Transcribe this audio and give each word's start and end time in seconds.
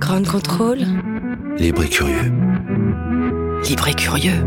Grand 0.00 0.22
contrôle. 0.26 0.80
Libre 1.56 1.84
et 1.84 1.88
curieux. 1.88 2.32
Libre 3.68 3.88
et 3.88 3.94
curieux. 3.94 4.44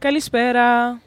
Kalispera. 0.00 0.98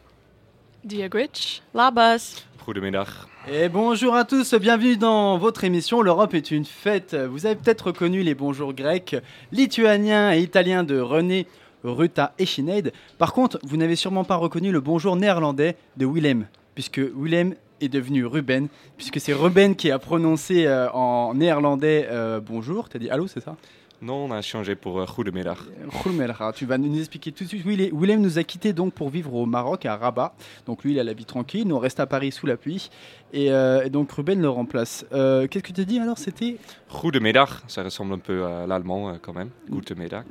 Diagwitch. 0.83 1.61
Labas. 1.73 2.43
Goedemiddag. 2.65 3.07
Et 3.49 3.69
bonjour 3.69 4.13
à 4.13 4.25
tous, 4.25 4.55
bienvenue 4.55 4.97
dans 4.97 5.37
votre 5.37 5.63
émission 5.63 6.01
L'Europe 6.01 6.33
est 6.33 6.51
une 6.51 6.65
fête. 6.65 7.15
Vous 7.15 7.45
avez 7.45 7.55
peut-être 7.55 7.87
reconnu 7.87 8.21
les 8.21 8.35
bonjours 8.35 8.73
grecs, 8.73 9.15
lituaniens 9.53 10.33
et 10.33 10.41
italiens 10.41 10.83
de 10.83 10.99
René, 10.99 11.47
Ruta 11.85 12.33
et 12.39 12.45
Sinead. 12.45 12.91
Par 13.17 13.31
contre, 13.31 13.57
vous 13.63 13.77
n'avez 13.77 13.95
sûrement 13.95 14.25
pas 14.25 14.35
reconnu 14.35 14.73
le 14.73 14.81
bonjour 14.81 15.15
néerlandais 15.15 15.77
de 15.95 16.05
Willem, 16.05 16.47
puisque 16.75 16.99
Willem 16.99 17.55
est 17.79 17.87
devenu 17.87 18.25
Ruben, 18.25 18.67
puisque 18.97 19.21
c'est 19.21 19.33
Ruben 19.33 19.77
qui 19.77 19.91
a 19.91 19.99
prononcé 19.99 20.65
euh, 20.65 20.91
en 20.91 21.33
néerlandais 21.33 22.05
euh, 22.11 22.41
bonjour. 22.41 22.89
T'as 22.89 22.99
dit 22.99 23.09
allô, 23.09 23.27
c'est 23.27 23.41
ça? 23.41 23.55
Non, 23.99 24.25
on 24.25 24.31
a 24.31 24.41
changé 24.43 24.75
pour 24.75 24.99
euh, 24.99 25.05
goedemiddag. 25.05 25.57
Goedemiddag. 26.03 26.53
Tu 26.53 26.65
vas 26.67 26.77
nous 26.77 26.99
expliquer 26.99 27.31
tout 27.31 27.43
de 27.45 27.49
suite. 27.49 27.65
Willem 27.65 27.89
Willem 27.99 28.21
nous 28.21 28.37
a 28.37 28.43
quittés 28.43 28.71
donc 28.71 28.93
pour 28.93 29.09
vivre 29.09 29.33
au 29.33 29.45
Maroc, 29.47 29.87
à 29.87 29.97
Rabat. 29.97 30.35
Donc 30.67 30.83
lui, 30.83 30.93
il 30.93 30.99
a 30.99 31.03
la 31.03 31.13
vie 31.13 31.25
tranquille. 31.25 31.67
Nous, 31.67 31.75
on 31.75 31.79
reste 31.79 31.99
à 31.99 32.05
Paris 32.05 32.31
sous 32.31 32.45
la 32.45 32.57
pluie. 32.57 32.89
Et, 33.33 33.51
euh, 33.51 33.83
et 33.83 33.89
donc 33.89 34.11
Ruben 34.11 34.39
le 34.39 34.49
remplace. 34.49 35.03
Euh, 35.13 35.47
Qu'est-ce 35.47 35.63
que 35.63 35.73
tu 35.73 35.81
as 35.81 35.85
dit 35.85 35.99
alors 35.99 36.17
C'était? 36.19 36.57
Goedemiddag, 36.93 37.49
ça 37.67 37.83
ressemble 37.83 38.13
un 38.13 38.19
peu 38.19 38.45
à 38.45 38.67
l'allemand 38.67 39.09
euh, 39.09 39.13
quand 39.21 39.33
même. 39.33 39.49
Goedemiddag. 39.69 40.25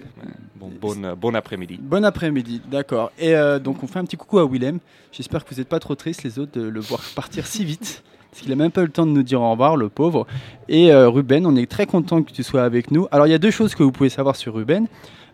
Bon, 0.54 0.70
bon, 0.80 1.04
euh, 1.04 1.14
bon 1.16 1.34
après-midi. 1.34 1.78
Bon 1.82 2.04
après-midi, 2.04 2.62
d'accord. 2.70 3.10
Et 3.18 3.34
euh, 3.34 3.58
donc 3.58 3.82
on 3.82 3.86
fait 3.88 3.98
un 3.98 4.04
petit 4.04 4.16
coucou 4.16 4.38
à 4.38 4.46
Willem. 4.48 4.78
J'espère 5.12 5.44
que 5.44 5.52
vous 5.52 5.60
n'êtes 5.60 5.68
pas 5.68 5.80
trop 5.80 5.94
tristes 5.96 6.22
les 6.22 6.38
autres 6.38 6.52
de 6.52 6.62
le 6.66 6.80
voir 6.80 7.00
partir 7.16 7.46
si 7.46 7.64
vite. 7.64 8.04
Parce 8.36 8.44
qu'il 8.44 8.52
a 8.52 8.56
même 8.56 8.70
pas 8.70 8.82
eu 8.82 8.84
le 8.84 8.92
temps 8.92 9.06
de 9.06 9.12
nous 9.12 9.22
dire 9.22 9.40
au 9.40 9.50
revoir, 9.50 9.78
le 9.78 9.88
pauvre. 9.88 10.26
Et 10.68 10.92
euh, 10.92 11.08
Ruben, 11.08 11.46
on 11.46 11.56
est 11.56 11.70
très 11.70 11.86
content 11.86 12.22
que 12.22 12.30
tu 12.32 12.42
sois 12.42 12.64
avec 12.64 12.90
nous. 12.90 13.08
Alors 13.10 13.26
il 13.26 13.30
y 13.30 13.34
a 13.34 13.38
deux 13.38 13.50
choses 13.50 13.74
que 13.74 13.82
vous 13.82 13.92
pouvez 13.92 14.10
savoir 14.10 14.36
sur 14.36 14.54
Ruben. 14.54 14.88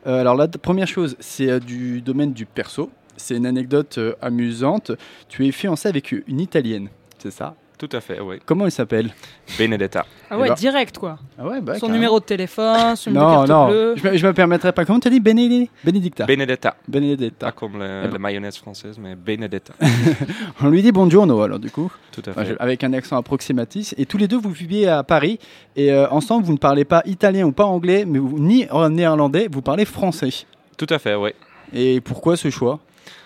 Euh, 0.07 0.21
alors 0.21 0.37
la 0.37 0.47
première 0.47 0.87
chose, 0.87 1.17
c'est 1.19 1.51
euh, 1.51 1.59
du 1.59 2.01
domaine 2.01 2.33
du 2.33 2.47
perso. 2.47 2.93
C'est 3.17 3.37
une 3.37 3.47
anecdote 3.47 3.99
amusante. 4.21 4.93
Tu 5.29 5.49
es 5.49 5.51
fiancé 5.51 5.89
avec 5.89 6.13
une 6.13 6.39
Italienne, 6.39 6.91
c'est 7.19 7.33
ça? 7.33 7.57
Tout 7.83 7.97
à 7.97 8.01
fait, 8.01 8.21
oui. 8.21 8.37
Comment 8.47 8.67
elle 8.67 8.71
s'appelle 8.71 9.11
Benedetta. 9.59 10.07
Ah 10.31 10.39
ouais, 10.39 10.47
Eh 10.47 10.49
ben- 10.51 10.55
direct 10.55 10.99
quoi. 10.99 11.19
Ah 11.37 11.49
ouais, 11.49 11.61
bah, 11.61 11.77
Son 11.81 11.89
numéro 11.89 12.21
de 12.21 12.25
téléphone, 12.25 12.95
son 12.95 13.11
numéro 13.11 13.27
Non, 13.27 13.43
de 13.43 13.47
carte 13.49 13.51
non, 13.51 13.69
bleue. 13.71 13.95
je 13.97 14.17
je 14.19 14.27
me 14.29 14.33
permettrai 14.33 14.71
pas. 14.71 14.85
Comment 14.85 15.01
tu 15.01 15.09
as 15.09 15.11
dit 15.11 15.19
Benedicta 15.19 16.25
Benedetta. 16.25 16.77
Benedetta. 16.87 17.47
Pas 17.47 17.51
comme 17.51 17.81
le- 17.81 18.03
Eh 18.05 18.07
ben- 18.07 18.13
la 18.13 18.19
mayonnaise 18.21 18.57
française, 18.57 18.99
mais 19.01 19.17
Benedetta. 19.17 19.75
On 20.63 20.69
lui 20.69 20.81
dit 20.81 20.93
buongiorno 20.93 21.41
alors 21.43 21.59
du 21.59 21.73
coup. 21.73 21.91
Tout 22.13 22.23
à 22.25 22.45
fait. 22.45 22.55
avec 22.61 22.85
un 22.85 22.93
accent 22.93 23.17
approximatif. 23.17 23.95
Et 23.99 24.07
tous 24.07 24.17
les 24.17 24.29
deux, 24.29 24.39
vous 24.39 24.51
vivez 24.53 24.87
à 24.87 25.03
Paris. 25.03 25.41
Et 25.75 25.91
euh, 25.91 26.09
ensemble, 26.11 26.45
vous 26.47 26.53
ne 26.53 26.59
parlez 26.59 26.85
pas 26.85 27.03
italien 27.05 27.47
ou 27.47 27.53
pas 27.53 27.65
anglais, 27.65 28.05
mais 28.07 28.21
vous, 28.21 28.39
ni 28.39 28.65
en 28.71 28.89
néerlandais, 28.91 29.49
vous 29.51 29.61
parlez 29.61 29.87
français. 29.87 30.31
Tout 30.79 30.87
à 30.89 31.01
fait, 31.01 31.17
oui. 31.17 31.31
Et 31.73 32.01
pourquoi 32.01 32.37
ce 32.37 32.49
choix? 32.49 32.79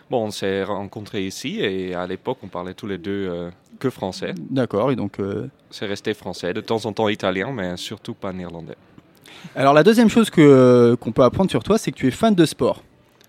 Bon, 0.08 0.24
on 0.26 0.30
s'est 0.30 0.62
rencontrés 0.62 1.26
ici 1.26 1.58
et 1.60 1.92
à 1.92 2.06
l'époque, 2.06 2.38
on 2.44 2.46
parlait 2.46 2.74
tous 2.74 2.86
les 2.86 2.96
deux 2.96 3.28
euh, 3.28 3.50
que 3.78 3.90
français. 3.90 4.34
D'accord, 4.50 4.90
et 4.90 4.96
donc... 4.96 5.20
euh, 5.20 5.48
C'est 5.70 5.86
resté 5.86 6.14
français, 6.14 6.52
de 6.54 6.60
temps 6.60 6.84
en 6.86 6.92
temps 6.92 7.08
italien, 7.08 7.52
mais 7.52 7.76
surtout 7.76 8.14
pas 8.14 8.32
néerlandais. 8.32 8.76
Alors 9.54 9.74
la 9.74 9.82
deuxième 9.82 10.08
chose 10.08 10.30
que, 10.30 10.40
euh, 10.40 10.96
qu'on 10.96 11.12
peut 11.12 11.22
apprendre 11.22 11.50
sur 11.50 11.62
toi, 11.62 11.78
c'est 11.78 11.92
que 11.92 11.96
tu 11.96 12.06
es 12.06 12.10
fan 12.10 12.34
de 12.34 12.44
sport. 12.44 12.82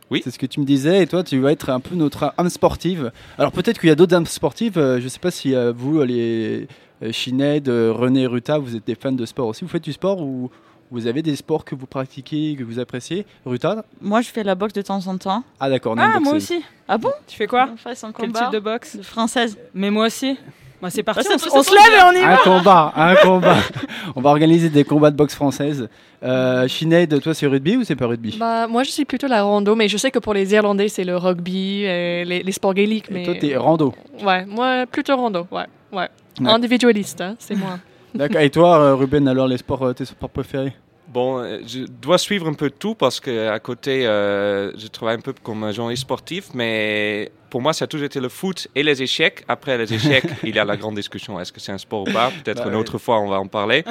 Oui. 0.10 0.22
C'est 0.24 0.32
ce 0.32 0.40
que 0.40 0.46
tu 0.46 0.60
me 0.62 0.66
disais, 0.66 1.04
et 1.04 1.08
toi, 1.08 1.22
tu 1.24 1.38
vas 1.40 1.52
être 1.52 1.70
un 1.70 1.82
peu 1.82 1.94
notre 1.96 2.34
âme 2.38 2.50
sportive. 2.50 3.12
Alors 3.38 3.52
peut-être 3.52 3.80
qu'il 3.80 3.90
y 3.90 3.92
a 3.92 3.96
d'autres 3.96 4.16
âmes 4.16 4.26
sportives. 4.26 4.78
euh, 4.78 5.00
je 5.00 5.04
ne 5.04 5.10
sais 5.10 5.20
pas 5.20 5.32
si 5.32 5.54
vous, 5.76 6.02
les 6.04 6.68
euh, 7.04 7.94
René, 7.94 8.26
Ruta, 8.26 8.58
vous 8.58 8.76
êtes 8.76 8.88
des 8.88 8.96
fans 8.96 9.12
de 9.12 9.26
sport 9.26 9.48
aussi. 9.48 9.64
Vous 9.64 9.70
faites 9.70 9.84
du 9.84 9.94
sport 9.94 10.22
ou 10.22 10.50
vous 10.92 11.08
avez 11.08 11.22
des 11.22 11.36
sports 11.36 11.66
que 11.66 11.76
vous 11.76 11.86
pratiquez, 11.86 12.56
que 12.58 12.64
vous 12.64 12.80
appréciez 12.80 13.26
Ruta 13.46 13.84
Moi, 14.02 14.22
je 14.22 14.30
fais 14.30 14.44
la 14.44 14.56
boxe 14.56 14.74
de 14.74 14.82
temps 14.82 15.06
en 15.08 15.18
temps. 15.18 15.44
Ah 15.60 15.70
d'accord, 15.70 15.96
Ah, 15.98 16.20
moi 16.20 16.34
aussi. 16.34 16.64
Ah 16.88 16.98
bon 16.98 17.12
Tu 17.28 17.36
fais 17.36 17.48
quoi 17.48 17.64
un 17.64 17.94
Quel 17.94 18.14
combat 18.14 18.44
type 18.44 18.52
de 18.52 18.60
boxe 18.60 18.98
de 18.98 19.04
française. 19.04 19.58
Mais 19.74 19.90
moi 19.92 20.08
aussi. 20.08 20.38
Bah, 20.82 20.90
c'est 20.92 21.02
parti, 21.02 21.28
Bah, 21.28 21.36
on, 21.36 21.64
se- 21.64 21.72
on 21.72 21.74
lève 21.74 22.00
et 22.00 22.04
on 22.04 22.12
y 22.12 22.22
va. 22.24 22.34
Un 22.34 22.38
combat, 22.38 22.94
un 22.96 23.16
combat. 23.16 23.58
On 24.16 24.22
va 24.22 24.30
organiser 24.30 24.70
des 24.70 24.84
combats 24.84 25.10
de 25.10 25.16
boxe 25.16 25.34
française. 25.34 25.90
Euh, 26.24 26.68
Sinead, 26.68 27.20
toi, 27.20 27.34
c'est 27.34 27.48
rugby 27.48 27.78
ou 27.78 27.84
c'est 27.84 27.96
pas 27.96 28.06
rugby 28.06 28.38
Bah, 28.40 28.68
moi, 28.68 28.84
je 28.84 28.92
suis 28.92 29.04
plutôt 29.06 29.28
la 29.28 29.44
rando, 29.44 29.76
mais 29.76 29.88
je 29.88 29.98
sais 29.98 30.12
que 30.12 30.20
pour 30.20 30.34
les 30.36 30.54
Irlandais, 30.54 30.88
c'est 30.88 31.04
le 31.04 31.18
rugby, 31.18 31.84
et 31.84 32.24
les, 32.26 32.44
les 32.44 32.52
sports 32.52 32.76
gaéliques. 32.76 33.10
Et 33.10 33.14
Mais... 33.14 33.24
toi, 33.24 33.34
t'es 33.36 33.56
rando. 33.58 33.94
Ouais, 34.24 34.46
moi, 34.46 34.86
plutôt 34.86 35.16
rando, 35.16 35.48
ouais. 35.52 35.66
ouais. 35.92 36.10
Ouais. 36.40 36.50
Individualiste, 36.50 37.22
hein, 37.22 37.36
c'est 37.40 37.56
moi. 37.56 37.80
D'accord. 38.18 38.42
Et 38.42 38.50
toi, 38.50 38.80
euh, 38.80 38.96
Ruben, 38.96 39.28
alors 39.28 39.48
les 39.48 39.58
sports, 39.58 39.84
euh, 39.84 39.94
tes 39.94 40.06
sports 40.06 40.30
préférés? 40.30 40.74
Bon, 41.08 41.40
euh, 41.40 41.60
je 41.66 41.86
dois 41.86 42.18
suivre 42.18 42.48
un 42.48 42.54
peu 42.54 42.70
tout 42.70 42.94
parce 42.94 43.20
qu'à 43.22 43.58
côté, 43.60 44.06
euh, 44.06 44.72
je 44.78 44.88
travaille 44.88 45.16
un 45.16 45.22
peu 45.22 45.34
comme 45.42 45.64
un 45.64 45.72
journaliste 45.72 46.02
sportif, 46.02 46.50
mais 46.54 47.32
pour 47.50 47.62
moi, 47.62 47.72
ça 47.72 47.86
a 47.86 47.88
toujours 47.88 48.06
été 48.08 48.20
le 48.20 48.28
foot 48.28 48.68
et 48.76 48.84
les 48.84 49.02
échecs. 49.02 49.46
Après 49.48 49.78
les 49.78 49.94
échecs, 49.94 50.26
il 50.44 50.54
y 50.54 50.60
a 50.60 50.66
la 50.66 50.76
grande 50.76 50.96
discussion. 50.96 51.40
Est-ce 51.40 51.54
que 51.54 51.62
c'est 51.62 51.72
un 51.72 51.78
sport 51.78 52.02
ou 52.02 52.12
pas? 52.12 52.30
Peut-être 52.44 52.64
Bah 52.64 52.70
une 52.70 52.76
oui. 52.76 52.82
autre 52.82 52.98
fois, 52.98 53.20
on 53.22 53.30
va 53.30 53.40
en 53.40 53.48
parler. 53.48 53.86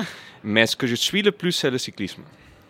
Mais 0.45 0.67
ce 0.67 0.77
que 0.77 0.87
je 0.87 0.95
suis 0.95 1.23
le 1.23 1.33
plus, 1.33 1.53
c'est 1.53 1.71
le 1.71 1.79
cyclisme. 1.79 2.23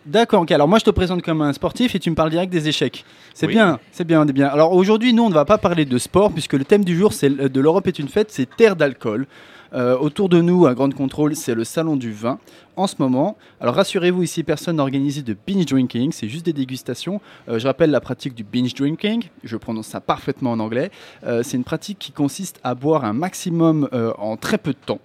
D'accord, 0.05 0.43
ok. 0.43 0.53
Alors 0.53 0.69
moi, 0.69 0.78
je 0.78 0.84
te 0.84 0.91
présente 0.91 1.22
comme 1.22 1.43
un 1.43 1.53
sportif 1.53 1.97
et 1.97 1.99
tu 1.99 2.09
me 2.11 2.15
parles 2.15 2.31
direct 2.31 2.53
des 2.53 2.69
échecs. 2.69 3.05
C'est 3.34 3.47
Oui. 3.47 3.55
bien, 3.55 3.81
c'est 3.91 4.05
bien, 4.06 4.25
c'est 4.25 4.33
bien. 4.33 4.47
Alors 4.47 4.72
aujourd'hui, 4.72 5.12
nous, 5.12 5.25
on 5.25 5.28
ne 5.28 5.34
va 5.34 5.45
pas 5.45 5.59
parler 5.59 5.84
de 5.84 5.99
sport 5.99 6.31
puisque 6.31 6.53
le 6.53 6.65
thème 6.65 6.84
du 6.84 6.97
jour, 6.97 7.12
c'est 7.12 7.28
de 7.28 7.61
l'Europe 7.61 7.89
est 7.89 7.99
une 7.99 8.06
fête, 8.09 8.31
c'est 8.31 8.47
terre 8.56 8.77
d'alcool. 8.77 9.27
Euh, 9.72 9.97
autour 9.99 10.28
de 10.28 10.41
nous, 10.41 10.66
à 10.66 10.75
Grande 10.75 10.94
Contrôle, 10.94 11.37
c'est 11.37 11.54
le 11.54 11.65
salon 11.65 11.97
du 11.97 12.12
vin 12.12 12.38
en 12.77 12.87
ce 12.87 12.97
moment. 12.99 13.37
Alors 13.60 13.75
rassurez-vous, 13.75 14.22
ici, 14.22 14.43
personne 14.43 14.77
n'a 14.77 14.84
de 14.84 15.37
binge 15.47 15.66
drinking, 15.66 16.12
c'est 16.12 16.28
juste 16.28 16.44
des 16.44 16.53
dégustations. 16.53 17.21
Euh, 17.49 17.59
je 17.59 17.66
rappelle 17.66 17.91
la 17.91 18.00
pratique 18.00 18.34
du 18.34 18.44
binge 18.44 18.75
drinking, 18.75 19.25
je 19.44 19.56
prononce 19.56 19.87
ça 19.87 20.00
parfaitement 20.00 20.53
en 20.53 20.60
anglais. 20.60 20.91
Euh, 21.25 21.43
c'est 21.43 21.56
une 21.56 21.65
pratique 21.65 21.99
qui 21.99 22.12
consiste 22.12 22.60
à 22.65 22.75
boire 22.75 23.04
un 23.04 23.12
maximum 23.12 23.88
en 24.19 24.37
très 24.37 24.59
peu 24.59 24.72
de 24.72 24.78
temps. 24.84 25.00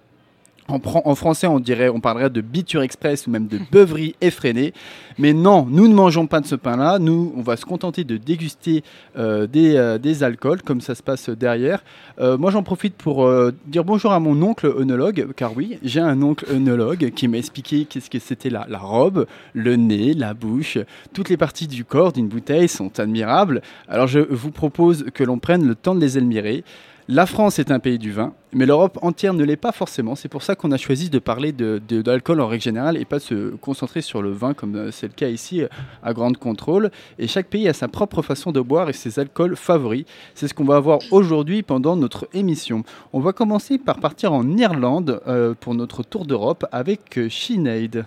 En, 0.68 1.14
français, 1.16 1.48
on 1.48 1.58
dirait, 1.58 1.88
on 1.88 2.00
parlerait 2.00 2.30
de 2.30 2.40
biture 2.40 2.82
express 2.82 3.26
ou 3.26 3.30
même 3.30 3.48
de 3.48 3.58
beuverie 3.72 4.14
effrénée. 4.20 4.72
Mais 5.18 5.32
non, 5.32 5.66
nous 5.68 5.88
ne 5.88 5.94
mangeons 5.94 6.26
pas 6.26 6.40
de 6.40 6.46
ce 6.46 6.54
pain-là. 6.54 6.98
Nous, 6.98 7.32
on 7.36 7.42
va 7.42 7.56
se 7.56 7.64
contenter 7.64 8.04
de 8.04 8.16
déguster 8.16 8.84
euh, 9.18 9.46
des, 9.46 9.76
euh, 9.76 9.98
des 9.98 10.22
alcools, 10.22 10.62
comme 10.62 10.80
ça 10.80 10.94
se 10.94 11.02
passe 11.02 11.28
derrière. 11.28 11.82
Euh, 12.20 12.38
moi, 12.38 12.50
j'en 12.50 12.62
profite 12.62 12.94
pour 12.94 13.28
dire 13.66 13.84
bonjour 13.84 14.12
à 14.12 14.20
mon 14.20 14.40
oncle 14.42 14.66
œnologue, 14.66 15.28
car 15.36 15.56
oui, 15.56 15.78
j'ai 15.82 16.00
un 16.00 16.22
oncle 16.22 16.46
œnologue 16.50 17.10
qui 17.10 17.28
m'a 17.28 17.38
expliqué 17.38 17.84
qu'est-ce 17.84 18.08
que 18.08 18.18
c'était 18.18 18.50
la, 18.50 18.66
la 18.68 18.78
robe, 18.78 19.26
le 19.54 19.76
nez, 19.76 20.14
la 20.14 20.32
bouche. 20.32 20.78
Toutes 21.12 21.28
les 21.28 21.36
parties 21.36 21.66
du 21.66 21.84
corps 21.84 22.12
d'une 22.12 22.28
bouteille 22.28 22.68
sont 22.68 23.00
admirables. 23.00 23.62
Alors, 23.88 24.06
je 24.06 24.20
vous 24.20 24.52
propose 24.52 25.06
que 25.12 25.24
l'on 25.24 25.38
prenne 25.38 25.66
le 25.66 25.74
temps 25.74 25.94
de 25.94 26.00
les 26.00 26.16
admirer. 26.16 26.64
La 27.08 27.26
France 27.26 27.58
est 27.58 27.72
un 27.72 27.80
pays 27.80 27.98
du 27.98 28.12
vin, 28.12 28.32
mais 28.52 28.64
l'Europe 28.64 28.96
entière 29.02 29.34
ne 29.34 29.42
l'est 29.42 29.56
pas 29.56 29.72
forcément. 29.72 30.14
C'est 30.14 30.28
pour 30.28 30.44
ça 30.44 30.54
qu'on 30.54 30.70
a 30.70 30.76
choisi 30.76 31.10
de 31.10 31.18
parler 31.18 31.50
d'alcool 31.50 32.40
en 32.40 32.46
règle 32.46 32.62
générale 32.62 32.96
et 32.96 33.04
pas 33.04 33.18
de 33.18 33.22
se 33.22 33.50
concentrer 33.56 34.02
sur 34.02 34.22
le 34.22 34.30
vin 34.30 34.54
comme 34.54 34.76
euh, 34.76 34.90
c'est 34.92 35.08
le 35.08 35.12
cas 35.12 35.26
ici 35.26 35.62
euh, 35.62 35.68
à 36.04 36.12
Grande 36.12 36.36
Contrôle. 36.36 36.92
Et 37.18 37.26
chaque 37.26 37.48
pays 37.48 37.68
a 37.68 37.72
sa 37.72 37.88
propre 37.88 38.22
façon 38.22 38.52
de 38.52 38.60
boire 38.60 38.88
et 38.88 38.92
ses 38.92 39.18
alcools 39.18 39.56
favoris. 39.56 40.04
C'est 40.36 40.46
ce 40.46 40.54
qu'on 40.54 40.64
va 40.64 40.78
voir 40.78 41.00
aujourd'hui 41.10 41.64
pendant 41.64 41.96
notre 41.96 42.28
émission. 42.34 42.84
On 43.12 43.18
va 43.18 43.32
commencer 43.32 43.78
par 43.78 43.98
partir 43.98 44.32
en 44.32 44.56
Irlande 44.56 45.20
euh, 45.26 45.54
pour 45.58 45.74
notre 45.74 46.04
tour 46.04 46.24
d'Europe 46.24 46.64
avec 46.70 47.18
Sinead. 47.28 48.06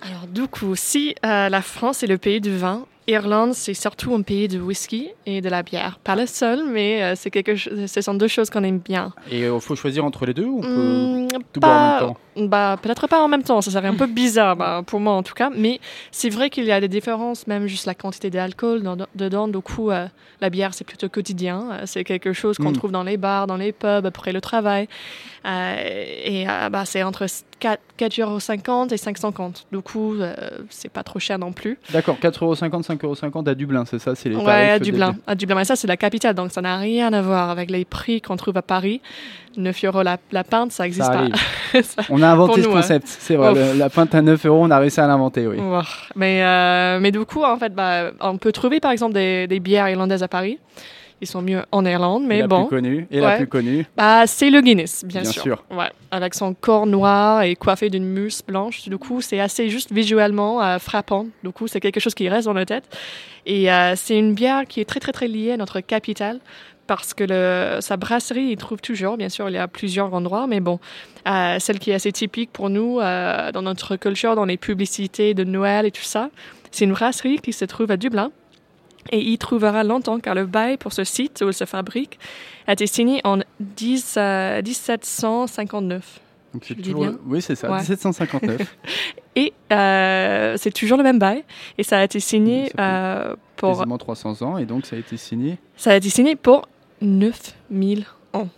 Alors, 0.00 0.26
du 0.32 0.48
coup, 0.48 0.74
si 0.76 1.14
la 1.22 1.60
France 1.60 2.02
est 2.02 2.06
le 2.06 2.16
pays 2.16 2.40
du 2.40 2.56
vin, 2.56 2.86
Irlande, 3.08 3.54
c'est 3.54 3.72
surtout 3.74 4.14
un 4.14 4.20
pays 4.22 4.48
de 4.48 4.60
whisky 4.60 5.08
et 5.26 5.40
de 5.40 5.48
la 5.48 5.62
bière. 5.62 5.98
Pas 6.04 6.14
le 6.14 6.26
seul, 6.26 6.64
mais 6.68 7.02
euh, 7.02 7.14
c'est 7.16 7.30
quelque 7.30 7.56
chose. 7.56 7.86
Ce 7.90 8.00
sont 8.02 8.12
deux 8.14 8.28
choses 8.28 8.50
qu'on 8.50 8.62
aime 8.64 8.78
bien. 8.78 9.14
Et 9.30 9.46
il 9.46 9.60
faut 9.60 9.74
choisir 9.74 10.04
entre 10.04 10.26
les 10.26 10.34
deux 10.34 10.44
ou 10.44 10.58
on 10.58 10.62
peut 10.62 10.68
Hmm, 10.68 11.28
tout 11.52 11.60
boire 11.60 11.74
en 11.74 11.78
pas- 11.78 11.88
même 11.88 11.98
temps? 12.14 12.16
Bah, 12.48 12.76
peut-être 12.80 13.08
pas 13.08 13.20
en 13.20 13.26
même 13.26 13.42
temps, 13.42 13.60
ça 13.62 13.70
serait 13.72 13.88
un 13.88 13.96
peu 13.96 14.06
bizarre 14.06 14.54
bah, 14.54 14.82
pour 14.86 15.00
moi 15.00 15.14
en 15.14 15.24
tout 15.24 15.34
cas, 15.34 15.50
mais 15.56 15.80
c'est 16.12 16.28
vrai 16.28 16.50
qu'il 16.50 16.64
y 16.66 16.70
a 16.70 16.80
des 16.80 16.86
différences, 16.86 17.48
même 17.48 17.66
juste 17.66 17.86
la 17.86 17.94
quantité 17.94 18.30
d'alcool 18.30 18.82
dans- 18.82 18.96
dedans. 19.16 19.48
Du 19.48 19.58
coup, 19.60 19.90
euh, 19.90 20.06
la 20.40 20.50
bière, 20.50 20.72
c'est 20.74 20.84
plutôt 20.84 21.08
quotidien. 21.08 21.68
Euh, 21.72 21.82
C'est 21.86 22.04
quelque 22.04 22.32
chose 22.32 22.56
qu'on 22.58 22.70
Mm. 22.70 22.74
trouve 22.76 22.92
dans 22.92 23.02
les 23.02 23.16
bars, 23.16 23.46
dans 23.48 23.56
les 23.56 23.72
pubs, 23.72 24.06
après 24.06 24.32
le 24.32 24.40
travail. 24.40 24.86
Euh, 25.46 25.76
et 26.24 26.48
euh, 26.48 26.68
bah, 26.68 26.84
c'est 26.84 27.02
entre 27.02 27.26
4, 27.58 27.80
4,50 27.98 28.92
et 28.92 28.96
5,50. 28.96 29.64
Du 29.72 29.80
coup, 29.80 30.14
euh, 30.14 30.34
c'est 30.70 30.90
pas 30.90 31.02
trop 31.02 31.18
cher 31.18 31.38
non 31.38 31.52
plus. 31.52 31.78
D'accord, 31.92 32.16
4,50€, 32.20 32.56
5,50€ 33.18 33.48
à 33.48 33.54
Dublin, 33.54 33.84
c'est 33.84 33.98
ça 33.98 34.14
C'est 34.14 34.28
les 34.28 34.36
Ouais, 34.36 34.70
à 34.70 34.78
des- 34.78 34.84
Dublin. 34.86 35.16
À 35.26 35.34
Dublin. 35.34 35.56
Mais 35.56 35.64
ça, 35.64 35.76
c'est 35.76 35.86
la 35.86 35.96
capitale, 35.96 36.34
donc 36.34 36.52
ça 36.52 36.60
n'a 36.60 36.76
rien 36.76 37.12
à 37.12 37.20
voir 37.22 37.50
avec 37.50 37.70
les 37.70 37.84
prix 37.84 38.20
qu'on 38.20 38.36
trouve 38.36 38.56
à 38.56 38.62
Paris. 38.62 39.00
9 39.56 39.84
euros 39.84 40.02
la, 40.02 40.18
la 40.30 40.44
pinte, 40.44 40.70
ça 40.72 40.86
existe 40.86 41.06
Ça 41.06 41.12
pas. 41.12 41.82
Ça- 41.82 42.02
On 42.10 42.22
a 42.22 42.28
inventé 42.28 42.62
ce 42.62 42.66
nous, 42.68 42.72
hein. 42.74 42.80
concept, 42.80 43.08
c'est 43.08 43.34
vrai. 43.34 43.52
Le- 43.54 43.78
la 43.78 43.90
pinte 43.90 44.14
à 44.14 44.22
9 44.22 44.46
euros, 44.46 44.60
on 44.62 44.70
a 44.70 44.78
réussi 44.78 45.00
à 45.00 45.06
l'inventer, 45.08 45.46
oui. 45.48 45.56
Mais, 46.14 46.42
euh, 46.44 47.00
mais 47.00 47.10
du 47.10 47.24
coup, 47.24 47.42
en 47.42 47.56
fait, 47.58 47.74
bah, 47.74 48.12
on 48.20 48.36
peut 48.38 48.52
trouver 48.52 48.78
par 48.78 48.92
exemple 48.92 49.14
des, 49.14 49.46
des 49.48 49.58
bières 49.58 49.88
irlandaises 49.88 50.22
à 50.22 50.28
Paris. 50.28 50.58
Ils 51.20 51.26
sont 51.26 51.42
mieux 51.42 51.62
en 51.72 51.84
Irlande, 51.84 52.24
mais 52.26 52.38
et 52.38 52.40
la 52.42 52.46
bon, 52.46 52.66
plus 52.66 52.76
connue. 52.76 53.06
Et 53.10 53.20
la 53.20 53.36
plus 53.36 53.46
connue. 53.48 53.84
bah, 53.96 54.26
c'est 54.26 54.50
le 54.50 54.60
Guinness, 54.60 55.04
bien, 55.04 55.22
Bien 55.22 55.30
sûr. 55.32 55.42
sûr. 55.42 55.64
Ouais. 55.70 55.90
Avec 56.12 56.34
son 56.34 56.54
corps 56.54 56.86
noir 56.86 57.42
et 57.42 57.56
coiffé 57.56 57.90
d'une 57.90 58.06
mousse 58.08 58.42
blanche. 58.46 58.88
Du 58.88 58.98
coup, 58.98 59.20
c'est 59.20 59.40
assez 59.40 59.68
juste 59.68 59.92
visuellement 59.92 60.62
euh, 60.62 60.78
frappant. 60.78 61.26
Du 61.42 61.50
coup, 61.50 61.66
c'est 61.66 61.80
quelque 61.80 61.98
chose 62.00 62.14
qui 62.14 62.28
reste 62.28 62.46
dans 62.46 62.52
la 62.52 62.66
tête. 62.66 62.84
Et 63.46 63.70
euh, 63.72 63.94
c'est 63.96 64.16
une 64.18 64.34
bière 64.34 64.64
qui 64.68 64.80
est 64.80 64.84
très, 64.84 65.00
très, 65.00 65.12
très 65.12 65.26
liée 65.28 65.52
à 65.52 65.56
notre 65.56 65.80
capitale. 65.80 66.38
Parce 66.86 67.12
que 67.12 67.24
le, 67.28 67.80
sa 67.82 67.98
brasserie, 67.98 68.46
il 68.52 68.56
trouve 68.56 68.80
toujours, 68.80 69.18
bien 69.18 69.28
sûr, 69.28 69.50
il 69.50 69.54
y 69.54 69.58
a 69.58 69.68
plusieurs 69.68 70.14
endroits, 70.14 70.46
mais 70.46 70.60
bon, 70.60 70.78
euh, 71.28 71.58
celle 71.58 71.78
qui 71.78 71.90
est 71.90 71.94
assez 71.94 72.12
typique 72.12 72.50
pour 72.50 72.70
nous, 72.70 72.98
euh, 72.98 73.52
dans 73.52 73.60
notre 73.60 73.96
culture, 73.96 74.34
dans 74.34 74.46
les 74.46 74.56
publicités 74.56 75.34
de 75.34 75.44
Noël 75.44 75.84
et 75.84 75.90
tout 75.90 76.00
ça, 76.00 76.30
c'est 76.70 76.86
une 76.86 76.92
brasserie 76.92 77.40
qui 77.42 77.52
se 77.52 77.66
trouve 77.66 77.90
à 77.90 77.98
Dublin. 77.98 78.30
Et 79.10 79.20
il 79.20 79.28
y 79.30 79.38
trouvera 79.38 79.84
longtemps 79.84 80.18
car 80.20 80.34
le 80.34 80.46
bail 80.46 80.76
pour 80.76 80.92
ce 80.92 81.04
site 81.04 81.42
où 81.42 81.48
il 81.48 81.54
se 81.54 81.64
fabrique 81.64 82.18
a 82.66 82.72
été 82.72 82.86
signé 82.86 83.20
en 83.24 83.38
10, 83.60 84.14
euh, 84.18 84.62
1759. 84.62 86.20
Donc 86.54 86.64
c'est 86.64 86.74
toujours... 86.74 87.00
bien 87.00 87.18
Oui, 87.26 87.42
c'est 87.42 87.54
ça, 87.54 87.70
Ouais. 87.70 87.78
1759. 87.78 88.76
Et 89.36 89.52
euh, 89.72 90.56
c'est 90.56 90.72
toujours 90.72 90.98
le 90.98 91.04
même 91.04 91.18
bail. 91.18 91.44
Et 91.76 91.82
ça 91.82 91.98
a 91.98 92.04
été 92.04 92.20
signé 92.20 92.66
fait 92.66 92.80
euh, 92.80 93.36
pour, 93.56 93.76
quasiment 93.76 93.98
300 93.98 94.42
ans, 94.42 94.58
et 94.58 94.66
donc 94.66 94.86
ça 94.86 94.96
a 94.96 94.98
été 94.98 95.16
signé. 95.16 95.58
ça 95.76 95.92
a 95.92 95.96
été 95.96 96.08
signé 96.10 96.36
pour 96.36 96.68
9000 97.00 98.04
ans. 98.32 98.48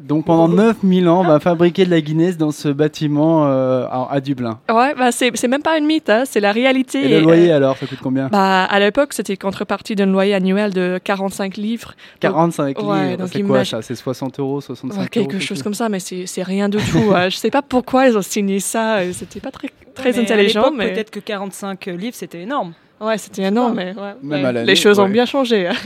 Donc 0.00 0.24
pendant 0.24 0.48
9000 0.48 1.08
ans, 1.08 1.20
on 1.20 1.24
va 1.24 1.40
fabriquer 1.40 1.84
de 1.84 1.90
la 1.90 2.00
Guinness 2.00 2.36
dans 2.38 2.50
ce 2.52 2.68
bâtiment 2.68 3.46
euh, 3.46 3.84
à, 3.90 4.08
à 4.10 4.20
Dublin. 4.20 4.58
Ouais, 4.70 4.94
bah 4.94 5.12
c'est 5.12 5.30
c'est 5.34 5.46
même 5.46 5.62
pas 5.62 5.76
une 5.78 5.84
mythe, 5.84 6.08
hein, 6.08 6.22
c'est 6.24 6.40
la 6.40 6.52
réalité. 6.52 7.04
Et 7.04 7.08
le 7.08 7.20
loyer 7.20 7.52
euh, 7.52 7.56
alors, 7.56 7.76
ça 7.76 7.86
coûte 7.86 7.98
combien? 8.02 8.28
bah, 8.28 8.64
à 8.64 8.80
l'époque, 8.80 9.12
c'était 9.12 9.36
contrepartie 9.36 9.94
d'un 9.94 10.06
loyer 10.06 10.34
annuel 10.34 10.72
de 10.72 10.98
45 11.04 11.56
livres. 11.58 11.92
45 12.20 12.78
livres, 12.78 12.90
ouais, 12.90 13.16
donc 13.18 13.28
c'est 13.32 13.42
quoi 13.42 13.64
ça 13.64 13.82
C'est 13.82 13.94
60 13.94 14.40
euros, 14.40 14.60
65 14.60 14.98
Ouais, 14.98 15.02
euros 15.02 15.28
quelque 15.28 15.38
chose 15.44 15.62
comme 15.62 15.74
ça, 15.74 15.88
mais 15.90 16.00
c'est 16.00 16.24
c'est 16.26 16.42
rien 16.42 16.68
du 16.68 16.78
tout. 16.78 17.12
Euh, 17.12 17.28
je 17.28 17.36
sais 17.36 17.50
pas 17.50 17.62
pourquoi 17.62 18.06
ils 18.06 18.16
ont 18.16 18.22
signé 18.22 18.58
ça. 18.60 18.98
euh, 18.98 19.12
C'était 19.12 19.40
pas 19.40 19.50
très, 19.50 19.68
très 19.94 20.12
Mais 20.12 20.18
à 20.18 20.22
intelligent, 20.22 20.60
l'époque, 20.62 20.74
mais 20.78 20.92
Peut-être 20.92 21.10
que 21.10 21.20
45 21.20 21.86
livres, 21.86 22.16
c'était 22.16 22.40
énorme. 22.42 22.72
ouais, 23.00 23.18
c'était 23.18 23.42
énorme. 23.42 23.74
Mais, 24.22 24.42
ouais, 24.42 24.64
les 24.64 24.76
choses 24.76 24.98
ont 24.98 25.08
bien 25.08 25.26
changé. 25.26 25.68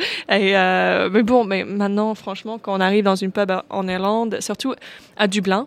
Et, 0.30 0.56
euh, 0.56 1.08
mais 1.12 1.22
bon, 1.22 1.44
mais 1.44 1.64
maintenant, 1.64 2.14
franchement, 2.14 2.58
quand 2.58 2.74
on 2.76 2.80
arrive 2.80 3.04
dans 3.04 3.16
une 3.16 3.32
pub 3.32 3.50
à- 3.50 3.64
en 3.70 3.86
Irlande, 3.88 4.38
surtout 4.40 4.74
à 5.16 5.26
Dublin, 5.26 5.66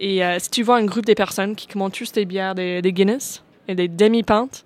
et 0.00 0.24
euh, 0.24 0.38
si 0.38 0.50
tu 0.50 0.62
vois 0.62 0.76
un 0.76 0.84
groupe 0.84 1.06
des 1.06 1.14
personnes 1.14 1.54
qui 1.54 1.66
commandent 1.66 1.94
juste 1.94 2.14
des 2.16 2.24
bières, 2.24 2.54
des, 2.54 2.82
des 2.82 2.92
Guinness 2.92 3.42
et 3.68 3.74
des 3.74 3.88
demi-pintes, 3.88 4.64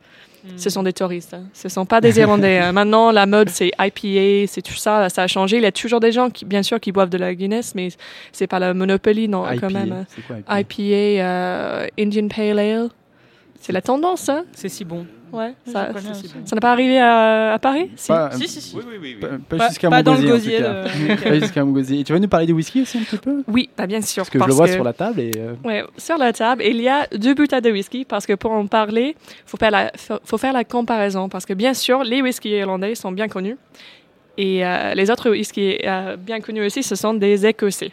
ce 0.57 0.71
sont 0.71 0.85
des 0.85 0.93
touristes. 0.93 1.35
Hein. 1.35 1.43
Ce 1.53 1.69
sont 1.69 1.85
pas 1.85 2.01
des 2.01 2.11
Irlandais. 2.21 2.59
hein. 2.59 2.71
Maintenant, 2.73 3.11
la 3.11 3.27
mode, 3.27 3.49
c'est 3.51 3.73
IPA, 3.81 4.47
c'est 4.47 4.63
tout 4.63 4.75
ça. 4.77 5.09
Ça 5.09 5.25
a 5.25 5.27
changé. 5.27 5.57
Il 5.57 5.65
y 5.65 5.67
a 5.67 5.73
toujours 5.73 5.99
des 5.99 6.13
gens, 6.13 6.31
qui, 6.31 6.45
bien 6.45 6.63
sûr, 6.63 6.79
qui 6.79 6.93
boivent 6.93 7.11
de 7.11 7.19
la 7.19 7.35
Guinness, 7.35 7.75
mais 7.75 7.89
c'est 8.31 8.47
pas 8.47 8.61
la 8.61 8.73
Monopoly, 8.73 9.27
non, 9.29 9.45
IPA, 9.45 9.61
quand 9.61 9.71
même. 9.73 9.93
hein. 9.93 10.07
Quoi 10.29 10.37
IPA 10.61 10.61
IPA, 10.61 11.25
euh, 11.25 11.87
Indian 11.99 12.29
Pale 12.29 12.59
Ale. 12.61 12.89
C'est 13.61 13.73
la 13.73 13.83
tendance, 13.83 14.29
hein? 14.29 14.45
C'est 14.53 14.69
si 14.69 14.85
bon. 14.85 15.05
Ouais. 15.33 15.55
Ça 15.67 15.89
n'a 16.55 16.61
pas 16.61 16.73
arrivé 16.73 16.99
à, 16.99 17.55
à 17.55 17.59
Paris? 17.59 17.91
Si. 17.97 18.09
Pas, 18.09 18.31
Si, 18.33 18.49
si, 18.49 18.61
si. 18.61 18.77
Oui, 18.77 18.83
oui, 18.89 18.97
oui. 19.01 19.15
pas- 19.21 19.29
pas 19.49 19.57
Pas, 19.57 19.69
jusqu'à 19.69 19.91
pas 19.91 20.03
dans 20.03 20.15
le 20.15 20.23
gosier. 20.29 20.61
de- 20.61 21.25
Pas 21.25 21.35
jusqu'à 21.41 21.65
Montgausier. 21.65 22.01
Et 22.01 22.05
tu 22.05 22.13
vas 22.13 22.19
nous 22.19 22.29
parler 22.29 22.47
du 22.47 22.53
whisky 22.53 22.83
aussi 22.83 22.99
un 22.99 23.03
petit 23.03 23.17
peu? 23.19 23.43
Oui, 23.49 23.69
bah, 23.77 23.87
bien 23.87 24.01
sûr. 24.01 24.23
Parce 24.23 24.31
que 24.31 24.39
je 24.39 24.45
le 24.47 24.53
vois 24.53 24.69
sur 24.69 24.85
la 24.85 24.93
table 24.93 25.21
et... 25.21 25.33
euh, 25.37 25.55
Ouais, 25.65 25.85
sur 25.99 26.17
la 26.19 26.33
table, 26.33 26.63
il 26.65 26.81
y 26.81 26.89
a 26.89 27.07
deux 27.09 27.35
bouteilles 27.35 27.61
de 27.63 27.71
whisky 27.71 28.05
parce 28.05 28.27
que 28.27 28.33
pour 28.35 28.53
en 28.53 28.67
parler, 28.67 29.17
faut 29.47 29.57
faire 29.57 29.71
la 29.71 29.91
faut 29.97 30.19
faut 30.25 30.39
faire 30.39 30.53
la 30.53 30.65
comparaison 30.65 31.29
parce 31.29 31.45
que 31.47 31.53
bien 31.55 31.75
sûr, 31.75 32.03
les 32.05 32.23
whiskies 32.23 32.51
irlandais 32.51 32.95
sont 32.95 33.13
bien 33.13 33.29
connus 33.29 33.57
et 34.39 34.65
euh, 34.65 34.95
les 34.95 35.11
autres 35.11 35.31
whiskies 35.31 35.79
euh, 35.85 36.17
bien 36.17 36.41
connus 36.41 36.65
aussi, 36.67 36.83
ce 36.83 36.95
sont 36.95 37.15
des 37.15 37.47
écossais. 37.47 37.91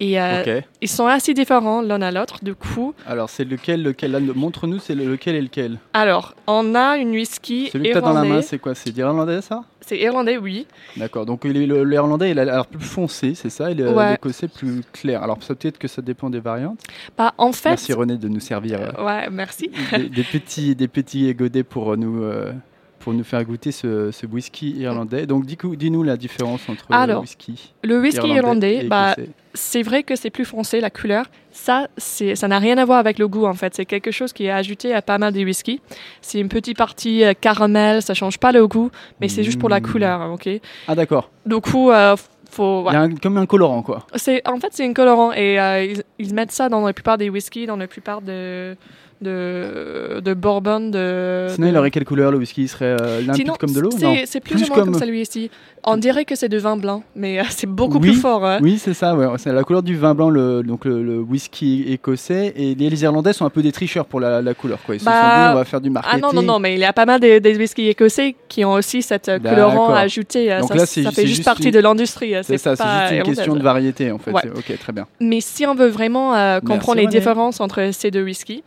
Et 0.00 0.20
euh, 0.20 0.60
ils 0.82 0.88
sont 0.88 1.06
assez 1.06 1.34
différents 1.34 1.80
l'un 1.80 2.02
à 2.02 2.10
l'autre. 2.10 2.40
Du 2.42 2.54
coup, 2.54 2.94
Alors 3.06 3.30
c'est 3.30 3.44
lequel, 3.44 3.82
lequel? 3.82 4.20
Montre-nous, 4.34 4.80
c'est 4.80 4.94
le- 4.94 5.04
lequel 5.08 5.36
et 5.36 5.40
lequel? 5.40 5.78
Alors 5.92 6.34
on 6.48 6.74
a 6.74 6.96
une 6.96 7.10
whisky 7.10 7.68
Celui 7.72 7.86
que 7.88 7.92
tu 7.92 7.98
as 7.98 8.00
dans 8.00 8.08
la 8.08 8.14
main, 8.20 8.24
irlandais. 8.26 8.42
c'est 8.42 8.58
quoi? 8.58 8.74
C'est 8.74 8.90
l'irlandais 8.90 9.40
ça? 9.40 9.62
C'est 9.80 9.98
irlandais, 9.98 10.36
oui. 10.38 10.66
D'accord, 10.96 11.26
donc 11.26 11.44
est- 11.44 11.52
l'irlandais 11.52 12.30
il 12.32 12.38
a 12.40 12.44
l'air 12.44 12.66
plus 12.66 12.80
foncé, 12.84 13.34
c'est 13.34 13.50
ça, 13.50 13.70
et 13.70 13.74
Ouais. 13.82 14.10
l'écossais 14.12 14.48
plus 14.48 14.80
clair. 14.92 15.22
Alors 15.22 15.38
peut-être 15.38 15.78
que 15.78 15.86
ça 15.88 16.02
dépend 16.02 16.28
des 16.28 16.40
variantes. 16.40 16.80
Bah 17.16 17.32
en 17.38 17.52
fait, 17.52 17.70
Merci 17.70 17.92
René 17.92 18.16
de 18.16 18.28
nous 18.28 18.40
servir 18.40 18.80
euh, 18.80 19.04
ouais, 19.04 19.28
merci. 19.30 19.70
des, 19.92 20.08
des 20.08 20.22
petits, 20.32 20.74
des 20.74 20.88
petits 20.88 21.32
godets 21.34 21.62
pour 21.64 21.96
nous, 21.96 22.22
euh, 22.24 22.50
pour 22.98 23.12
nous 23.12 23.24
faire 23.24 23.44
goûter 23.44 23.70
ce, 23.70 24.10
ce 24.10 24.26
whisky 24.26 24.70
irlandais. 24.72 25.26
Donc 25.26 25.46
dis- 25.46 25.58
dis-nous 25.76 26.02
la 26.02 26.16
différence 26.16 26.68
entre 26.68 26.86
le 26.90 26.96
Alors, 26.96 27.20
whisky 27.20 27.72
Le 27.84 28.00
whisky 28.00 28.26
irlandais, 28.28 28.84
et 28.84 28.88
bah 28.88 29.12
écossais. 29.12 29.28
C'est 29.54 29.82
vrai 29.82 30.02
que 30.02 30.16
c'est 30.16 30.30
plus 30.30 30.44
foncé, 30.44 30.80
la 30.80 30.90
couleur. 30.90 31.26
Ça, 31.52 31.86
c'est, 31.96 32.34
ça 32.34 32.48
n'a 32.48 32.58
rien 32.58 32.76
à 32.78 32.84
voir 32.84 32.98
avec 32.98 33.18
le 33.18 33.28
goût, 33.28 33.46
en 33.46 33.54
fait. 33.54 33.74
C'est 33.74 33.84
quelque 33.86 34.10
chose 34.10 34.32
qui 34.32 34.46
est 34.46 34.50
ajouté 34.50 34.92
à 34.92 35.00
pas 35.02 35.18
mal 35.18 35.32
des 35.32 35.44
whiskies. 35.44 35.80
C'est 36.20 36.40
une 36.40 36.48
petite 36.48 36.76
partie 36.76 37.22
euh, 37.24 37.32
caramel, 37.40 38.02
ça 38.02 38.14
change 38.14 38.38
pas 38.38 38.50
le 38.52 38.66
goût, 38.66 38.90
mais 39.20 39.28
c'est 39.28 39.44
juste 39.44 39.58
pour 39.60 39.68
la 39.68 39.78
Mm. 39.80 39.82
couleur, 39.82 40.32
ok? 40.32 40.48
Ah 40.88 40.94
d'accord, 40.96 41.30
Du 41.46 41.60
coup, 41.60 41.90
euh, 41.90 42.16
faut... 42.50 42.84
il 42.90 42.92
y 42.92 42.96
a 42.96 43.00
un- 43.02 43.14
comme 43.14 43.36
un 43.38 43.46
colorant 43.46 43.82
quoi. 43.82 44.06
C'est, 44.16 44.46
en 44.48 44.58
fait, 44.58 44.68
c'est 44.72 44.84
un 44.84 44.92
colorant 44.92 45.32
et 45.32 45.60
euh, 45.60 45.84
ils, 45.84 46.02
ils 46.18 46.34
mettent 46.34 46.52
ça 46.52 46.68
dans 46.68 46.84
la 46.84 46.92
plupart 46.92 47.18
des 47.18 47.30
whiskies, 47.30 47.66
dans 47.66 47.76
la 47.76 47.86
plupart 47.86 48.22
de, 48.22 48.76
de, 49.20 50.20
de 50.20 50.34
bourbon, 50.34 50.80
de... 50.90 51.46
Sinon 51.50 51.66
de- 51.68 51.72
il 51.72 51.78
aurait 51.78 51.90
quelle 51.90 52.04
couleur 52.04 52.30
le 52.30 52.38
whisky? 52.38 52.62
Il 52.62 52.68
serait 52.68 52.96
euh, 53.00 53.20
limpide 53.20 53.34
Sinon, 53.42 53.54
comme 53.58 53.72
de 53.72 53.80
l'eau 53.80 53.90
c'est, 54.26 54.40
plus, 54.40 54.54
Plus 54.56 54.64
ou 54.64 54.66
moins 54.68 54.76
comme, 54.84 54.90
comme- 54.92 55.00
celui-ci. 55.00 55.50
On 55.86 55.98
dirait 55.98 56.24
que 56.24 56.34
c'est 56.34 56.48
de 56.48 56.56
vin 56.56 56.76
blanc, 56.78 57.02
mais 57.14 57.38
euh, 57.40 57.42
c'est 57.50 57.66
beaucoup 57.66 57.98
Oui, 57.98 58.10
plus 58.12 58.14
fort. 58.20 58.44
hein. 58.44 58.58
Oui, 58.62 58.78
c'est 58.78 58.94
ça. 58.94 59.14
Ouais. 59.14 59.26
C'est 59.36 59.52
la 59.52 59.62
couleur 59.64 59.82
du 59.82 59.96
vin 59.96 60.14
blanc, 60.14 60.30
le, 60.30 60.62
donc 60.62 60.84
le, 60.86 61.02
le 61.02 61.18
whisky 61.20 61.84
écossais. 61.92 62.52
Et 62.56 62.74
les, 62.74 62.88
les 62.90 63.02
Irlandais 63.02 63.32
sont 63.34 63.44
un 63.44 63.50
peu 63.50 63.62
des 63.62 63.72
tricheurs 63.72 64.06
pour 64.06 64.18
la, 64.20 64.40
la 64.40 64.54
couleur. 64.54 64.78
Quoi. 64.84 64.94
Ils 64.96 65.00
se 65.00 65.04
Bah, 65.04 65.12
sont 65.12 65.26
dit, 65.42 65.52
on 65.52 65.58
va 65.58 65.64
faire 65.64 65.80
du 65.80 65.88
Ah 65.90 65.92
marketing. 65.92 66.20
non, 66.22 66.32
non, 66.32 66.42
non, 66.42 66.58
mais 66.58 66.74
il 66.74 66.80
y 66.80 66.84
a 66.84 66.92
pas 66.92 67.04
mal 67.06 67.20
des, 67.20 67.38
des 67.40 67.56
whiskies 67.56 67.88
écossais 67.88 68.34
qui 68.48 68.64
ont 68.64 68.72
aussi 68.72 69.02
cette 69.02 69.28
euh, 69.28 69.38
colorant 69.38 69.72
D'accord. 69.88 69.94
ajouté. 69.96 70.50
euh, 70.52 70.60
Donc 70.60 70.68
Ça, 70.70 70.74
là, 70.74 70.86
ça 70.86 71.10
fait 71.12 71.26
juste 71.26 71.44
partie 71.44 71.70
de 71.70 71.80
l'industrie. 71.80 72.34
euh, 72.34 72.40
C'est 72.42 72.56
ça, 72.58 72.76
c'est 72.76 72.84
juste 72.84 73.12
une 73.12 73.22
question 73.34 73.54
de 73.54 73.62
variété 73.62 74.10
en 74.10 74.18
fait. 74.18 74.30
Ok, 74.32 74.78
très 74.78 74.92
bien. 74.92 75.06
Mais 75.20 75.40
si 75.40 75.66
on 75.66 75.74
veut 75.74 75.88
vraiment 75.88 76.32
comprendre 76.60 76.98
les 77.00 77.06
différences 77.06 77.60
entre 77.60 77.90
ces 77.92 78.10
deux 78.10 78.22
whiskies, 78.24 78.62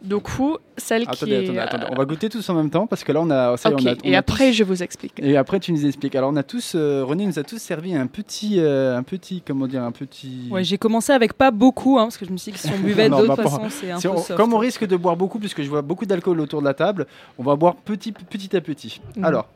du 0.00 0.16
coup, 0.18 0.56
celle 0.76 1.02
qui 1.02 1.08
Attendez, 1.10 1.32
est... 1.32 1.38
attendez, 1.44 1.58
euh, 1.58 1.62
attendez. 1.64 1.84
On 1.90 1.94
va 1.96 2.04
goûter 2.04 2.28
tous 2.28 2.48
en 2.50 2.54
même 2.54 2.70
temps 2.70 2.86
parce 2.86 3.02
que 3.02 3.10
là, 3.12 3.20
on 3.20 3.30
a. 3.30 3.56
ça 3.56 3.70
y 3.70 3.72
est, 3.72 3.74
ok, 3.74 3.80
on 3.82 3.86
a- 3.88 3.92
on 3.92 4.08
et 4.10 4.14
a 4.14 4.18
après 4.20 4.50
tous- 4.50 4.56
je 4.56 4.64
vous 4.64 4.82
explique. 4.82 5.14
Et 5.18 5.36
après, 5.36 5.58
tu 5.58 5.72
nous 5.72 5.84
expliques. 5.86 6.14
Alors, 6.14 6.30
on 6.32 6.36
a 6.36 6.42
tous. 6.44 6.74
euh, 6.76 7.02
René 7.04 7.26
nous 7.26 7.38
a 7.38 7.42
tous 7.42 7.58
servi 7.58 7.94
un 7.96 8.06
petit. 8.06 8.60
euh, 8.60 8.96
un 8.96 9.02
petit. 9.02 9.42
Comment 9.44 9.66
dire 9.66 9.82
Un 9.82 9.90
petit. 9.92 10.48
Ouais, 10.50 10.62
j'ai 10.62 10.78
commencé 10.78 11.12
avec 11.12 11.32
pas 11.34 11.50
beaucoup, 11.50 11.98
hein, 11.98 12.04
parce 12.04 12.16
que 12.16 12.24
je 12.26 12.30
me 12.30 12.36
suis 12.36 12.52
dit 12.52 12.58
que 12.58 12.66
si 12.66 12.72
on 12.72 12.78
buvait 12.78 13.08
d'autres 13.10 13.36
bah, 13.36 13.42
façons, 13.42 13.68
c'est 13.70 13.90
un 13.90 13.98
Si 13.98 14.06
peu 14.06 14.14
on- 14.14 14.18
soft. 14.18 14.36
comme 14.36 14.54
on 14.54 14.58
risque 14.58 14.86
de 14.86 14.96
boire 14.96 15.16
beaucoup, 15.16 15.38
puisque 15.38 15.62
je 15.62 15.68
vois 15.68 15.82
beaucoup 15.82 16.06
d'alcool 16.06 16.40
autour 16.40 16.60
de 16.60 16.66
la 16.66 16.74
table, 16.74 17.06
on 17.38 17.42
va 17.42 17.56
boire 17.56 17.74
petit, 17.74 18.12
petit 18.12 18.56
à 18.56 18.60
petit. 18.60 19.00
Mhm. 19.16 19.24
Alors, 19.24 19.48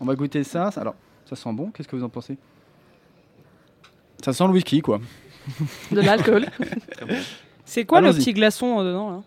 on 0.00 0.04
va 0.04 0.14
goûter 0.14 0.44
ça. 0.44 0.70
Alors, 0.76 0.94
ça 1.28 1.34
sent 1.36 1.52
bon. 1.52 1.70
Qu'est-ce 1.70 1.88
que 1.88 1.96
vous 1.96 2.04
en 2.04 2.08
pensez? 2.08 2.36
Ça 4.24 4.32
sent 4.32 4.44
le 4.44 4.50
whisky, 4.52 4.80
quoi. 4.80 5.00
De 5.90 6.00
l'alcool. 6.00 6.46
C'est 7.66 7.84
quoi 7.84 8.00
le 8.00 8.12
petit 8.12 8.32
glaçon 8.34 8.80
euh, 8.80 8.84
dedans 8.84 9.10
là? 9.10 9.22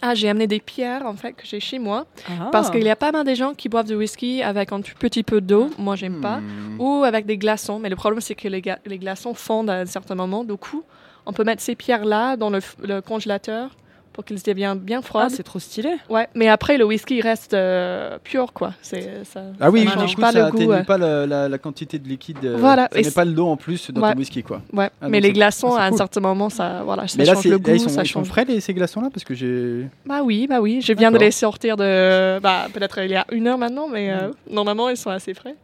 Ah, 0.00 0.14
j'ai 0.14 0.28
amené 0.28 0.46
des 0.46 0.60
pierres, 0.60 1.06
en 1.06 1.14
fait, 1.14 1.32
que 1.32 1.42
j'ai 1.44 1.60
chez 1.60 1.78
moi. 1.78 2.06
Ah. 2.28 2.48
Parce 2.52 2.70
qu'il 2.70 2.84
y 2.84 2.90
a 2.90 2.96
pas 2.96 3.10
mal 3.10 3.24
de 3.26 3.34
gens 3.34 3.54
qui 3.54 3.68
boivent 3.68 3.86
du 3.86 3.94
whisky 3.96 4.42
avec 4.42 4.72
un 4.72 4.80
tout 4.80 4.94
petit 4.98 5.22
peu 5.22 5.40
d'eau. 5.40 5.70
Moi, 5.78 5.96
j'aime 5.96 6.20
pas. 6.20 6.38
Hmm. 6.38 6.80
ou 6.80 7.04
avec 7.04 7.26
des 7.26 7.36
glaçons. 7.36 7.78
Mais 7.78 7.88
le 7.88 7.96
problème, 7.96 8.20
c'est 8.20 8.34
que 8.34 8.48
les, 8.48 8.62
glaçons 8.98 9.34
fondent 9.34 9.70
à 9.70 9.80
un 9.80 9.86
certain 9.86 10.14
moment. 10.14 10.44
Du 10.44 10.56
coup, 10.56 10.84
on 11.26 11.32
peut 11.32 11.44
mettre 11.44 11.62
ces 11.62 11.74
pierres-là 11.74 12.36
dans 12.36 12.50
le, 12.50 12.58
f- 12.58 12.76
le 12.86 13.00
congélateur 13.00 13.70
pour 14.18 14.24
qu'ils 14.24 14.42
deviennent 14.42 14.80
bien 14.80 15.00
froids. 15.00 15.26
Ah, 15.26 15.28
c'est 15.30 15.44
trop 15.44 15.60
stylé. 15.60 15.90
ouais, 16.10 16.26
mais 16.34 16.48
après 16.48 16.76
le 16.76 16.84
whisky 16.84 17.20
reste 17.20 17.54
euh, 17.54 18.18
pur 18.24 18.52
quoi. 18.52 18.72
C'est 18.82 19.24
ça. 19.24 19.42
Ah 19.60 19.70
oui, 19.70 19.86
ça 19.86 20.04
du 20.06 20.16
coup, 20.16 20.20
pas 20.20 20.32
ça 20.32 20.38
le 20.46 20.50
goût. 20.50 20.56
atténue 20.56 20.72
euh. 20.72 20.82
pas 20.82 20.98
la, 20.98 21.24
la- 21.24 21.48
la 21.48 21.58
quantité 21.58 22.00
de 22.00 22.08
liquide. 22.08 22.38
euh, 22.42 22.56
Voilà, 22.58 22.88
Ça 22.90 22.98
et 22.98 23.10
pas 23.12 23.24
l'eau 23.24 23.46
en 23.46 23.56
plus 23.56 23.92
dans 23.92 24.00
Ouais. 24.02 24.12
ton 24.14 24.18
whisky, 24.18 24.42
quoi. 24.42 24.60
Ouais, 24.72 24.90
Ah, 25.00 25.08
mais 25.08 25.20
les 25.20 25.30
glaçons 25.32 25.72
à 25.76 25.84
un 25.84 25.92
certain 25.96 26.18
moment, 26.20 26.50
ça, 26.50 26.82
voilà, 26.84 27.06
ça 27.06 27.14
Mais 27.16 27.26
là, 27.26 27.34
change 27.34 27.44
c'est- 27.44 27.48
le 27.48 27.54
là, 27.58 27.62
goût, 27.62 27.74
ils 27.74 27.78
sont, 27.80 27.88
ça 27.90 28.02
ils 28.02 28.08
sont 28.08 28.24
frais 28.24 28.44
les, 28.44 28.58
ces 28.60 28.74
glaçons-là 28.74 29.08
parce 29.14 29.22
que 29.22 29.34
j'ai. 29.34 29.86
Bah 30.04 30.22
oui, 30.24 30.48
bah 30.48 30.60
oui, 30.60 30.80
je 30.82 30.92
viens 30.94 31.12
de 31.12 31.18
les 31.18 31.30
sortir 31.30 31.76
de, 31.76 32.40
bah 32.40 32.66
peut-être 32.74 32.98
il 33.04 33.12
y 33.12 33.14
a 33.14 33.24
une 33.30 33.46
heure 33.46 33.58
maintenant, 33.58 33.86
mais 33.86 34.10
euh, 34.10 34.32
normalement 34.50 34.88
ils 34.88 34.96
sont 34.96 35.10
assez 35.10 35.32
frais. 35.32 35.54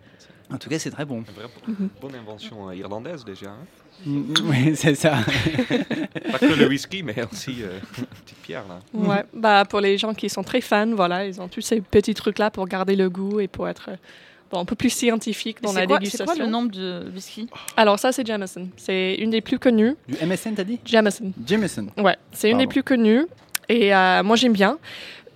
En 0.52 0.58
tout 0.58 0.68
cas, 0.68 0.78
c'est 0.78 0.90
très 0.90 1.04
bon. 1.04 1.24
Une 1.68 1.74
Mhm. 1.74 1.88
bonne 2.00 2.14
invention 2.14 2.68
euh, 2.68 2.74
irlandaise 2.74 3.24
déjà. 3.24 3.50
hein. 3.50 3.64
oui, 4.06 4.72
c'est 4.76 4.94
ça. 4.94 5.16
Pas 6.32 6.38
que 6.38 6.54
le 6.58 6.66
whisky, 6.68 7.02
mais 7.02 7.14
aussi 7.30 7.62
euh, 7.62 7.78
une 7.98 8.04
petite 8.06 8.38
pierre 8.42 8.64
là. 8.68 8.80
Mhm. 8.92 9.06
Ouais, 9.08 9.24
bah 9.32 9.64
pour 9.64 9.80
les 9.80 9.96
gens 9.98 10.12
qui 10.14 10.28
sont 10.28 10.42
très 10.42 10.60
fans, 10.60 10.94
voilà, 10.94 11.26
ils 11.26 11.40
ont 11.40 11.48
tous 11.48 11.60
ces 11.62 11.80
petits 11.80 12.14
trucs 12.14 12.38
là 12.38 12.50
pour 12.50 12.66
garder 12.68 12.96
le 12.96 13.08
goût 13.08 13.40
et 13.40 13.48
pour 13.48 13.68
être 13.68 13.90
euh, 13.90 13.96
bon, 14.50 14.58
un 14.60 14.64
peu 14.64 14.74
plus 14.74 14.90
scientifique 14.90 15.62
dans 15.62 15.72
la 15.72 15.80
C'est 15.82 15.86
quoi, 15.86 15.96
c'est 15.96 16.00
dégustation. 16.04 16.34
quoi 16.34 16.44
le 16.44 16.50
nombre 16.50 16.70
de 16.72 17.06
whisky? 17.14 17.48
Alors 17.76 17.98
ça 17.98 18.12
c'est 18.12 18.26
Jameson, 18.26 18.68
c'est 18.76 19.14
une 19.14 19.30
des 19.30 19.40
plus 19.40 19.58
connues. 19.58 19.94
Du 20.08 20.16
MSN, 20.26 20.54
t'as 20.54 20.64
dit? 20.64 20.78
Jameson. 20.84 21.32
Jameson. 21.46 21.86
Ouais, 21.96 22.16
c'est 22.32 22.50
une 22.50 22.58
des 22.58 22.66
plus 22.66 22.82
connues 22.82 23.24
et 23.68 23.94
euh, 23.94 24.22
moi 24.22 24.36
j'aime 24.36 24.52
bien. 24.52 24.78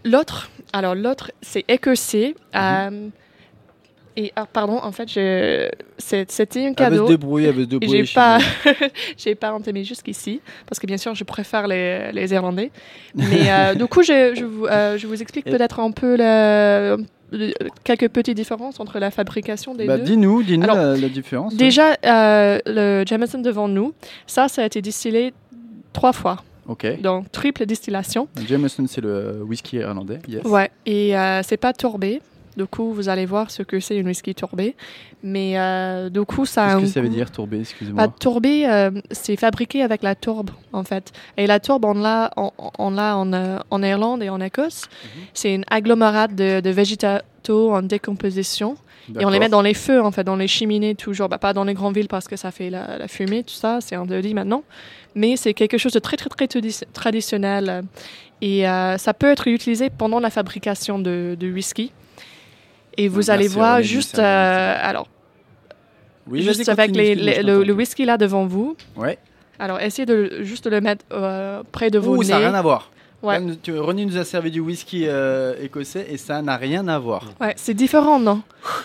L'autre, 0.05 0.50
alors 0.73 0.95
l'autre 0.95 1.33
c'est 1.41 1.65
écossais. 1.69 2.35
Mhm. 2.55 2.61
euh, 2.61 3.09
et 4.21 4.33
ah, 4.35 4.47
pardon, 4.53 4.79
en 4.83 4.91
fait, 4.91 5.09
je- 5.09 5.69
c'était 5.97 6.61
un 6.61 6.63
Elle 6.65 6.69
veut 6.71 6.75
cadeau. 6.75 7.07
se 7.07 7.13
débrouiller, 7.13 7.49
elle 7.49 7.55
veut 7.55 7.63
se 7.65 7.69
débrouiller. 7.69 8.05
j'ai 8.05 8.15
pas, 8.15 8.39
j'ai 9.17 9.35
pas 9.37 9.53
entamé 9.53 9.85
jusqu'ici 9.85 10.41
parce 10.67 10.79
que 10.81 10.87
bien 10.87 10.97
sûr 10.97 11.15
je 11.15 11.25
préfère 11.25 11.69
les, 11.69 12.11
les 12.13 12.33
Irlandais. 12.33 12.71
Mais 13.15 13.51
euh, 13.51 13.75
du 13.81 13.87
coup 13.87 14.03
je, 14.03 14.35
je, 14.35 14.45
vous, 14.45 14.67
euh, 14.67 14.99
je 14.99 15.07
vous 15.07 15.21
explique 15.23 15.47
Et- 15.47 15.51
peut-être 15.51 15.79
un 15.81 15.93
peu 15.93 16.17
la- 16.17 16.97
le- 17.31 17.53
quelques 17.85 18.09
petites 18.09 18.37
différences 18.37 18.81
entre 18.81 18.99
la 18.99 19.11
fabrication 19.11 19.75
des 19.75 19.85
Bah, 19.87 19.99
deux. 19.99 20.05
dis-nous, 20.05 20.43
dis-nous 20.43 20.67
la, 20.67 20.97
la 20.97 21.09
différence. 21.09 21.55
Déjà 21.55 21.95
euh, 22.05 22.59
le 22.67 23.05
Jameson 23.07 23.39
devant 23.41 23.69
nous, 23.69 23.93
ça 24.27 24.49
ça 24.49 24.63
a 24.63 24.67
été 24.67 24.81
distillé 24.83 25.33
trois 25.93 26.13
fois, 26.13 26.43
Ok. 26.67 27.01
donc 27.01 27.31
triple 27.31 27.67
distillation. 27.67 28.27
Jameson, 28.49 28.85
c'est 28.89 29.01
le 29.01 29.43
whisky 29.47 29.77
irlandais. 29.77 30.19
Yes. 30.29 30.43
Ouais, 30.45 30.71
et 30.87 31.17
euh, 31.17 31.43
c'est 31.45 31.57
pas 31.57 31.73
tourbé. 31.73 32.21
Du 32.59 32.67
coup, 32.67 32.93
vous 32.93 33.09
allez 33.09 33.25
voir 33.25 33.50
ce 33.53 33.62
que 33.62 33.79
c'est 33.79 33.97
une 33.97 34.09
whisky 34.09 34.35
tourbé. 34.35 34.75
Mais 35.23 35.59
euh, 35.59 36.11
du 36.11 36.23
coup, 36.25 36.45
ça 36.45 36.65
a 36.65 36.75
Qu'est-ce 36.75 36.87
que 36.87 36.93
ça 36.95 37.00
veut 37.00 37.09
dire, 37.09 37.31
tourbé 37.31 37.61
Excuse-moi? 37.61 38.07
Bah, 38.09 38.12
tourbé, 38.21 38.67
euh, 38.67 38.91
c'est 39.12 39.37
fabriqué 39.37 39.83
avec 39.83 40.03
la 40.03 40.17
tourbe, 40.17 40.50
en 40.73 40.83
fait. 40.83 41.12
Et 41.37 41.47
la 41.47 41.61
tourbe, 41.61 41.85
on 41.85 41.95
l'a 41.95 42.33
on, 42.37 42.50
on 42.79 42.91
l'a 42.91 43.17
en, 43.17 43.33
euh, 43.33 43.59
en 43.71 43.83
Irlande 43.83 44.25
et 44.25 44.29
en 44.29 44.41
Écosse. 44.41 44.83
Mhm. 45.05 45.23
C'est 45.35 45.55
une 45.55 45.65
agglomérat 45.71 46.27
de, 46.27 46.61
de 46.61 46.71
végétaux 46.71 47.73
en 47.73 47.83
décomposition. 47.83 48.77
Et 49.19 49.25
on 49.25 49.31
les 49.31 49.38
met 49.38 49.49
dans 49.49 49.62
les 49.62 49.73
feux, 49.73 50.03
en 50.03 50.11
fait, 50.11 50.25
dans 50.25 50.37
les 50.37 50.49
cheminées, 50.49 50.95
toujours. 50.95 51.29
Bah, 51.29 51.38
pas 51.38 51.53
dans 51.55 51.65
les 51.65 51.75
grandes 51.75 51.95
villes 51.95 52.09
parce 52.09 52.29
que 52.29 52.37
ça 52.37 52.50
fait 52.50 52.69
la, 52.71 52.99
la 52.99 53.09
fumée, 53.09 53.43
tout 53.43 53.55
ça, 53.55 53.79
c'est 53.81 53.95
interdit 53.95 54.35
maintenant. 54.35 54.65
Mais 55.15 55.37
c'est 55.37 55.55
quelque 55.55 55.79
chose 55.79 55.93
de 55.93 55.99
très, 56.00 56.17
très, 56.17 56.29
très 56.29 56.47
tradi- 56.47 56.85
traditionnel. 56.93 57.85
Et 58.43 58.69
euh, 58.69 58.99
ça 58.99 59.15
peut 59.15 59.31
être 59.31 59.49
utilisé 59.49 59.88
pendant 59.91 60.21
la 60.21 60.29
fabrication 60.31 60.99
de, 60.99 61.37
de 61.41 61.50
whisky. 61.50 61.91
Et 62.99 63.09
vous 63.09 63.31
allez 63.31 63.49
voir 63.49 63.81
juste, 63.81 64.17
ça 64.17 64.23
euh, 64.25 64.76
alors, 64.83 65.09
Oui, 66.31 66.43
juste 66.43 66.69
avec 66.69 66.95
les, 66.95 67.14
les- 67.14 67.43
le, 67.43 67.73
whisky 67.73 68.05
là 68.05 68.19
devant 68.19 68.45
vous. 68.47 68.76
Ouais. 68.97 69.19
Alors, 69.59 69.81
essayez 69.81 70.05
de 70.07 70.43
juste 70.43 70.67
le 70.67 70.81
mettre 70.81 71.05
euh, 71.12 71.62
près 71.73 71.90
de 71.90 71.99
vos 71.99 72.17
Ouh, 72.17 72.19
nez. 72.19 72.25
ça 72.28 72.35
n'a 72.35 72.49
rien 72.49 72.55
à 72.55 72.62
voir. 72.62 72.90
Ouais. 73.21 73.35
Là, 73.35 73.40
nous- 73.40 73.55
tu- 73.57 73.76
René 73.76 74.05
nous 74.07 74.17
a 74.17 74.25
servi 74.25 74.52
du 74.52 74.61
whisky 74.61 75.05
euh, 75.09 75.55
écossais 75.61 76.07
et 76.09 76.17
ça 76.17 76.40
n'a 76.40 76.57
rien 76.57 76.87
à 76.87 77.00
voir. 77.00 77.25
Ouais, 77.40 77.52
c'est 77.57 77.75
différent, 77.75 78.21
non? 78.21 78.43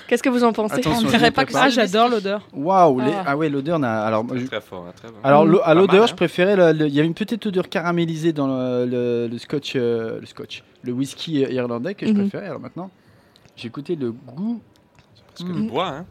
Qu'est-ce 0.07 0.23
que 0.23 0.29
vous 0.29 0.43
en 0.43 0.53
pensez? 0.53 0.73
Attention, 0.75 1.07
On 1.07 1.11
je 1.11 1.15
dirait 1.17 1.29
pas 1.29 1.45
que. 1.45 1.53
Ah, 1.55 1.69
j'adore 1.69 2.09
l'odeur. 2.09 2.41
Waouh, 2.51 2.99
les- 3.01 3.11
Ah. 3.13 3.23
ah 3.27 3.37
ouais, 3.37 3.49
l'odeur 3.49 3.77
n'a. 3.77 4.03
Alors, 4.03 4.25
je- 4.33 4.45
Très 4.47 4.61
fort, 4.61 4.85
hein, 4.89 4.93
très 4.95 5.09
bon. 5.09 5.15
alors 5.23 5.45
le- 5.45 5.61
à 5.67 5.75
l'odeur, 5.75 6.07
je 6.07 6.13
hein. 6.13 6.15
préférais. 6.15 6.55
le- 6.55 6.71
le- 6.71 6.87
Il 6.87 6.93
y 6.95 6.99
avait 6.99 7.07
une 7.07 7.13
petite 7.13 7.45
odeur 7.45 7.69
caramélisée 7.69 8.33
dans 8.33 8.47
le, 8.47 8.85
le- 8.87 9.27
le 9.31 9.37
scotch, 9.37 9.73
euh, 9.75 10.19
le 10.19 10.25
scotch, 10.25 10.63
le 10.81 10.91
whisky 10.93 11.41
irlandais 11.41 11.93
que 11.93 12.07
je 12.07 12.11
Mhm. 12.13 12.21
préférais. 12.29 12.47
Alors 12.47 12.59
maintenant, 12.59 12.89
j'ai 13.55 13.67
écouté 13.67 13.95
le 13.95 14.11
goût. 14.11 14.61
Parce 15.35 15.49
que 15.49 15.55
du 15.55 15.67
bois, 15.67 15.87
hein. 15.87 16.05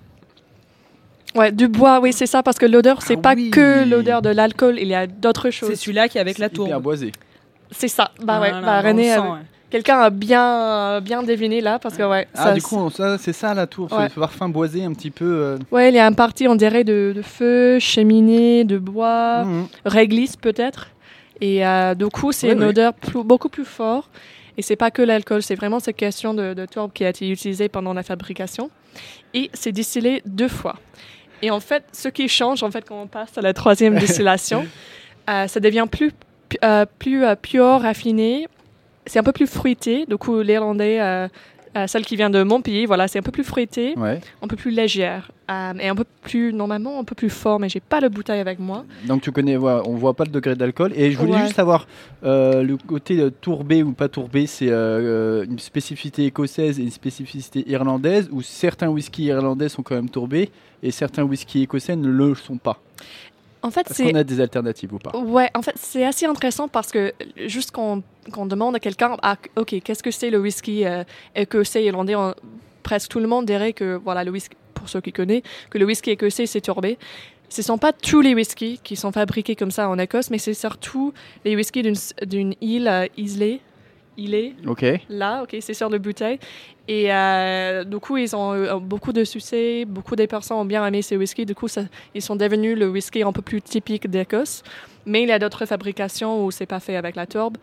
Ouais, 1.34 1.50
du 1.50 1.66
bois, 1.68 2.00
oui, 2.00 2.12
c'est 2.12 2.26
ça, 2.26 2.42
parce 2.42 2.58
que 2.58 2.66
l'odeur, 2.66 3.00
c'est 3.00 3.16
Ah 3.16 3.22
pas 3.22 3.34
oui. 3.34 3.50
que 3.50 3.88
l'odeur 3.88 4.20
de 4.20 4.28
l'alcool, 4.28 4.78
il 4.78 4.88
y 4.88 4.94
a 4.94 5.06
d'autres 5.06 5.44
C'est 5.44 5.50
choses. 5.52 5.74
celui-là 5.80 6.08
qui 6.08 6.18
est 6.18 6.20
avec 6.20 6.36
la 6.38 6.48
c'est 6.48 6.54
hyper 6.58 6.66
tourbe. 6.72 6.82
boisé. 6.82 7.12
C'est 7.70 7.88
ça. 7.88 8.10
Bah 8.22 8.38
ouais, 8.40 8.50
Voilà, 8.50 8.66
bah 8.66 8.80
René, 8.86 9.08
le 9.08 9.14
sent, 9.14 9.18
euh, 9.26 9.32
ouais. 9.32 9.38
quelqu'un 9.70 9.98
a 10.00 10.10
bien, 10.10 11.00
bien 11.00 11.22
deviné 11.22 11.62
là, 11.62 11.78
parce 11.78 11.96
que 11.96 12.02
ouais. 12.02 12.28
Ah, 12.34 12.44
ça, 12.48 12.52
du 12.52 12.60
coup, 12.60 12.90
c'est 13.18 13.32
ça 13.32 13.54
la 13.54 13.66
tour, 13.66 13.90
Ouais. 13.92 14.10
ce 14.14 14.20
parfum 14.20 14.50
boisé 14.50 14.84
un 14.84 14.92
petit 14.92 15.10
peu. 15.10 15.24
euh, 15.24 15.58
Ouais, 15.70 15.88
il 15.88 15.94
y 15.94 15.98
a 15.98 16.04
un 16.06 16.12
parti, 16.12 16.46
on 16.48 16.54
dirait, 16.54 16.84
de, 16.84 17.14
de 17.16 17.22
feu, 17.22 17.78
cheminée, 17.78 18.64
de 18.64 18.76
bois, 18.76 19.44
mhm. 19.44 19.66
réglisse 19.86 20.36
peut-être. 20.36 20.88
Et 21.40 21.66
euh, 21.66 21.94
du 21.94 22.06
coup, 22.08 22.32
c'est 22.32 22.48
Ouais, 22.48 22.52
une 22.52 22.60
ouais. 22.60 22.66
odeur 22.66 22.92
plus- 22.92 23.24
beaucoup 23.24 23.48
plus 23.48 23.64
forte. 23.64 24.10
Et 24.58 24.62
c'est 24.62 24.76
pas 24.76 24.90
que 24.90 25.02
l'alcool, 25.02 25.42
c'est 25.42 25.54
vraiment 25.54 25.80
cette 25.80 25.96
question 25.96 26.34
de, 26.34 26.54
de 26.54 26.66
tourbe 26.66 26.92
qui 26.92 27.04
a 27.04 27.08
été 27.08 27.28
utilisée 27.28 27.68
pendant 27.68 27.94
la 27.94 28.02
fabrication. 28.02 28.70
Et 29.34 29.50
c'est 29.54 29.72
distillé 29.72 30.22
deux 30.26 30.48
fois. 30.48 30.76
Et 31.42 31.50
en 31.50 31.60
fait, 31.60 31.84
ce 31.92 32.08
qui 32.08 32.28
change, 32.28 32.62
en 32.62 32.70
fait, 32.70 32.88
quand 32.88 33.00
on 33.02 33.08
passe 33.08 33.36
à 33.36 33.40
la 33.40 33.52
troisième 33.52 33.94
distillation, 33.98 34.66
euh, 35.28 35.46
ça 35.48 35.60
devient 35.60 35.86
plus, 35.90 36.12
euh, 36.64 36.86
plus 36.98 37.24
euh, 37.24 37.34
pur, 37.34 37.64
raffiné. 37.64 38.46
C'est 39.06 39.18
un 39.18 39.24
peu 39.24 39.32
plus 39.32 39.48
fruité. 39.48 40.06
Du 40.06 40.16
coup, 40.16 40.40
l'Irlandais, 40.40 41.28
euh, 41.76 41.86
celle 41.86 42.04
qui 42.04 42.16
vient 42.16 42.30
de 42.30 42.42
mon 42.42 42.60
pays, 42.60 42.86
voilà, 42.86 43.08
c'est 43.08 43.18
un 43.18 43.22
peu 43.22 43.32
plus 43.32 43.44
fruité, 43.44 43.94
Ouais. 43.96 44.20
un 44.42 44.46
peu 44.48 44.56
plus 44.56 44.70
légère. 44.70 45.30
euh, 45.50 45.74
et 45.80 45.88
un 45.88 45.94
peu 45.94 46.04
plus, 46.22 46.52
normalement, 46.52 46.98
un 46.98 47.04
peu 47.04 47.14
plus 47.14 47.28
fort, 47.28 47.60
mais 47.60 47.68
j'ai 47.68 47.80
pas 47.80 48.00
le 48.00 48.08
bouteille 48.08 48.40
avec 48.40 48.58
moi. 48.58 48.84
Donc 49.04 49.20
tu 49.20 49.32
connais, 49.32 49.56
ouais, 49.58 49.80
on 49.84 49.96
voit 49.96 50.14
pas 50.14 50.24
le 50.24 50.30
degré 50.30 50.54
d'alcool. 50.54 50.92
Et 50.94 51.10
je 51.12 51.18
voulais 51.18 51.32
Ouais. 51.34 51.40
juste 51.42 51.56
savoir 51.56 51.86
euh, 52.24 52.62
le 52.62 52.76
côté 52.78 53.18
euh, 53.20 53.30
tourbé 53.30 53.82
ou 53.82 53.92
pas 53.92 54.08
tourbé, 54.08 54.46
c'est 54.46 54.68
euh, 54.70 55.44
une 55.44 55.58
spécificité 55.58 56.24
écossaise 56.24 56.78
et 56.80 56.82
une 56.82 56.90
spécificité 56.90 57.68
irlandaise, 57.68 58.28
où 58.32 58.40
certains 58.40 58.88
whiskies 58.88 59.24
irlandais 59.24 59.68
sont 59.68 59.82
quand 59.82 59.94
même 59.96 60.08
tourbés 60.08 60.50
et 60.82 60.90
certains 60.90 61.24
whiskies 61.24 61.62
écossais 61.64 61.96
ne 61.96 62.08
le 62.08 62.34
sont 62.34 62.56
pas? 62.56 62.80
En 63.62 63.70
fait, 63.70 63.88
Est-ce 63.90 64.02
qu'on 64.02 64.14
a 64.14 64.24
des 64.24 64.40
alternatives 64.40 64.92
ou 64.92 64.98
pas 64.98 65.16
Ouais, 65.16 65.48
en 65.54 65.62
fait, 65.62 65.74
c'est 65.76 66.04
assez 66.04 66.26
intéressant 66.26 66.66
parce 66.68 66.90
que 66.90 67.12
juste 67.46 67.70
qu'on 67.70 68.02
demande 68.46 68.74
à 68.76 68.80
quelqu'un, 68.80 69.16
ah, 69.22 69.36
ok, 69.56 69.80
qu'est-ce 69.84 70.02
que 70.02 70.10
c'est 70.10 70.30
le 70.30 70.40
whisky 70.40 70.84
euh, 70.84 71.04
écossais 71.36 71.84
irlandais 71.84 72.14
on- 72.16 72.34
Presque 72.82 73.10
tout 73.10 73.20
le 73.20 73.28
monde 73.28 73.46
dirait 73.46 73.72
que, 73.72 73.94
voilà, 74.04 74.24
le 74.24 74.32
whisky, 74.32 74.56
pour 74.74 74.88
ceux 74.88 75.00
qui 75.00 75.12
connaissent, 75.12 75.42
que 75.70 75.78
le 75.78 75.84
whisky 75.84 76.10
écossais, 76.10 76.46
c'est 76.46 76.60
tourbé. 76.60 76.98
Ce 77.48 77.60
ne 77.60 77.64
sont 77.64 77.78
pas 77.78 77.92
tous 77.92 78.20
les 78.22 78.34
whiskies 78.34 78.80
qui 78.82 78.96
sont 78.96 79.12
fabriqués 79.12 79.54
comme 79.54 79.70
ça 79.70 79.88
en 79.88 79.98
Écosse, 79.98 80.30
mais 80.30 80.38
c'est 80.38 80.54
surtout 80.54 81.12
les 81.44 81.54
whiskies 81.54 81.82
d'une 81.82 81.94
d'une 82.26 82.54
île 82.60 82.88
euh, 82.88 83.06
isolée, 83.16 83.60
îlée, 84.16 84.54
Ok. 84.66 84.84
là, 85.08 85.42
ok, 85.42 85.56
c'est 85.60 85.74
sur 85.74 85.88
le 85.88 85.98
bouteille. 85.98 86.38
Et 86.88 87.12
euh, 87.12 87.84
du 87.84 87.98
coup, 87.98 88.16
ils 88.16 88.34
ont 88.34 88.54
eu 88.56 88.66
beaucoup 88.80 89.12
de 89.12 89.24
succès, 89.24 89.84
beaucoup 89.86 90.16
de 90.16 90.26
personnes 90.26 90.56
ont 90.58 90.64
bien 90.64 90.84
aimé 90.86 91.00
ces 91.02 91.16
whiskies. 91.16 91.46
Du 91.46 91.54
coup, 91.54 91.68
ça, 91.68 91.82
ils 92.14 92.22
sont 92.22 92.36
devenus 92.36 92.76
le 92.76 92.88
whisky 92.90 93.22
un 93.22 93.32
peu 93.32 93.42
plus 93.42 93.62
typique 93.62 94.08
d'Écosse. 94.10 94.62
Mais 95.06 95.22
il 95.22 95.28
y 95.28 95.32
a 95.32 95.38
d'autres 95.38 95.64
fabrications 95.66 96.44
où 96.44 96.50
c'est 96.50 96.66
pas 96.66 96.80
fait 96.80 96.96
avec 96.96 97.16
la 97.16 97.26
tourbe. 97.26 97.56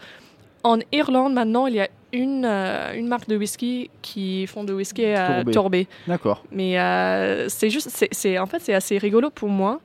En 0.63 0.77
Irlande, 0.91 1.33
maintenant, 1.33 1.67
il 1.67 1.75
y 1.75 1.79
a 1.79 1.87
une, 2.11 2.43
euh, 2.45 2.93
une 2.95 3.07
marque 3.07 3.27
de 3.29 3.37
whisky 3.37 3.89
qui 4.01 4.45
font 4.47 4.63
de 4.63 4.73
whisky 4.73 5.05
euh, 5.05 5.43
Tourbé. 5.43 5.87
D'accord. 6.07 6.43
Mais 6.51 6.79
euh, 6.79 7.47
c'est 7.49 7.69
juste, 7.69 7.89
c'est- 8.11 8.39
en 8.39 8.45
fait, 8.45 8.59
c'est 8.59 8.73
assez 8.73 8.97
rigolo 8.97 9.29
pour 9.29 9.47
moi 9.49 9.79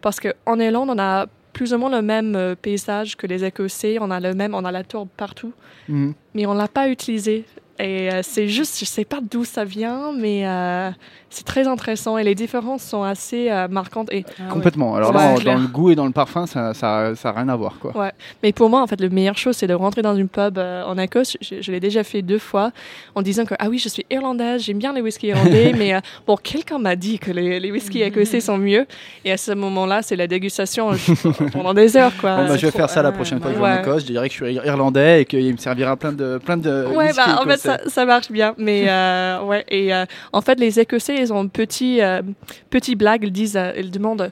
parce 0.00 0.18
qu'en 0.20 0.58
Irlande, 0.58 0.90
on 0.90 0.98
a 0.98 1.26
plus 1.58 1.74
ou 1.74 1.78
moins 1.78 1.90
le 1.90 2.02
même 2.02 2.36
euh, 2.36 2.54
paysage 2.54 3.16
que 3.16 3.26
les 3.26 3.44
Écossais. 3.44 3.98
On 4.00 4.12
a 4.12 4.20
le 4.20 4.32
même, 4.32 4.54
on 4.54 4.64
a 4.64 4.70
la 4.70 4.84
tourbe 4.84 5.08
partout 5.16 5.52
Mhm. 5.88 6.14
mais 6.34 6.46
on 6.46 6.54
l'a 6.54 6.68
pas 6.68 6.88
utilisé. 6.88 7.44
Et 7.80 8.10
euh, 8.12 8.20
c'est 8.22 8.48
juste, 8.48 8.78
je 8.80 8.84
sais 8.84 9.04
pas 9.04 9.18
d'où 9.22 9.44
ça 9.44 9.64
vient, 9.64 10.10
mais 10.16 10.46
euh, 10.46 10.90
c'est 11.30 11.44
très 11.44 11.68
intéressant 11.68 12.18
et 12.18 12.24
les 12.24 12.34
différences 12.34 12.82
sont 12.82 13.04
assez 13.04 13.50
euh, 13.50 13.68
marquantes. 13.68 14.12
Et, 14.12 14.24
Ah 14.38 14.42
ouais. 14.44 14.48
Complètement. 14.50 14.96
Alors 14.96 15.14
Ouais, 15.14 15.36
là, 15.44 15.54
dans 15.54 15.54
le 15.60 15.68
goût 15.68 15.90
et 15.90 15.94
dans 15.94 16.06
le 16.06 16.10
parfum, 16.12 16.46
ça, 16.48 16.74
ça, 16.74 17.14
ça 17.14 17.28
a 17.28 17.32
rien 17.32 17.48
à 17.48 17.54
voir, 17.54 17.78
quoi. 17.78 18.10
mais 18.42 18.52
pour 18.52 18.68
moi, 18.68 18.82
en 18.82 18.86
fait, 18.88 19.00
la 19.00 19.08
meilleure 19.08 19.38
chose, 19.38 19.56
c'est 19.56 19.68
de 19.68 19.74
rentrer 19.74 20.02
dans 20.02 20.16
une 20.16 20.28
pub 20.28 20.58
euh, 20.58 20.82
en 20.84 20.98
Écosse. 20.98 21.36
Je, 21.40 21.60
je 21.62 21.70
l'ai 21.70 21.78
déjà 21.78 22.02
fait 22.02 22.20
deux 22.20 22.38
fois 22.40 22.72
en 23.14 23.22
disant 23.22 23.44
que, 23.44 23.54
ah 23.60 23.68
oui, 23.68 23.78
je 23.78 23.88
suis 23.88 24.04
irlandaise, 24.10 24.62
j'aime 24.64 24.78
bien 24.78 24.92
les 24.92 25.00
whisky 25.00 25.28
irlandais, 25.28 25.72
mais 25.78 25.94
euh, 25.94 26.00
bon, 26.26 26.36
quelqu'un 26.36 26.78
m'a 26.78 26.96
dit 26.96 27.20
que 27.20 27.30
les, 27.30 27.60
les 27.60 27.70
whisky 27.70 28.02
écossais 28.02 28.40
sont 28.40 28.58
mieux. 28.58 28.86
Et 29.24 29.30
à 29.30 29.36
ce 29.36 29.52
moment-là, 29.52 30.02
c'est 30.02 30.16
la 30.16 30.26
dégustation 30.26 30.90
pendant 31.52 31.74
des 31.74 31.96
heures, 31.96 32.16
quoi. 32.20 32.36
Bon, 32.38 32.48
bah, 32.48 32.56
je 32.56 32.62
vais 32.66 32.70
trop- 32.70 32.78
faire 32.78 32.90
ça 32.90 33.02
la 33.02 33.10
ouais, 33.10 33.14
prochaine 33.14 33.40
fois 33.40 33.50
que 33.52 33.56
je 33.56 33.62
ouais. 33.62 33.72
vais 33.74 33.78
en 33.78 33.82
Écosse. 33.82 34.02
Je 34.02 34.06
dirais 34.12 34.28
que 34.28 34.34
je 34.34 34.44
suis 34.44 34.54
irlandais 34.54 35.22
et 35.22 35.24
qu'il 35.26 35.52
me 35.52 35.58
servira 35.58 35.96
plein 35.96 36.12
de, 36.12 36.38
plein 36.44 36.56
de 36.56 36.86
Ouais, 36.92 37.06
whisky 37.08 37.16
bah, 37.16 37.38
en 37.40 37.44
fait, 37.44 37.50
écossais. 37.54 37.67
Ça, 37.76 37.90
ça 37.90 38.04
marche 38.04 38.30
bien. 38.30 38.54
Mais, 38.58 38.86
euh, 38.88 39.42
ouais. 39.42 39.64
Et, 39.68 39.94
euh, 39.94 40.04
en 40.32 40.40
fait, 40.40 40.58
les 40.60 40.80
Écossais, 40.80 41.16
ils 41.16 41.32
ont 41.32 41.40
un 41.40 41.46
petit, 41.48 42.00
euh, 42.00 42.22
petit 42.70 42.96
blague. 42.96 43.24
Ils 43.24 43.32
disent, 43.32 43.58
ils 43.76 43.90
demandent, 43.90 44.30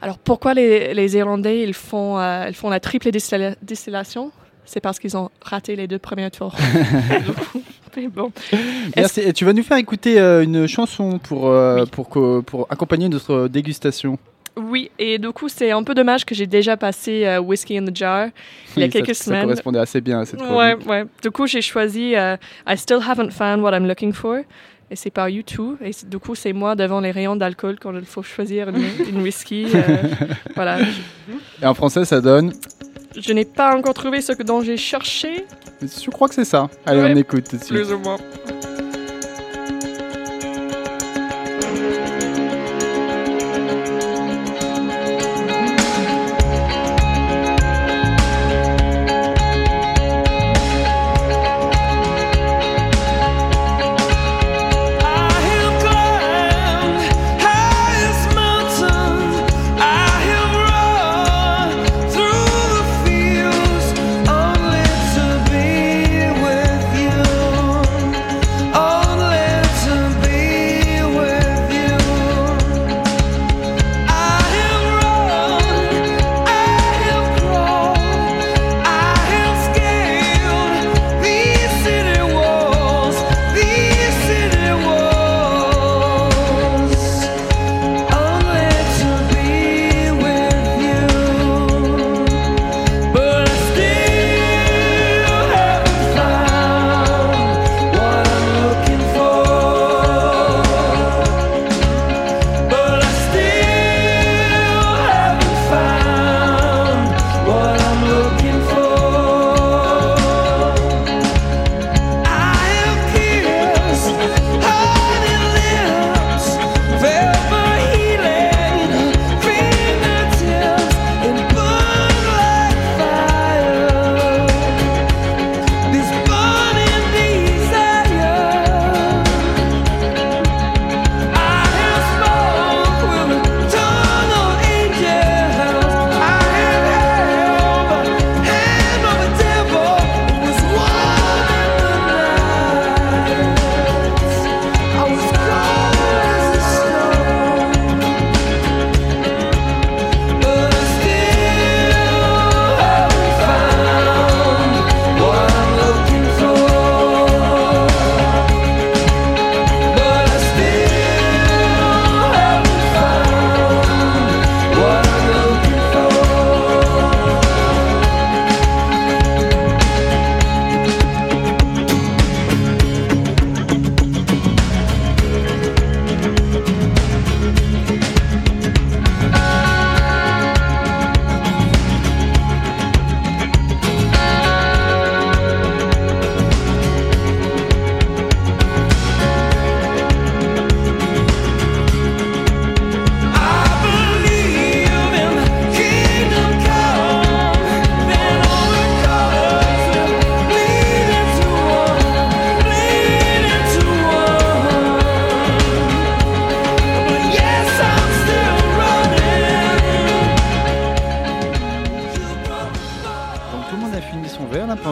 alors, 0.00 0.18
pourquoi 0.18 0.54
les, 0.54 0.94
les 0.94 1.16
Irlandais, 1.16 1.62
ils 1.62 1.74
font, 1.74 2.18
ils 2.48 2.54
font 2.54 2.70
la 2.70 2.80
triple 2.80 3.08
distilla- 3.10 3.54
distillation? 3.62 4.32
c'est 4.64 4.80
parce 4.80 4.98
qu'ils 5.00 5.16
ont 5.16 5.28
raté 5.42 5.74
les 5.76 5.86
deux 5.88 5.98
premiers 5.98 6.30
tours. 6.30 6.54
Mais 7.96 8.08
bon. 8.08 8.32
Merci. 8.96 9.20
Et 9.20 9.32
tu 9.32 9.44
vas 9.44 9.52
nous 9.52 9.62
faire 9.62 9.76
écouter 9.76 10.18
une 10.18 10.66
chanson 10.66 11.18
pour, 11.18 11.44
Oui. 11.44 11.84
pour, 11.90 12.08
que- 12.08 12.40
pour 12.40 12.66
accompagner 12.70 13.08
notre 13.08 13.48
dégustation. 13.48 14.18
Oui, 14.56 14.90
et 14.98 15.18
du 15.18 15.30
coup, 15.30 15.48
c'est 15.48 15.70
un 15.70 15.82
peu 15.82 15.94
dommage 15.94 16.24
que 16.26 16.34
j'ai 16.34 16.46
déjà 16.46 16.76
passé 16.76 17.24
euh, 17.24 17.40
Whiskey 17.40 17.78
in 17.78 17.86
the 17.86 17.96
Jar 17.96 18.28
il 18.76 18.80
y 18.82 18.84
a 18.84 18.88
quelques 18.88 19.14
ça, 19.14 19.24
semaines. 19.24 19.40
Ça 19.40 19.44
correspondait 19.46 19.78
assez 19.78 20.00
bien 20.02 20.20
à 20.20 20.24
cette 20.26 20.40
Ouais, 20.42 20.72
chronique. 20.72 20.88
ouais. 20.88 21.04
Du 21.22 21.30
coup, 21.30 21.46
j'ai 21.46 21.62
choisi 21.62 22.14
euh, 22.14 22.36
I 22.68 22.76
Still 22.76 22.98
Haven't 23.06 23.30
Found 23.30 23.62
What 23.62 23.74
I'm 23.76 23.86
Looking 23.88 24.12
For. 24.12 24.38
Et 24.90 24.96
c'est 24.96 25.10
par 25.10 25.28
U2. 25.28 25.76
Et 25.82 25.90
du 26.06 26.18
coup, 26.18 26.34
c'est 26.34 26.52
moi 26.52 26.74
devant 26.74 27.00
les 27.00 27.12
rayons 27.12 27.34
d'alcool 27.34 27.76
quand 27.80 27.94
il 27.94 28.04
faut 28.04 28.22
choisir 28.22 28.68
une, 28.68 28.84
une 29.08 29.22
whisky. 29.22 29.66
euh, 29.74 29.96
voilà. 30.54 30.80
Et 31.62 31.64
en 31.66 31.72
français, 31.72 32.04
ça 32.04 32.20
donne. 32.20 32.52
Je 33.18 33.32
n'ai 33.32 33.46
pas 33.46 33.74
encore 33.74 33.94
trouvé 33.94 34.20
ce 34.20 34.32
que- 34.32 34.42
dont 34.42 34.60
j'ai 34.62 34.76
cherché, 34.76 35.46
Je 35.80 36.10
crois 36.10 36.28
que 36.28 36.34
c'est 36.34 36.44
ça. 36.44 36.68
Allez, 36.84 37.00
Ouais. 37.00 37.12
on 37.14 37.16
écoute 37.16 37.48
tout 37.48 37.56
de 37.56 37.64
suite. 37.64 37.74
plus 37.78 37.90
ou 37.92 37.98
moins. 38.00 38.18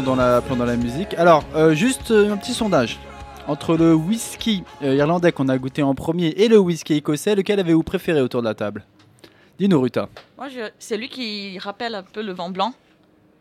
Pendant, 0.00 0.16
la, 0.16 0.40
pendant 0.40 0.64
la 0.64 0.76
musique. 0.76 1.12
Alors, 1.14 1.44
euh, 1.54 1.74
juste 1.74 2.10
euh, 2.10 2.32
un 2.32 2.36
petit 2.38 2.54
sondage. 2.54 2.98
Entre 3.46 3.76
le 3.76 3.94
whisky 3.94 4.64
euh, 4.82 4.94
irlandais 4.94 5.30
qu'on 5.30 5.48
a 5.48 5.58
goûté 5.58 5.82
en 5.82 5.94
premier 5.94 6.28
et 6.28 6.48
le 6.48 6.58
whisky 6.58 6.94
écossais, 6.94 7.34
lequel 7.34 7.60
avez-vous 7.60 7.82
préféré 7.82 8.22
autour 8.22 8.40
de 8.40 8.46
la 8.46 8.54
table? 8.54 8.84
Dis-nous, 9.58 9.78
Ruta. 9.78 10.08
Moi, 10.38 10.46
c'est 10.78 10.96
lui 10.96 11.10
qui 11.10 11.58
rappelle 11.58 11.94
un 11.94 12.02
peu 12.02 12.22
le 12.22 12.32
vent 12.32 12.48
blanc. 12.48 12.72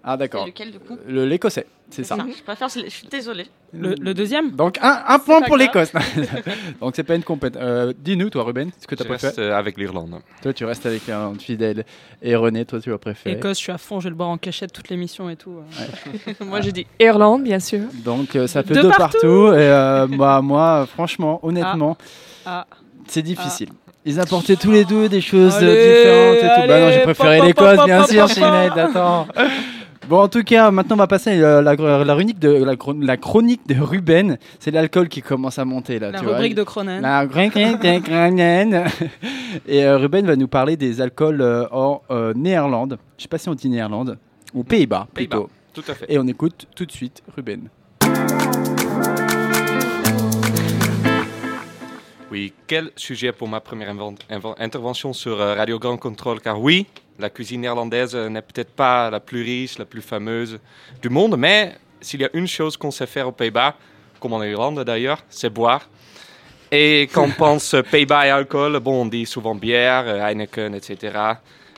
Ah, 0.03 0.15
d'accord. 0.15 0.45
lequel, 0.45 0.71
du 0.71 0.79
coup 0.79 0.97
Le- 1.07 1.25
L'écossais, 1.25 1.65
c'est 1.89 2.05
ça. 2.05 2.15
Je 2.17 2.41
préfère, 2.43 2.69
je 2.69 2.89
suis 2.89 3.07
désolée. 3.07 3.47
Le, 3.73 3.95
le 3.99 4.13
deuxième 4.13 4.51
Donc, 4.51 4.77
un, 4.81 5.03
un 5.07 5.19
point 5.19 5.41
pour 5.41 5.57
l'Écosse. 5.57 5.91
Donc, 6.81 6.93
c'est 6.95 7.03
pas 7.03 7.15
une 7.15 7.23
compète. 7.23 7.57
Euh, 7.57 7.91
Dis-nous, 7.99 8.29
toi, 8.29 8.43
Ruben, 8.45 8.71
ce 8.79 8.87
que 8.87 8.95
tu 8.95 9.01
as 9.01 9.05
Je 9.05 9.09
préféré. 9.09 9.27
reste 9.27 9.39
euh, 9.39 9.57
avec 9.57 9.77
l'Irlande. 9.77 10.15
Toi, 10.41 10.53
tu 10.53 10.63
restes 10.63 10.85
avec 10.85 11.09
un 11.09 11.33
fidèle. 11.35 11.83
Et 12.21 12.35
René, 12.35 12.63
toi, 12.65 12.79
tu 12.79 12.93
as 12.93 12.97
préféré. 12.97 13.35
Écosse, 13.35 13.57
je 13.57 13.63
suis 13.63 13.71
à 13.73 13.77
fond, 13.77 13.99
je 13.99 14.05
vais 14.05 14.09
le 14.11 14.15
boire 14.15 14.29
en 14.29 14.37
cachette 14.37 14.71
toute 14.71 14.87
l'émission 14.89 15.29
et 15.29 15.35
tout. 15.35 15.57
Moi, 16.45 16.61
j'ai 16.61 16.71
dit 16.71 16.87
Irlande, 16.99 17.43
bien 17.43 17.59
sûr. 17.59 17.81
Donc, 18.05 18.35
euh, 18.37 18.47
ça 18.47 18.63
fait 18.63 18.73
De 18.75 18.81
deux 18.81 18.87
partout. 18.89 19.17
partout. 19.19 19.47
et 19.53 19.57
euh, 19.59 20.07
moi, 20.07 20.41
moi, 20.41 20.87
franchement, 20.91 21.39
honnêtement, 21.43 21.97
Ah, 22.45 22.65
c'est 23.07 23.21
difficile. 23.21 23.69
Ils 24.05 24.17
apportaient 24.19 24.55
tous 24.55 24.71
les 24.71 24.85
deux 24.85 25.09
des 25.09 25.19
choses 25.21 25.55
euh, 25.55 25.57
Allez, 25.57 25.75
différentes 25.75 26.37
et 26.37 26.61
tout. 26.61 26.67
Bah 26.69 26.79
non, 26.79 26.91
j'ai 26.91 27.01
préféré 27.01 27.41
l'Écosse, 27.41 27.85
bien 27.85 28.05
sûr, 28.07 28.27
pop. 28.27 28.77
attends. 28.77 29.27
Bon, 30.09 30.21
en 30.21 30.27
tout 30.27 30.41
cas, 30.41 30.71
maintenant, 30.71 30.95
on 30.95 30.97
va 30.97 31.05
passer 31.05 31.43
à 31.43 31.61
la, 31.61 31.75
la, 31.75 32.03
la 32.03 32.13
chronique 32.15 32.39
de, 32.39 32.49
la, 32.63 32.75
la 32.99 33.17
chronique 33.17 33.67
de 33.67 33.79
Ruben. 33.79 34.39
C'est 34.57 34.71
l'alcool 34.71 35.07
qui 35.07 35.21
commence 35.21 35.59
à 35.59 35.65
monter, 35.65 35.99
là. 35.99 36.09
la 36.09 36.17
tu 36.17 36.25
vois. 36.25 36.33
rubrique 36.33 36.55
de 36.55 36.63
Cronen. 36.63 36.99
La 36.99 37.19
rubrique 37.21 37.53
de 37.53 37.99
Cronen. 37.99 38.85
Et 39.67 39.85
euh, 39.85 39.99
Ruben 39.99 40.25
va 40.25 40.35
nous 40.35 40.47
parler 40.47 40.77
des 40.77 40.99
alcools 40.99 41.41
euh, 41.41 41.67
en 41.71 42.01
euh, 42.09 42.33
Néerlande. 42.35 42.97
Je 43.17 43.21
sais 43.21 43.27
pas 43.27 43.37
si 43.37 43.49
on 43.49 43.53
dit 43.53 43.69
Néerlande. 43.69 44.17
Ou 44.55 44.63
Pays-Bas, 44.63 45.07
plutôt. 45.13 45.47
Tout 45.75 45.83
à 45.87 45.93
fait. 45.93 46.11
Et 46.11 46.17
on 46.17 46.25
écoute 46.25 46.65
tout 46.75 46.87
de 46.87 46.91
suite 46.91 47.21
Ruben. 47.35 47.69
Oui, 52.31 52.53
quel 52.67 52.91
sujet 52.95 53.31
pour 53.31 53.47
ma 53.47 53.59
première 53.59 53.91
intervention 54.59 55.13
sur 55.13 55.41
euh, 55.41 55.55
Radio 55.55 55.79
Grand 55.79 55.97
Contrôle? 55.97 56.39
Car 56.39 56.61
oui, 56.61 56.85
la 57.17 57.31
cuisine 57.31 57.61
néerlandaise 57.61 58.15
euh, 58.15 58.29
n'est 58.29 58.43
peut-être 58.43 58.71
pas 58.71 59.09
la 59.09 59.19
plus 59.19 59.41
riche, 59.41 59.79
la 59.79 59.85
plus 59.85 60.03
fameuse 60.03 60.59
du 61.01 61.09
monde, 61.09 61.37
mais 61.37 61.75
s'il 61.99 62.21
y 62.21 62.25
a 62.25 62.29
une 62.33 62.47
chose 62.47 62.77
qu'on 62.77 62.91
sait 62.91 63.07
faire 63.07 63.27
aux 63.27 63.31
Pays-Bas, 63.31 63.73
comme 64.19 64.33
en 64.33 64.43
Irlande 64.43 64.83
d'ailleurs, 64.83 65.23
c'est 65.27 65.49
boire. 65.49 65.89
Et 66.71 67.09
quand 67.11 67.23
on 67.27 67.31
pense 67.31 67.75
Pays-Bas 67.89 68.27
et 68.27 68.29
alcool, 68.29 68.79
bon, 68.79 69.01
on 69.01 69.05
dit 69.07 69.25
souvent 69.25 69.55
bière, 69.55 70.03
euh, 70.05 70.27
Heineken, 70.27 70.75
etc. 70.75 71.17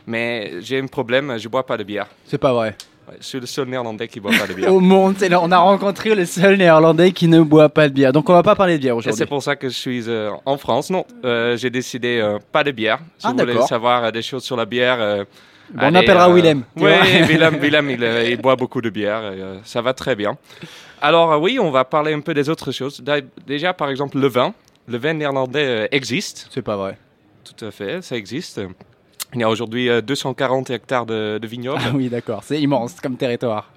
Mais 0.06 0.56
j'ai 0.60 0.80
un 0.80 0.88
problème, 0.88 1.38
je 1.38 1.48
bois 1.48 1.66
pas 1.66 1.78
de 1.78 1.84
bière. 1.84 2.08
C'est 2.26 2.38
pas 2.38 2.52
vrai. 2.52 2.76
Je 3.20 3.26
suis 3.26 3.40
le 3.40 3.46
seul 3.46 3.68
néerlandais 3.68 4.08
qui 4.08 4.20
boit 4.20 4.32
pas 4.32 4.48
de 4.48 4.54
bière. 4.54 4.74
Au 4.74 4.80
monde, 4.80 5.20
là, 5.20 5.40
on 5.42 5.52
a 5.52 5.58
rencontré 5.58 6.16
le 6.16 6.26
seul 6.26 6.56
néerlandais 6.58 7.12
qui 7.12 7.28
ne 7.28 7.42
boit 7.42 7.70
pas 7.70 7.90
de 7.90 7.94
bière. 7.94 8.14
Donc 8.14 8.30
on 8.30 8.34
va 8.34 8.44
pas 8.44 8.56
parler 8.56 8.78
de 8.78 8.82
bière 8.82 8.96
aujourd'hui. 8.96 9.18
c'est 9.18 9.26
pour 9.26 9.44
ça 9.44 9.56
que 9.56 9.68
je 9.70 9.74
suis 9.74 10.04
euh, 10.08 10.32
en 10.46 10.58
France. 10.58 10.90
Non, 10.90 11.06
euh, 11.26 11.58
j'ai 11.58 11.70
décidé 11.70 12.20
euh, 12.22 12.38
pas 12.52 12.64
de 12.64 12.72
bière. 12.72 13.00
Si 13.18 13.28
Ah, 13.28 13.32
vous 13.32 13.38
voulez 13.40 13.62
savoir 13.64 14.12
des 14.12 14.22
choses 14.22 14.44
sur 14.44 14.56
la 14.56 14.66
bière, 14.66 14.98
euh, 15.00 15.24
Bon, 15.74 15.88
on 15.90 15.96
appellera 15.96 16.30
Willem. 16.34 16.64
Oui. 16.78 16.92
Willem, 17.28 17.56
Willem 17.62 17.90
il, 17.90 18.04
il 18.30 18.38
boit 18.38 18.56
beaucoup 18.56 18.82
de 18.82 18.90
bière. 18.90 19.24
et, 19.32 19.42
ça 19.64 19.82
va 19.82 19.94
très 19.94 20.16
bien. 20.16 20.38
Alors 21.02 21.42
oui, 21.42 21.60
on 21.60 21.72
va 21.72 21.86
parler 21.86 22.14
un 22.14 22.20
peu 22.22 22.34
des 22.34 22.50
autres 22.50 22.72
choses. 22.72 23.02
Déjà, 23.48 23.74
par 23.74 23.90
exemple, 23.90 24.20
le 24.20 24.28
vin. 24.28 24.54
Le 24.88 24.98
vin 24.98 25.14
néerlandais 25.14 25.88
existe. 25.92 26.48
C'est 26.52 26.62
pas 26.62 26.76
vrai. 26.76 26.98
Tout 27.44 27.66
à 27.66 27.72
fait, 27.72 28.02
ça 28.04 28.16
existe. 28.16 28.60
Il 29.34 29.39
y 29.39 29.44
a 29.44 29.50
aujourd'hui 29.50 29.89
euh, 29.89 30.02
240 30.02 30.70
hectares 30.72 31.06
de, 31.06 31.38
de 31.41 31.48
vignobles. 31.48 31.82
Ah 31.86 31.91
oui, 31.94 32.10
d'accord. 32.10 32.44
C'est 32.44 32.60
immense 32.62 33.00
comme 33.02 33.15
territoire. 33.15 33.72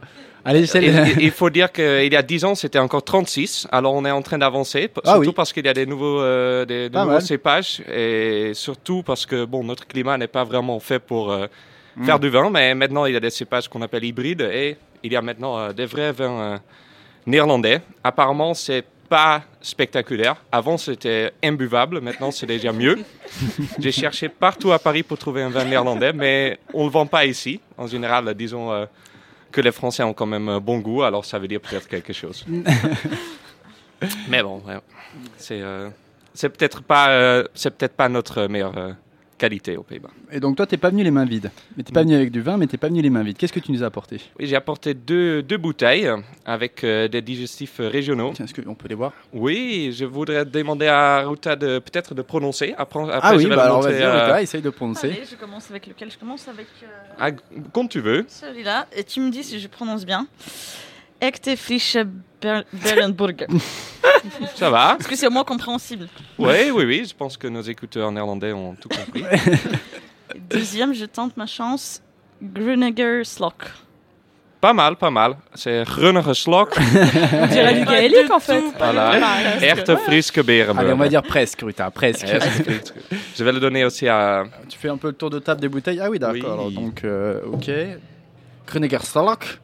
Allez, 0.45 0.65
et- 0.77 0.93
il 1.21 1.31
faut 1.41 1.49
dire 1.49 1.73
qu'il 1.73 2.13
y 2.13 2.17
a 2.17 2.23
10 2.23 2.45
ans, 2.45 2.55
c'était 2.55 2.79
encore 2.79 3.03
36. 3.03 3.67
Alors 3.73 3.95
on 3.95 4.05
est 4.05 4.11
en 4.11 4.21
train 4.21 4.37
d'avancer, 4.39 4.91
Ah 5.05 5.13
surtout 5.13 5.29
oui. 5.29 5.33
parce 5.35 5.53
qu'il 5.53 5.65
y 5.65 5.69
a 5.69 5.73
des 5.73 5.87
nouveaux, 5.87 6.21
euh, 6.21 6.65
des, 6.67 6.91
nouveaux 6.91 7.21
cépages 7.21 7.81
et 7.91 8.51
surtout 8.55 9.03
parce 9.03 9.25
que 9.27 9.45
bon, 9.47 9.65
notre 9.65 9.87
climat 9.87 10.19
n'est 10.19 10.27
pas 10.27 10.45
vraiment 10.45 10.79
fait 10.81 10.99
pour 10.99 11.33
euh, 11.33 11.47
Mm. 11.97 12.05
faire 12.07 12.19
du 12.19 12.29
vin. 12.29 12.51
Mais 12.51 12.75
maintenant, 12.75 13.07
il 13.07 13.15
y 13.15 13.17
a 13.17 13.21
des 13.21 13.31
cépages 13.31 13.69
qu'on 13.69 13.81
appelle 13.81 14.03
hybrides 14.03 14.41
et 14.53 14.77
il 15.05 15.13
y 15.13 15.17
a 15.17 15.23
maintenant 15.23 15.57
euh, 15.57 15.73
des 15.73 15.87
vrais 15.87 16.11
vins 16.11 16.41
euh, 16.41 16.59
néerlandais. 17.25 17.81
Apparemment, 18.03 18.53
c'est 18.53 18.85
pas 19.09 19.43
spectaculaire. 19.61 20.37
Avant, 20.51 20.77
c'était 20.77 21.33
imbuvable. 21.43 22.01
Maintenant, 22.01 22.31
c'est 22.31 22.47
déjà 22.47 22.73
mieux. 22.73 22.99
J'ai 23.79 23.93
cherché 23.93 24.29
partout 24.29 24.73
à 24.73 24.79
Paris 24.79 25.03
pour 25.03 25.19
trouver 25.19 25.43
un 25.43 25.51
vin 25.51 25.65
néerlandais, 25.65 26.13
mais 26.13 26.59
on 26.73 26.85
le 26.85 26.91
vend 26.91 27.07
pas 27.07 27.25
ici. 27.25 27.61
En 27.79 27.87
général, 27.87 28.35
disons. 28.35 28.73
euh, 28.73 28.87
que 29.55 29.61
les 29.61 29.71
Français 29.73 30.03
ont 30.03 30.13
quand 30.13 30.27
même 30.27 30.49
un 30.49 30.61
bon 30.61 30.79
goût, 30.81 31.05
alors 31.05 31.25
ça 31.25 31.39
veut 31.39 31.47
dire 31.47 31.61
peut-être 31.61 31.87
quelque 31.87 32.13
chose. 32.13 32.45
Mais 34.29 34.43
bon, 34.43 34.61
ouais, 34.67 34.79
c'est 35.37 35.61
euh, 35.63 35.89
peut-être 36.41 36.83
pas 36.83 37.11
euh, 37.11 37.45
peut-être 37.63 37.95
pas 37.95 38.09
notre 38.09 38.47
meilleure 38.49 38.77
euh, 38.77 38.93
qualité 39.45 39.77
aux 39.77 39.83
Pays-Bas. 39.83 40.09
Et 40.33 40.41
donc 40.41 40.57
toi, 40.57 40.67
t'es 40.67 40.79
pas 40.79 40.89
venu 40.89 41.03
les 41.05 41.11
mains 41.11 41.27
vides. 41.27 41.51
Mais 41.77 41.83
t'es 41.83 41.93
pas 41.93 42.01
venu 42.03 42.15
avec 42.15 42.31
du 42.31 42.41
vin, 42.41 42.57
mais 42.57 42.67
t'es 42.67 42.79
pas 42.79 42.89
venu 42.89 43.03
les 43.03 43.11
mains 43.11 43.23
vides. 43.23 43.37
Qu'est-ce 43.37 43.53
que 43.53 43.61
tu 43.61 43.73
nous 43.73 43.83
as 43.83 43.87
apporté? 43.87 44.17
Oui, 44.39 44.47
j'ai 44.47 44.57
apporté 44.57 44.95
deux, 44.95 45.43
deux 45.43 45.59
bouteilles 45.59 46.09
avec 46.47 46.83
euh, 46.83 47.09
des 47.09 47.21
digestifs 47.21 47.77
régionaux. 47.79 48.33
Tiens, 48.35 48.47
est-ce 48.47 48.59
qu'on 48.59 48.75
peut 48.75 48.89
les 48.89 48.95
voir 48.95 49.13
Oui, 49.35 49.95
je 49.95 50.07
voudrais 50.07 50.47
demander 50.47 50.87
à 50.87 51.21
Ruta 51.27 51.57
de 51.57 51.79
peut-être 51.79 52.15
de 52.15 52.23
prononcer. 52.23 52.75
Après, 52.79 53.01
après 53.03 53.19
Ah 53.23 53.37
oui, 53.37 53.43
je 53.43 53.49
vais 53.49 53.57
bah 53.57 53.65
alors 53.65 53.83
vas-y, 53.83 54.03
euh, 54.03 54.25
Rita, 54.25 54.43
essaye 54.43 54.63
de 54.63 54.71
prononcer. 54.71 55.09
Allez, 55.09 55.23
je 55.31 55.37
commence 55.37 55.71
avec 55.71 55.87
lequel? 55.87 56.11
Je 56.11 56.17
commence 56.19 56.49
avec 56.49 56.67
euh, 56.83 56.87
à- 57.27 57.33
comme 57.73 57.89
tu 57.89 58.01
veux. 58.01 58.25
celui-là. 58.27 58.87
Et 58.97 59.05
tu 59.05 59.21
me 59.21 59.31
dis 59.31 59.45
si 59.45 59.61
je 59.61 59.69
prononce 59.69 60.07
bien. 60.07 60.27
Ber- 61.21 61.33
Berenburger. 62.73 63.47
Ça 64.55 64.71
va 64.71 64.97
Est-ce 64.99 65.09
que 65.09 65.17
c'est 65.17 65.27
au 65.27 65.31
moins 65.31 65.45
compréhensible 65.45 66.09
Oui, 66.39 66.71
oui, 66.73 66.85
oui. 66.85 67.05
Je 67.09 67.15
pense 67.15 67.37
que 67.37 67.47
nos 67.47 67.63
écouteurs 67.63 68.11
néerlandais 68.11 68.53
ont 68.53 68.75
tout 68.75 68.89
compris. 68.89 69.25
Deuxième, 70.51 70.95
je 70.95 71.05
tente 71.05 71.37
ma 71.37 71.47
chance. 71.47 72.03
Gruneger 72.43 73.25
Slok. 73.25 73.65
Pas 74.61 74.73
mal, 74.73 74.97
pas 74.97 75.11
mal. 75.11 75.37
C'est 75.55 75.83
Runnige 75.83 76.33
Slok. 76.33 76.75
On 77.33 77.47
dirait 77.49 77.75
du 77.75 77.85
gaélique 77.85 78.31
en 78.31 78.41
fait. 78.41 78.63
Voilà. 78.79 79.21
Echte 79.61 79.95
Friske 79.97 80.43
Berenburger. 80.43 80.81
Allez, 80.81 80.93
on 80.95 80.97
va 80.97 81.09
dire 81.09 81.23
presque, 81.23 81.61
Ruta, 81.61 81.91
presque. 81.91 82.27
Je 83.37 83.45
vais 83.45 83.53
le 83.53 83.61
donner 83.61 83.85
aussi 83.85 84.09
à. 84.09 84.45
tu 84.69 84.79
fais 84.79 84.89
un 84.89 84.97
peu 84.97 85.09
le 85.09 85.13
tour 85.15 85.29
de 85.29 85.39
table 85.39 85.61
des 85.61 85.69
bouteilles. 85.69 86.01
Ah 86.01 86.09
oui, 86.09 86.19
d'accord. 86.19 86.67
Oui. 86.67 86.75
Donc, 86.75 87.05
euh, 87.05 87.41
ok. 87.53 87.71
Gruneger 88.67 89.03
Stalk. 89.03 89.61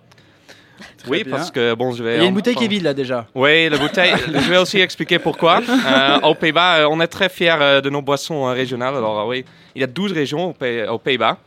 Très 1.01 1.11
Oui, 1.11 1.25
bien. 1.25 1.37
parce 1.37 1.51
que 1.51 1.75
bon, 1.75 1.93
je 1.93 2.03
vais. 2.03 2.17
Il 2.17 2.23
y 2.23 2.25
a 2.25 2.29
une 2.29 2.35
bouteille 2.35 2.55
qui 2.55 2.65
est 2.65 2.69
vide 2.69 2.83
là 2.83 2.95
déjà. 2.95 3.27
Oui, 3.35 3.69
la 3.69 3.79
bouteille. 3.79 4.13
je 4.27 4.51
vais 4.51 4.59
aussi 4.59 4.81
expliquer 4.81 5.19
pourquoi. 5.19 5.61
Euh, 5.61 6.21
aux 6.21 6.35
Pays-Bas, 6.35 6.79
euh, 6.81 6.89
on 6.91 7.01
est 7.01 7.07
très 7.07 7.29
fiers 7.29 7.57
euh, 7.61 7.81
de 7.81 7.89
nos 7.91 8.03
boissons 8.03 8.45
régionales. 8.45 8.95
Alors, 8.97 9.27
oui, 9.27 9.45
il 9.75 9.81
y 9.81 9.85
a 9.85 9.87
12 9.87 10.13
régions 10.13 10.51
aux, 10.51 10.53
Pays- 10.53 10.87
aux 10.87 10.99
Pays-Bas. 10.99 11.39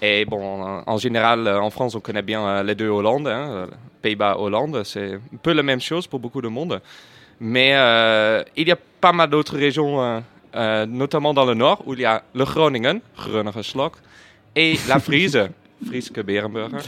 Et 0.00 0.24
bon, 0.24 0.82
en, 0.86 0.96
général, 0.98 1.46
en 1.48 1.70
France, 1.70 1.94
on 1.96 2.00
connaît 2.00 2.22
bien 2.22 2.62
les 2.62 2.74
deux 2.74 2.88
Hollandes. 2.88 3.26
Hein, 3.28 3.66
Pays-Bas, 4.02 4.36
Hollande. 4.38 4.82
C'est 4.84 5.14
un 5.14 5.36
peu 5.42 5.52
la 5.52 5.62
même 5.62 5.80
chose 5.80 6.06
pour 6.06 6.20
beaucoup 6.20 6.40
de 6.40 6.48
monde. 6.48 6.80
Mais 7.40 7.72
euh, 7.74 8.42
il 8.56 8.68
y 8.68 8.72
a 8.72 8.76
pas 9.00 9.12
mal 9.12 9.30
d'autres 9.30 9.56
régions, 9.56 10.02
euh, 10.02 10.20
euh, 10.56 10.86
notamment 10.86 11.32
dans 11.34 11.44
le 11.44 11.54
nord, 11.54 11.82
où 11.86 11.94
il 11.94 12.00
y 12.00 12.04
a 12.04 12.22
le 12.34 12.44
Groningen, 12.44 13.00
Groninger 13.16 13.62
Slok, 13.62 13.92
et 14.56 14.76
la 14.88 14.98
Frise, 14.98 15.48
Frieske 15.86 16.20
Berenburger. 16.22 16.78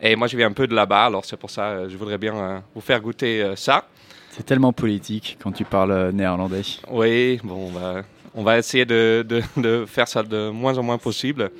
Et 0.00 0.16
moi, 0.16 0.26
je 0.26 0.36
viens 0.36 0.48
un 0.48 0.52
peu 0.52 0.66
de 0.66 0.74
là-bas, 0.74 1.06
alors 1.06 1.24
c'est 1.24 1.36
pour 1.36 1.50
ça 1.50 1.62
euh, 1.70 1.88
je 1.88 1.96
voudrais 1.96 2.18
bien 2.18 2.36
euh, 2.36 2.58
vous 2.74 2.80
faire 2.80 3.00
goûter 3.00 3.42
euh, 3.42 3.56
ça. 3.56 3.86
C'est 4.30 4.44
tellement 4.44 4.72
politique 4.72 5.38
quand 5.42 5.52
tu 5.52 5.64
parles 5.64 6.10
néerlandais. 6.12 6.62
Oui, 6.90 7.40
bon, 7.44 7.70
bah, 7.70 8.02
on 8.34 8.42
va 8.42 8.58
essayer 8.58 8.84
de, 8.84 9.24
de- 9.28 9.42
de 9.60 9.84
faire 9.86 10.08
ça 10.08 10.22
de 10.22 10.50
moins 10.50 10.76
en 10.78 10.82
moins 10.82 10.98
possible. 10.98 11.50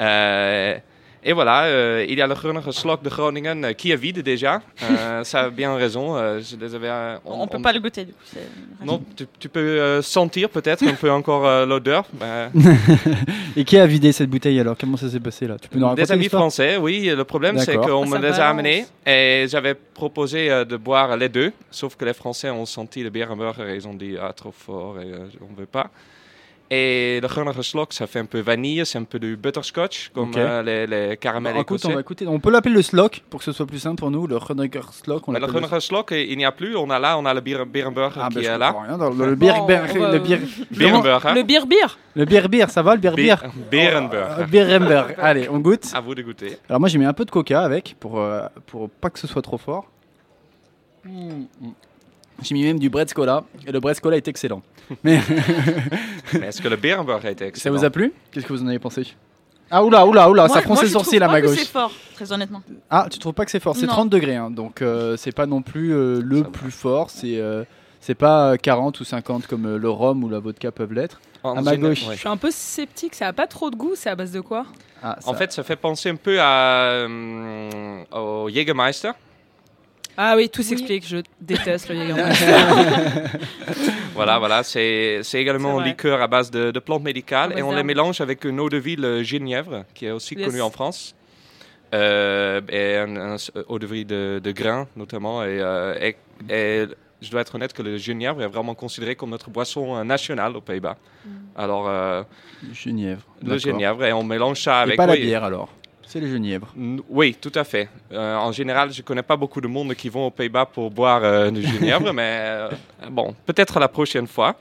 Euh, 0.00 0.76
et 1.22 1.32
voilà, 1.32 1.64
euh, 1.64 2.06
il 2.08 2.18
y 2.18 2.22
a 2.22 2.26
le 2.26 2.34
Groninger 2.34 2.72
Slok 2.72 3.02
de 3.02 3.10
Groningen 3.10 3.64
euh, 3.64 3.72
qui 3.72 3.90
est 3.90 3.96
vide 3.96 4.20
déjà. 4.20 4.62
Euh, 4.82 5.24
ça 5.24 5.40
a 5.42 5.50
bien 5.50 5.74
raison. 5.74 6.16
je 6.40 6.56
les 6.56 6.74
avais, 6.74 7.18
On, 7.24 7.46
peut 7.46 7.60
pas 7.60 7.72
le 7.72 7.80
goûter 7.80 8.06
du 8.06 8.12
coup. 8.12 8.18
Non, 8.84 9.02
tu, 9.16 9.26
tu 9.38 9.48
peux 9.48 9.60
euh, 9.60 10.02
sentir 10.02 10.48
peut-être 10.48 10.86
un 10.86 10.94
peu 10.94 11.10
encore 11.10 11.46
euh, 11.46 11.66
l'odeur. 11.66 12.04
Bah, 12.14 12.50
Et 13.56 13.64
qui 13.64 13.76
a 13.76 13.86
vidé 13.86 14.12
cette 14.12 14.30
bouteille 14.30 14.58
alors? 14.58 14.76
Comment 14.78 14.96
ça 14.96 15.08
s'est 15.10 15.20
passé 15.20 15.46
là? 15.46 15.56
Tu 15.60 15.68
peux 15.68 15.78
nous 15.78 15.84
raconter 15.84 16.02
Des 16.02 16.12
amis 16.12 16.28
français, 16.28 16.76
oui. 16.76 17.12
Le 17.14 17.24
problème, 17.24 17.58
c'est 17.58 17.76
qu'on 17.76 18.06
me 18.06 18.18
les 18.18 18.40
a 18.40 18.48
amenés 18.48 18.86
et 19.06 19.46
j'avais 19.48 19.74
proposé 19.74 20.50
euh, 20.50 20.64
de 20.64 20.76
boire 20.76 21.16
les 21.16 21.28
deux. 21.28 21.52
Sauf 21.70 21.96
que 21.96 22.04
les 22.04 22.14
Français 22.14 22.50
ont 22.50 22.66
senti 22.66 23.02
le 23.02 23.10
Berenburger 23.10 23.68
et 23.68 23.76
ils 23.76 23.86
ont 23.86 23.94
dit 23.94 24.16
ah, 24.20 24.32
trop 24.32 24.52
fort 24.52 24.98
et 25.00 25.12
euh, 25.12 25.26
on 25.42 25.54
veut 25.58 25.66
pas. 25.66 25.90
Et 26.72 27.18
le 27.20 27.26
Groninger 27.26 27.62
Slok, 27.64 27.92
ça 27.92 28.06
fait 28.06 28.20
un 28.20 28.26
peu 28.26 28.38
vanille, 28.38 28.86
c'est 28.86 28.96
un 28.98 29.02
peu 29.02 29.18
du 29.18 29.36
butterscotch, 29.36 30.10
comme 30.14 30.30
euh, 30.36 30.62
les, 30.62 30.86
les 30.86 31.16
caramels 31.16 31.54
Bon, 31.54 31.62
écoute, 31.62 31.84
on 31.84 31.94
va 31.94 32.00
écouter. 32.00 32.28
On 32.28 32.38
peut 32.38 32.50
l'appeler 32.52 32.76
le 32.76 32.82
Slock 32.82 33.22
pour 33.28 33.40
que 33.40 33.44
ce 33.44 33.50
soit 33.50 33.66
plus 33.66 33.80
simple 33.80 33.96
pour 33.98 34.12
nous. 34.12 34.28
Le 34.28 34.38
Gruneger 34.38 34.82
Slock. 34.92 35.26
On 35.26 35.32
le 35.32 35.40
Groninger 35.40 35.80
Slok, 35.80 36.12
il 36.12 36.36
n'y 36.38 36.44
a 36.44 36.52
plus. 36.52 36.76
On 36.76 36.88
a 36.90 37.00
là, 37.00 37.18
on 37.18 37.26
a 37.26 37.34
le 37.34 37.40
Berenburger 37.40 38.20
Ah, 38.22 38.28
qui 38.28 38.36
ben, 38.36 38.44
je 38.44 38.48
est 38.50 38.58
là. 38.58 38.68
comprends 38.68 38.86
rien. 38.86 38.98
dans 38.98 39.10
Le 39.10 39.34
Bon, 39.34 39.46
va- 39.48 39.58
le 40.10 40.18
bier, 40.20 40.36
Berenburger. 40.70 41.34
Le 41.34 41.42
beer 41.42 41.66
beer. 41.66 41.96
le 42.14 42.68
ça 42.68 42.82
va 42.82 42.94
le 42.94 43.00
bier, 43.00 43.10
bier. 43.16 43.34
Be- 43.34 43.70
Berenburger. 43.90 44.38
Euh, 44.38 44.46
Berenberg. 44.46 45.14
Allez, 45.18 45.48
on 45.48 45.58
goûte. 45.58 45.90
À 45.92 46.00
vous 46.00 46.14
de 46.14 46.22
goûter. 46.22 46.56
Alors 46.68 46.78
moi 46.78 46.88
j'ai 46.88 46.98
mis 46.98 47.04
un 47.04 47.12
peu 47.12 47.24
de 47.24 47.30
coca 47.32 47.62
avec 47.62 47.96
pour 47.98 48.20
euh, 48.20 48.42
pour 48.66 48.88
pas 48.88 49.10
que 49.10 49.18
ce 49.18 49.26
soit 49.26 49.42
trop 49.42 49.58
fort. 49.58 49.86
Mm, 51.04 51.44
J'ai 52.42 52.54
mis 52.54 52.64
même 52.64 52.78
du 52.78 52.88
Bretz 52.90 53.12
Cola 53.12 53.44
et 53.66 53.72
le 53.72 53.80
Bretz 53.80 54.00
Cola 54.00 54.16
est 54.16 54.26
excellent. 54.28 54.62
Mais 55.04 55.20
Mais 56.34 56.46
est-ce 56.48 56.60
que 56.62 56.68
le 56.68 56.76
Berenburger 56.76 57.28
a 57.28 57.30
été 57.32 57.44
ça 57.44 57.48
excellent 57.48 57.76
vous 57.76 57.84
a 57.84 57.90
plu? 57.90 58.12
Qu'est-ce 58.30 58.46
que 58.46 58.52
vous 58.52 58.62
en 58.62 58.66
avez 58.66 58.78
pensé? 58.78 59.06
Ah 59.70 59.84
oula 59.84 60.04
oula 60.04 60.28
oula, 60.28 60.48
ça 60.48 60.62
moi, 60.66 60.76
les 60.82 60.88
je 60.88 60.92
sourcils 60.92 61.18
trouve 61.20 61.28
à 61.28 61.32
ma 61.32 61.40
que 61.40 61.46
gauche. 61.46 61.58
C'est 61.58 61.64
fort, 61.68 61.92
très 62.16 62.32
honnêtement. 62.32 62.60
Ah, 62.90 63.06
tu 63.08 63.18
trouves 63.20 63.34
pas 63.34 63.44
que 63.44 63.50
c'est 63.52 63.60
fort? 63.60 63.76
C'est 63.76 63.86
Non. 63.86 63.92
30 63.92 64.10
degrés 64.10 64.34
hein, 64.34 64.50
donc 64.50 64.82
euh, 64.82 65.16
c'est 65.16 65.30
pas 65.32 65.46
non 65.46 65.62
plus 65.62 65.92
euh, 65.94 66.20
le 66.20 66.38
Ça 66.38 66.42
va. 66.42 66.48
plus 66.50 66.70
fort, 66.72 67.08
c'est 67.10 67.36
euh, 67.38 67.62
c'est 68.00 68.16
pas 68.16 68.56
40 68.58 68.98
ou 68.98 69.04
50 69.04 69.46
comme 69.46 69.66
euh, 69.66 69.78
le 69.78 69.88
rhum 69.90 70.24
ou 70.24 70.28
la 70.28 70.40
vodka 70.40 70.72
peuvent 70.72 70.92
l'être. 70.92 71.20
En 71.44 71.56
À 71.56 71.62
ma 71.62 71.76
gauche. 71.76 72.04
ouais. 72.08 72.14
Je 72.14 72.18
suis 72.20 72.28
un 72.28 72.36
peu 72.36 72.50
sceptique, 72.50 73.14
ça 73.14 73.28
a 73.28 73.32
pas 73.32 73.46
trop 73.46 73.70
de 73.70 73.76
goût, 73.76 73.92
c'est 73.94 74.10
à 74.10 74.16
base 74.16 74.32
de 74.32 74.40
quoi? 74.40 74.66
Ah, 75.02 75.16
En 75.24 75.32
ça- 75.32 75.38
fait, 75.38 75.52
ça 75.52 75.62
fait 75.62 75.76
penser 75.76 76.10
un 76.10 76.16
peu 76.16 76.38
à, 76.40 76.80
euh, 77.06 78.02
au 78.12 78.48
Jägermeister. 78.50 79.12
Ah 80.22 80.34
oui, 80.36 80.50
tout 80.50 80.62
s'explique, 80.62 81.06
je 81.08 81.18
déteste 81.40 81.88
le 81.88 81.94
Jägermeister. 81.96 82.44
Voilà, 84.14 84.38
voilà, 84.38 84.62
c'est 84.62 85.20
c'est 85.22 85.40
également 85.40 85.76
C'est 85.78 85.82
un 85.82 85.86
liqueur 85.86 86.20
à 86.20 86.26
base 86.26 86.50
de, 86.50 86.70
de 86.72 86.78
plantes 86.78 87.02
médicales 87.02 87.54
et 87.58 87.62
on 87.62 87.72
les 87.72 87.82
mélange 87.82 88.20
avec 88.20 88.44
une 88.44 88.60
eau 88.60 88.68
de 88.68 88.76
vie, 88.76 88.96
le 88.96 89.22
genièvre, 89.22 89.84
qui 89.94 90.04
est 90.06 90.10
aussi 90.10 90.34
Yes. 90.34 90.46
connue 90.46 90.60
en 90.60 90.70
France. 90.70 91.14
Euh, 91.94 92.60
et 92.68 92.96
un, 92.96 93.16
un 93.16 93.34
s- 93.36 93.50
eau 93.68 93.78
de 93.78 93.86
vie 93.86 94.04
de, 94.04 94.40
de 94.44 94.52
grains, 94.52 94.86
notamment. 94.94 95.42
Et, 95.42 95.58
euh, 95.60 95.94
et- 95.98 96.16
et 96.50 96.86
je 97.22 97.30
dois 97.30 97.40
être 97.40 97.54
honnête 97.54 97.72
que 97.72 97.82
le 97.82 97.96
genièvre 97.96 98.42
est 98.42 98.46
vraiment 98.46 98.74
considéré 98.74 99.14
comme 99.16 99.30
notre 99.30 99.48
boisson 99.48 99.96
euh, 99.96 100.04
nationale 100.04 100.54
aux 100.56 100.60
Pays-Bas. 100.60 100.96
Alors, 101.56 101.88
euh, 101.88 102.22
Genièvre. 102.74 103.22
le 103.42 103.48
d'accord. 103.56 103.58
genièvre, 103.60 104.04
et 104.04 104.12
on 104.12 104.22
mélange 104.22 104.60
ça 104.60 104.80
Et 104.80 104.82
avec. 104.82 104.96
pas 104.96 105.06
la 105.06 105.14
oui, 105.14 105.22
bière 105.22 105.44
alors. 105.44 105.70
C'est 106.12 106.18
le 106.18 106.26
genièvre. 106.26 106.72
N- 106.76 107.00
Oui, 107.08 107.36
tout 107.40 107.52
à 107.54 107.62
fait. 107.62 107.88
Euh, 108.10 108.34
en 108.34 108.50
général, 108.50 108.92
je 108.92 109.00
connais 109.02 109.22
pas 109.22 109.36
beaucoup 109.36 109.60
de 109.60 109.68
monde 109.68 109.94
qui 109.94 110.08
vont 110.08 110.26
aux 110.26 110.30
Pays-Bas 110.32 110.66
pour 110.66 110.90
boire 110.90 111.20
euh, 111.22 111.52
du 111.52 111.62
genièvre, 111.62 112.12
mais 112.18 112.36
euh, 112.40 112.68
bon, 113.08 113.32
peut-être 113.46 113.78
la 113.78 113.86
prochaine 113.86 114.26
fois. 114.26 114.56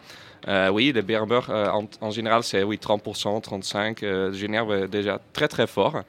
Oui, 0.71 0.91
le 0.93 1.01
Berenburg, 1.01 1.47
euh, 1.49 1.67
en, 1.71 1.85
en 2.01 2.11
général, 2.11 2.43
c'est 2.43 2.61
oui, 2.61 2.77
30%, 2.77 3.43
35%. 3.43 3.95
Euh, 4.03 4.27
le 4.29 4.33
genièvre 4.37 4.75
est 4.75 4.87
déjà 4.87 5.19
très 5.33 5.47
très 5.47 5.65
fort. 5.65 6.01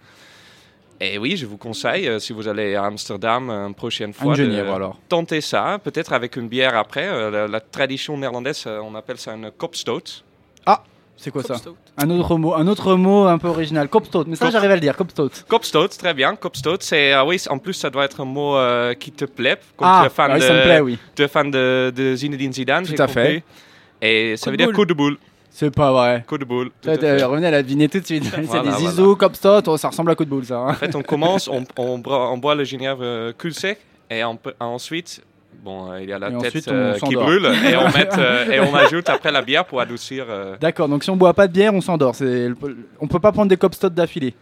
Et 1.01 1.17
oui, 1.17 1.39
je 1.39 1.47
vous 1.47 1.57
conseille, 1.57 2.21
si 2.21 2.35
vous 2.35 2.47
allez 2.47 2.75
à 2.75 2.85
Amsterdam 2.85 3.49
une 3.49 3.75
prochaine 3.75 4.13
fois, 4.13 4.37
de 4.37 4.61
alors. 4.61 5.01
tenter 5.09 5.41
ça, 5.41 5.81
peut-être 5.83 6.13
avec 6.13 6.37
une 6.37 6.49
bière 6.49 6.77
après. 6.77 7.07
La, 7.31 7.49
la 7.49 7.61
tradition 7.61 8.19
néerlandaise, 8.19 8.67
on 8.67 8.95
appelle 8.95 9.17
ça 9.17 9.33
une 9.33 9.51
kopstoot. 9.51 10.23
Ah. 10.67 10.83
C'est 11.23 11.31
quoi 11.31 11.43
ça. 11.43 11.57
Un 11.99 12.09
autre 12.11 12.37
mot, 12.37 12.55
un 12.55 12.67
autre 12.67 12.95
mot 12.95 13.25
un 13.27 13.37
peu 13.37 13.49
original. 13.49 13.89
Kopstot. 13.89 14.25
Mais 14.27 14.37
ça, 14.37 14.49
j'arrive 14.51 14.71
à 14.71 14.75
le 14.75 14.81
dire. 14.81 14.97
Kopstot. 14.97 15.29
Kopstoot, 15.47 15.99
très 15.99 16.15
bien. 16.15 16.35
Kopstoot, 16.35 16.83
c'est 16.83 17.13
ah 17.13 17.27
oui, 17.27 17.39
en 17.51 17.59
plus 17.59 17.75
ça 17.75 17.91
doit 17.91 18.07
être 18.07 18.21
un 18.23 18.25
mot 18.25 18.57
euh, 18.57 18.95
qui 18.95 19.13
te 19.13 19.27
plaît. 19.27 19.59
Comme 19.77 19.87
Ah, 19.91 20.01
tu 20.03 20.07
es 20.07 20.11
fan 20.11 20.33
oui, 20.33 20.39
de, 20.41 20.45
ça 20.45 20.53
me 20.55 20.63
plaît, 20.63 20.81
oui. 20.81 20.99
tu 21.15 21.23
es 21.23 21.29
fan 21.29 21.51
de, 21.51 21.93
de 21.95 22.15
Zinedine 22.15 22.53
Zidane, 22.55 22.87
Tout 22.87 22.95
à 23.03 23.07
fait. 23.07 23.23
compris. 23.23 23.43
Et 24.01 24.37
ça 24.39 24.45
Coup 24.47 24.51
veut 24.53 24.57
dire 24.57 24.67
boule. 24.69 24.75
coup 24.77 24.85
de 24.87 24.95
boule. 24.95 25.19
C'est 25.51 25.75
pas 25.75 25.93
vrai. 25.93 26.25
Coup 26.27 26.39
de 26.39 26.45
boule. 26.47 26.71
tout 26.81 26.89
Ça, 26.89 26.97
fait. 26.97 27.23
Revenez 27.23 27.49
à 27.49 27.51
la 27.51 27.63
devinée 27.63 27.89
tout 27.89 28.01
de 28.01 28.07
suite. 28.07 28.25
C'est 28.31 28.41
Voilà, 28.43 28.63
des 28.63 28.71
voilà. 28.71 28.87
isous, 28.93 29.17
Kopstot. 29.17 29.63
Oh, 29.67 29.77
ça 29.77 29.89
ressemble 29.89 30.11
à 30.13 30.15
coup 30.15 30.25
de 30.25 30.31
boule, 30.31 30.47
ça. 30.47 30.57
hein. 30.59 30.71
En 30.71 30.75
fait, 30.75 30.95
on 30.97 31.03
commence, 31.03 31.49
on, 31.49 31.65
on, 31.77 31.99
boit, 31.99 32.31
on 32.31 32.39
boit 32.39 32.55
le 32.55 32.65
Genièvre 32.65 33.01
euh, 33.03 33.33
cul 33.37 33.53
sec 33.53 33.79
et 34.09 34.25
on 34.25 34.37
peut- 34.37 34.55
ensuite, 34.59 35.23
bon, 35.63 35.93
euh, 35.93 36.01
il 36.03 36.09
y 36.09 36.13
a 36.13 36.19
la 36.19 36.29
Et 36.29 36.39
tête 36.39 36.47
ensuite, 36.47 36.69
euh, 36.69 36.95
qui 36.95 37.15
brûle 37.15 37.47
et 37.47 37.77
on, 37.77 37.85
met, 37.91 38.09
euh, 38.19 38.51
et 38.51 38.61
on 38.61 38.75
ajoute 38.75 39.09
après 39.09 39.33
la 39.33 39.43
bière 39.43 39.65
pour 39.65 39.81
adoucir. 39.81 40.27
euh, 40.29 40.57
D'accord. 40.61 40.89
Donc 40.89 41.05
si 41.05 41.11
on 41.11 41.17
boit 41.17 41.35
pas 41.35 41.47
de 41.47 41.53
bière, 41.53 41.75
on 41.75 41.81
s'endort. 41.81 42.15
On 43.01 43.07
peut 43.07 43.21
pas 43.21 43.33
prendre 43.33 43.49
des 43.49 43.57
Kopstot 43.57 43.91
d'affilée. 43.91 44.35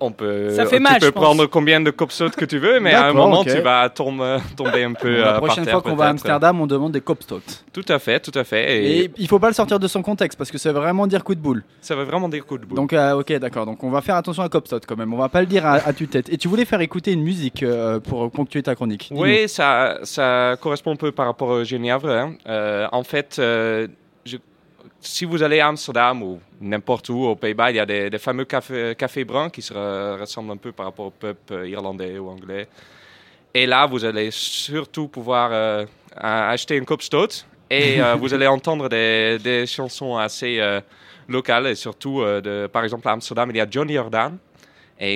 On 0.00 0.10
peut, 0.12 0.50
Ça 0.50 0.66
fait 0.66 0.76
tu 0.76 0.82
mal, 0.82 0.98
peux 1.00 1.06
je 1.06 1.10
pense. 1.10 1.22
prendre 1.24 1.46
combien 1.46 1.80
de 1.80 1.90
copsotes 1.90 2.36
que 2.36 2.44
tu 2.44 2.58
veux, 2.58 2.80
mais 2.80 2.92
à 2.94 3.06
un 3.06 3.12
moment, 3.12 3.44
tu 3.44 3.58
vas 3.60 3.88
tomber, 3.88 4.38
tomber 4.56 4.84
un 4.84 4.92
peu 4.92 5.20
la 5.20 5.34
euh, 5.34 5.38
prochaine 5.38 5.56
par 5.56 5.64
terre, 5.64 5.72
fois 5.74 5.82
qu'on 5.90 5.96
va 5.96 6.06
à. 6.06 6.08
Amsterdam, 6.10 6.60
on 6.60 6.66
demande 6.66 6.92
des 6.92 7.00
Kopstot. 7.00 7.40
Tout 7.72 7.84
à 7.88 7.98
fait, 7.98 8.20
tout 8.20 8.36
à 8.38 8.44
fait. 8.44 8.82
Et, 8.84 8.98
Et 9.04 9.10
il 9.18 9.28
faut 9.28 9.38
pas 9.38 9.48
le 9.48 9.54
sortir 9.54 9.78
de 9.78 9.88
son 9.88 10.02
contexte 10.02 10.38
parce 10.38 10.50
que 10.50 10.58
ça 10.58 10.72
veut 10.72 10.80
vraiment 10.80 11.06
dire 11.06 11.22
coup 11.24 11.34
de 11.34 11.40
boule. 11.40 11.62
ça 11.80 11.94
veut 11.94 12.04
vraiment 12.04 12.28
dire 12.28 12.44
coup 12.46 12.58
de 12.58 12.64
boule. 12.66 12.76
Donc, 12.76 12.92
euh, 12.92 13.14
ok, 13.18 13.32
d'accord. 13.38 13.66
Donc, 13.66 13.82
on 13.84 13.90
va 13.90 14.00
faire 14.00 14.16
attention 14.16 14.42
à 14.42 14.48
Kopstot 14.48 14.80
quand 14.86 14.96
même. 14.96 15.12
On 15.12 15.18
va 15.18 15.28
pas 15.28 15.40
le 15.40 15.46
dire 15.46 15.66
à, 15.66 15.74
à 15.74 15.92
tue-tête. 15.92 16.28
Et 16.32 16.36
tu 16.38 16.48
voulais 16.48 16.64
faire 16.64 16.80
écouter 16.80 17.12
une 17.12 17.22
musique 17.22 17.62
euh, 17.62 18.00
pour 18.00 18.30
ponctuer 18.30 18.62
ta 18.62 18.74
chronique. 18.74 19.08
Oui, 19.12 19.48
ça, 19.48 19.98
ça 20.02 20.56
correspond 20.60 20.92
un 20.92 20.96
peu 20.96 21.12
par 21.12 21.26
rapport 21.26 21.48
au 21.48 21.64
Genièvre. 21.64 22.08
hein. 22.08 22.34
Euh, 22.48 22.86
en 22.92 23.02
fait, 23.02 23.36
euh, 23.38 23.86
si 25.06 25.24
vous 25.24 25.42
allez 25.42 25.60
à 25.60 25.68
Amsterdam 25.68 26.22
ou 26.22 26.40
n'importe 26.60 27.08
où 27.08 27.24
aux 27.24 27.36
Pays-Bas, 27.36 27.70
il 27.70 27.76
y 27.76 27.80
a 27.80 27.86
des, 27.86 28.18
fameux 28.18 28.44
cafés, 28.44 29.24
bruns 29.24 29.50
qui 29.50 29.62
se 29.62 29.72
re- 29.72 30.20
ressemblent 30.20 30.52
un 30.52 30.56
peu 30.56 30.72
par 30.72 30.86
rapport 30.86 31.06
au 31.06 31.10
pub 31.10 31.36
irlandais 31.64 32.18
ou 32.18 32.28
anglais. 32.28 32.68
Et 33.54 33.66
là, 33.66 33.86
vous 33.86 34.04
allez 34.04 34.30
surtout 34.30 35.08
pouvoir 35.08 35.50
euh, 35.52 35.86
acheter 36.14 36.76
une 36.76 36.84
Kopstot 36.84 37.46
et 37.70 38.02
euh, 38.02 38.14
vous 38.14 38.34
allez 38.34 38.46
entendre 38.46 38.88
des, 38.88 39.64
chansons 39.66 40.16
assez 40.16 40.60
euh, 40.60 40.80
locales 41.28 41.68
et 41.68 41.74
surtout, 41.74 42.22
de, 42.22 42.68
par 42.70 42.84
exemple, 42.84 43.08
à 43.08 43.12
Amsterdam, 43.12 43.50
il 43.50 43.56
y 43.56 43.60
a 43.60 43.66
Johnny 43.68 43.94
Jordan 43.94 44.36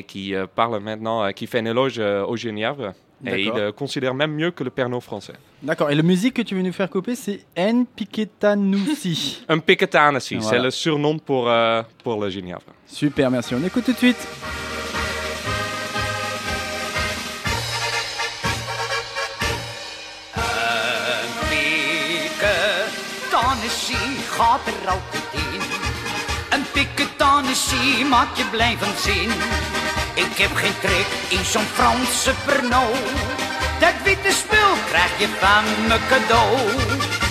qui 0.06 0.34
parle 0.54 0.80
maintenant, 0.80 1.32
qui 1.32 1.46
fait 1.46 1.58
un 1.58 1.66
éloge 1.66 1.98
euh, 1.98 2.24
au 2.24 2.36
Genièvre. 2.36 2.92
Et 3.26 3.40
il 3.40 3.44
D'accord. 3.46 3.60
euh, 3.60 3.72
considère 3.72 4.14
même 4.14 4.32
mieux 4.32 4.50
que 4.50 4.64
le 4.64 4.70
Pernod 4.70 5.02
français. 5.02 5.34
D'accord. 5.62 5.90
Et 5.90 5.94
la 5.94 6.02
musique 6.02 6.34
que 6.34 6.42
tu 6.42 6.54
veux 6.54 6.62
nous 6.62 6.72
faire 6.72 6.88
couper, 6.88 7.14
c'est 7.14 7.40
N. 7.54 7.84
Piketanusi. 7.86 9.44
Un 9.48 9.58
Piquetanesi, 9.66 10.36
Voilà. 10.36 10.50
c'est 10.58 10.62
le 10.62 10.70
surnom 10.70 11.18
pour, 11.18 11.48
euh, 11.50 11.82
pour 12.02 12.20
le 12.20 12.30
Genièvre. 12.30 12.62
Super, 12.86 13.30
merci. 13.30 13.54
On 13.54 13.62
écoute 13.64 13.84
tout 13.84 13.92
de 13.92 13.98
suite. 13.98 14.26
Gaat 24.40 24.60
er 24.66 24.88
altijd 24.88 25.22
in. 25.32 25.60
Een 28.00 28.08
maakt 28.08 28.38
je 28.38 28.44
blij 28.50 28.76
van 28.78 28.96
zin. 28.98 29.28
Ik 30.14 30.36
heb 30.36 30.54
geen 30.54 30.78
trek 30.80 31.06
in 31.28 31.44
zo'n 31.44 31.66
Franse 31.74 32.34
Pernod. 32.44 32.96
Dat 33.78 33.94
witte 34.04 34.32
spul 34.32 34.72
krijg 34.88 35.18
je 35.18 35.28
van 35.40 35.64
me 35.88 35.98
cadeau. 36.08 36.58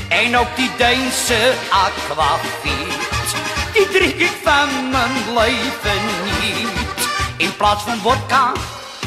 En 0.10 0.38
ook 0.38 0.56
die 0.56 0.72
Deense 0.78 1.54
aquavit, 1.70 3.00
die 3.74 3.88
drink 3.88 4.14
ik 4.14 4.38
van 4.44 4.90
mijn 4.90 5.34
leven 5.34 6.02
niet. 6.24 7.08
In 7.38 7.56
plaats 7.56 7.84
van 7.84 7.98
vodka 7.98 8.52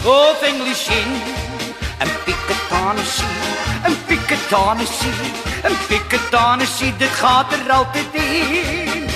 of 0.04 0.42
English 0.42 0.86
gin. 0.86 1.22
Een 1.98 2.10
piketanessie, 2.24 3.24
een 3.84 4.04
piketanessie, 4.06 5.32
een 5.62 5.76
piketanessie, 5.88 6.96
dit 6.96 7.08
gaat 7.08 7.52
er 7.52 7.72
altijd 7.72 8.06
in. 8.12 9.06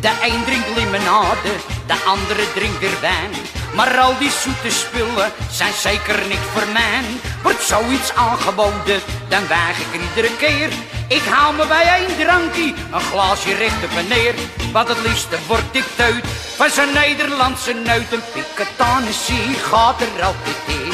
De 0.00 0.10
een 0.22 0.44
drinkt 0.44 0.76
limonade, 0.76 1.52
de 1.86 1.94
andere 2.06 2.52
drinkt 2.54 2.82
er 2.82 3.00
wijn. 3.00 3.30
Maar 3.74 3.98
al 3.98 4.18
die 4.18 4.30
zoete 4.30 4.70
spullen 4.70 5.32
zijn 5.50 5.72
zeker 5.72 6.18
niks 6.28 6.48
voor 6.52 6.72
mij. 6.72 7.02
Wordt 7.42 7.62
zoiets 7.62 8.14
aangeboden, 8.14 9.00
dan 9.28 9.46
weig 9.48 9.78
ik 9.78 9.94
er 9.94 10.00
iedere 10.08 10.36
keer. 10.36 10.70
Ik 11.08 11.22
hou 11.30 11.56
me 11.56 11.66
bij 11.66 11.86
één 11.98 12.16
drankje, 12.18 12.74
een 12.92 13.00
glaasje 13.00 13.54
recht 13.54 13.84
op 13.84 14.08
neer. 14.08 14.34
Want 14.72 14.88
het 14.88 15.02
liefste 15.06 15.36
word 15.46 15.62
ik 15.72 15.84
teut 15.96 16.24
van 16.56 16.70
zo'n 16.70 16.92
Nederlandse 16.92 17.72
neut. 17.72 18.12
Een 18.12 18.22
piketanessie 18.32 19.54
gaat 19.54 20.00
er 20.00 20.24
altijd 20.24 20.56
in. 20.66 20.92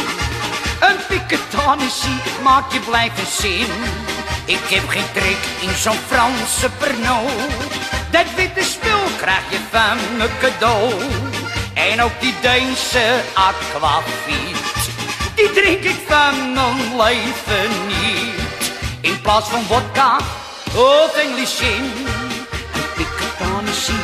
Een 0.80 0.98
piketanessie 1.08 2.20
maakt 2.42 2.72
je 2.72 2.80
blijven 2.80 3.26
zin. 3.26 3.70
Ik 4.44 4.64
heb 4.68 4.88
geen 4.88 5.12
trek 5.12 5.38
in 5.60 5.76
zo'n 5.76 5.98
Franse 6.06 6.70
Pernod. 6.78 7.30
Dat 8.10 8.34
witte 8.36 8.62
spul 8.62 9.04
krijg 9.16 9.50
je 9.50 9.58
van 9.70 10.16
me 10.16 10.28
cadeau. 10.40 10.92
En 11.78 12.02
ook 12.02 12.20
die 12.20 12.34
Deense 12.40 13.20
aquavit. 13.34 14.56
Die 15.34 15.52
drink 15.52 15.82
ik 15.82 15.96
van 16.08 16.52
mijn 16.52 16.96
leven 16.96 17.86
niet. 17.86 18.72
In 19.00 19.20
plaats 19.20 19.48
van 19.48 19.62
vodka 19.62 20.16
of 20.74 21.16
English. 21.16 21.60
Een 21.60 21.92
piketanessie, 22.96 23.94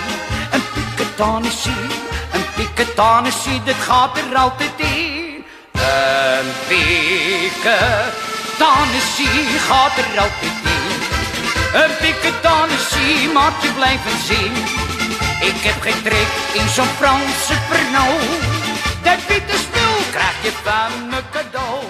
een 0.50 0.62
piketanessie, 0.74 1.87
een 2.32 2.44
piketanessie, 2.54 3.62
dit 3.62 3.76
gaat 3.87 4.18
er 4.18 4.37
altijd 4.37 4.72
in. 4.76 5.44
Een 5.72 6.52
piketanessie 6.68 9.58
gaat 9.68 9.96
er 9.96 10.18
altijd 10.18 10.52
in. 10.62 11.02
Een 11.82 11.96
piketanessie 12.00 13.28
maakt 13.32 13.62
je 13.62 13.72
blijven 13.72 14.18
zin. 14.26 14.83
Ik 15.44 15.61
heb 15.62 15.80
geen 15.80 16.02
trek 16.02 16.26
in 16.52 16.68
zo'n 16.68 16.85
Franse 16.85 17.54
Pernod. 17.68 18.53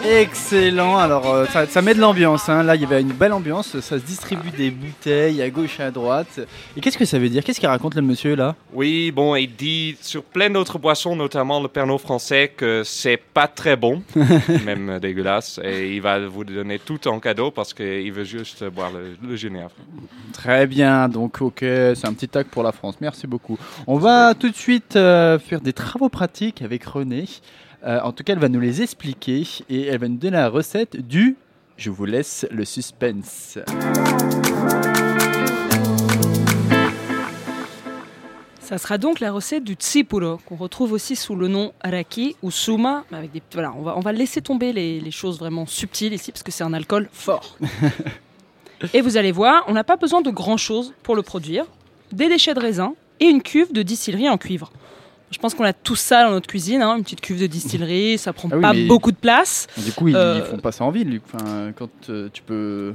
Excellent. 0.06 0.96
Alors, 0.98 1.28
euh, 1.32 1.46
ça, 1.46 1.66
ça 1.66 1.82
met 1.82 1.94
de 1.94 2.00
l'ambiance. 2.00 2.48
hein. 2.48 2.62
Là, 2.62 2.74
il 2.76 2.82
y 2.82 2.84
avait 2.84 3.00
une 3.00 3.12
belle 3.12 3.32
ambiance. 3.32 3.78
Ça 3.80 3.98
se 3.98 4.04
distribue 4.04 4.50
des 4.50 4.70
bouteilles 4.70 5.40
à 5.42 5.50
gauche 5.50 5.78
et 5.80 5.84
à 5.84 5.90
droite. 5.90 6.40
Et 6.76 6.80
qu'est-ce 6.80 6.98
que 6.98 7.04
ça 7.04 7.18
veut 7.18 7.28
dire? 7.28 7.42
Qu'est-ce 7.44 7.60
qu'il 7.60 7.68
raconte 7.68 7.94
le 7.94 8.02
monsieur 8.02 8.34
là? 8.34 8.54
Oui, 8.72 9.10
bon, 9.12 9.34
il 9.36 9.48
dit 9.54 9.96
sur 10.00 10.22
plein 10.24 10.50
d'autres 10.50 10.78
boissons, 10.78 11.16
notamment 11.16 11.60
le 11.60 11.68
Pernod 11.68 12.00
français, 12.00 12.52
que 12.56 12.82
c'est 12.84 13.16
pas 13.16 13.46
très 13.48 13.76
bon, 13.76 14.02
même 14.64 14.98
dégueulasse, 15.00 15.60
et 15.62 15.94
il 15.94 16.00
va 16.02 16.18
vous 16.26 16.44
donner 16.44 16.78
tout 16.78 17.06
en 17.08 17.20
cadeau 17.20 17.50
parce 17.50 17.72
qu'il 17.74 18.12
veut 18.12 18.24
juste 18.24 18.64
boire 18.64 18.90
le, 18.92 19.16
le. 19.28 19.36
Très 20.32 20.66
bien. 20.66 21.08
Donc, 21.08 21.40
ok, 21.42 21.58
c'est 21.60 22.06
un 22.06 22.12
petit 22.14 22.28
tag 22.28 22.46
pour 22.46 22.62
la 22.62 22.72
France. 22.72 22.96
Merci 23.00 23.26
beaucoup. 23.26 23.58
On 23.86 23.98
va 23.98 24.34
tout 24.34 24.48
de 24.50 24.56
suite 24.56 24.96
euh, 24.96 25.38
faire 25.38 25.60
des 25.60 25.72
travaux 25.72 26.08
pratiques 26.08 26.62
avec 26.62 26.84
René. 26.84 27.03
Euh, 27.84 28.00
en 28.00 28.12
tout 28.12 28.24
cas, 28.24 28.32
elle 28.32 28.38
va 28.38 28.48
nous 28.48 28.60
les 28.60 28.82
expliquer 28.82 29.46
et 29.68 29.86
elle 29.86 29.98
va 29.98 30.08
nous 30.08 30.16
donner 30.16 30.36
la 30.36 30.48
recette 30.48 30.96
du. 30.96 31.36
Je 31.76 31.90
vous 31.90 32.04
laisse 32.04 32.46
le 32.50 32.64
suspense. 32.64 33.58
Ça 38.60 38.78
sera 38.78 38.96
donc 38.96 39.20
la 39.20 39.30
recette 39.30 39.62
du 39.62 39.74
tsipuro, 39.74 40.38
qu'on 40.46 40.56
retrouve 40.56 40.92
aussi 40.92 41.16
sous 41.16 41.36
le 41.36 41.48
nom 41.48 41.74
raki 41.84 42.36
ou 42.42 42.50
suma. 42.50 43.04
mais 43.10 43.18
Avec 43.18 43.32
des, 43.32 43.42
voilà, 43.52 43.74
on, 43.76 43.82
va, 43.82 43.96
on 43.98 44.00
va 44.00 44.12
laisser 44.12 44.40
tomber 44.40 44.72
les, 44.72 45.00
les 45.00 45.10
choses 45.10 45.38
vraiment 45.38 45.66
subtiles 45.66 46.14
ici, 46.14 46.32
parce 46.32 46.42
que 46.42 46.50
c'est 46.50 46.64
un 46.64 46.72
alcool 46.72 47.08
fort. 47.12 47.58
et 48.94 49.02
vous 49.02 49.18
allez 49.18 49.32
voir, 49.32 49.64
on 49.68 49.74
n'a 49.74 49.84
pas 49.84 49.96
besoin 49.96 50.22
de 50.22 50.30
grand-chose 50.30 50.94
pour 51.02 51.14
le 51.14 51.22
produire. 51.22 51.66
Des 52.12 52.28
déchets 52.28 52.54
de 52.54 52.60
raisin 52.60 52.94
et 53.20 53.26
une 53.26 53.42
cuve 53.42 53.72
de 53.72 53.82
distillerie 53.82 54.30
en 54.30 54.38
cuivre. 54.38 54.72
Je 55.34 55.38
pense 55.40 55.52
qu'on 55.54 55.64
a 55.64 55.72
tout 55.72 55.96
ça 55.96 56.22
dans 56.22 56.30
notre 56.30 56.46
cuisine, 56.46 56.80
hein, 56.80 56.96
une 56.96 57.02
petite 57.02 57.20
cuve 57.20 57.40
de 57.40 57.48
distillerie, 57.48 58.18
ça 58.18 58.32
prend 58.32 58.48
Ah 58.52 58.54
oui, 58.56 58.62
pas 58.62 58.72
beaucoup 58.86 59.10
de 59.10 59.16
place. 59.16 59.66
Du 59.76 59.90
coup, 59.90 60.06
ils, 60.06 60.14
Euh, 60.14 60.38
ils 60.38 60.48
font 60.48 60.58
pas 60.58 60.70
ça 60.70 60.84
en 60.84 60.90
ville. 60.92 61.10
Luc. 61.10 61.22
Enfin, 61.26 61.72
quand 61.76 61.90
euh, 62.08 62.28
tu 62.32 62.40
peux. 62.42 62.94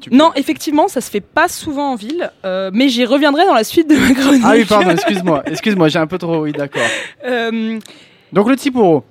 tu 0.00 0.10
Non, 0.12 0.32
peux- 0.34 0.40
effectivement, 0.40 0.88
ça 0.88 1.00
se 1.00 1.08
fait 1.08 1.20
pas 1.20 1.46
souvent 1.46 1.92
en 1.92 1.94
ville, 1.94 2.32
euh, 2.44 2.72
mais 2.74 2.88
j'y 2.88 3.04
reviendrai 3.04 3.44
dans 3.46 3.54
la 3.54 3.62
suite 3.62 3.88
de 3.88 3.94
ma 3.94 4.12
chronique. 4.14 4.42
Ah 4.44 4.54
oui, 4.56 4.64
pardon, 4.64 4.90
excuse-moi. 4.90 5.44
Excuse-moi, 5.46 5.86
j'ai 5.86 6.00
un 6.00 6.08
peu 6.08 6.18
trop. 6.18 6.38
Oui, 6.42 6.50
d'accord. 6.50 6.82
Euh, 7.24 7.78
Donc, 8.32 8.48
le 8.48 8.56
Tsipuro. 8.56 9.04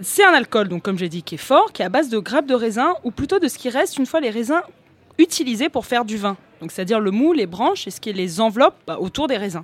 C'est 0.00 0.24
un 0.24 0.32
alcool, 0.34 0.68
donc 0.68 0.82
comme 0.82 0.98
j'ai 0.98 1.08
dit, 1.08 1.22
qui 1.22 1.36
est 1.36 1.38
fort, 1.38 1.72
qui 1.72 1.80
est 1.80 1.86
à 1.86 1.88
base 1.88 2.10
de 2.10 2.18
grappes 2.18 2.46
de 2.46 2.54
raisin, 2.54 2.92
ou 3.02 3.10
plutôt 3.12 3.38
de 3.38 3.48
ce 3.48 3.56
qui 3.56 3.70
reste 3.70 3.96
une 3.96 4.04
fois 4.06 4.20
les 4.20 4.30
raisins 4.30 4.60
utilisés 5.16 5.70
pour 5.70 5.86
faire 5.86 6.04
du 6.04 6.18
vin. 6.18 6.36
Donc 6.60 6.70
c'est-à-dire 6.70 7.00
le 7.00 7.10
mou, 7.10 7.32
les 7.32 7.46
branches 7.46 7.86
et 7.86 7.90
ce 7.90 7.98
qui 7.98 8.10
est 8.10 8.12
les 8.12 8.40
enveloppes 8.42 8.76
bah, 8.86 8.98
autour 9.00 9.26
des 9.26 9.36
raisins. 9.38 9.62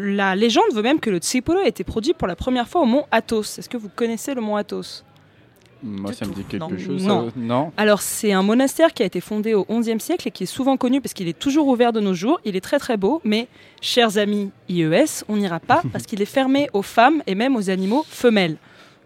La 0.00 0.36
légende 0.36 0.72
veut 0.74 0.82
même 0.82 1.00
que 1.00 1.10
le 1.10 1.18
Tsipuro 1.18 1.58
a 1.58 1.66
été 1.66 1.82
produit 1.82 2.14
pour 2.14 2.28
la 2.28 2.36
première 2.36 2.68
fois 2.68 2.82
au 2.82 2.86
mont 2.86 3.04
Athos. 3.10 3.42
Est-ce 3.58 3.68
que 3.68 3.76
vous 3.76 3.88
connaissez 3.94 4.32
le 4.32 4.40
mont 4.40 4.54
Athos? 4.54 5.02
Moi, 5.82 6.10
Du 6.10 6.16
ça 6.16 6.24
me 6.26 6.32
dit 6.34 6.44
quelque 6.44 6.62
Non. 6.72 6.78
chose. 6.78 7.04
Non. 7.04 7.26
ça- 7.28 7.32
non. 7.36 7.72
Alors, 7.76 8.00
c'est 8.00 8.32
un 8.32 8.42
monastère 8.42 8.92
qui 8.92 9.02
a 9.02 9.06
été 9.06 9.20
fondé 9.20 9.54
au 9.54 9.64
XIe 9.68 9.98
siècle 10.00 10.26
et 10.28 10.30
qui 10.30 10.44
est 10.44 10.46
souvent 10.46 10.76
connu 10.76 11.00
parce 11.00 11.14
qu'il 11.14 11.26
est 11.28 11.38
toujours 11.38 11.66
ouvert 11.68 11.92
de 11.92 12.00
nos 12.00 12.14
jours. 12.14 12.40
Il 12.44 12.54
est 12.56 12.60
très 12.60 12.78
très 12.78 12.96
beau, 12.96 13.20
mais, 13.24 13.48
chers 13.80 14.18
amis 14.18 14.50
IES, 14.68 15.24
on 15.28 15.36
n'ira 15.36 15.58
pas 15.60 15.82
parce 15.92 16.04
qu'il 16.04 16.20
est 16.22 16.26
fermé 16.26 16.68
aux 16.72 16.82
femmes 16.82 17.22
et 17.26 17.34
même 17.34 17.56
aux 17.56 17.70
animaux 17.70 18.04
femelles. 18.08 18.56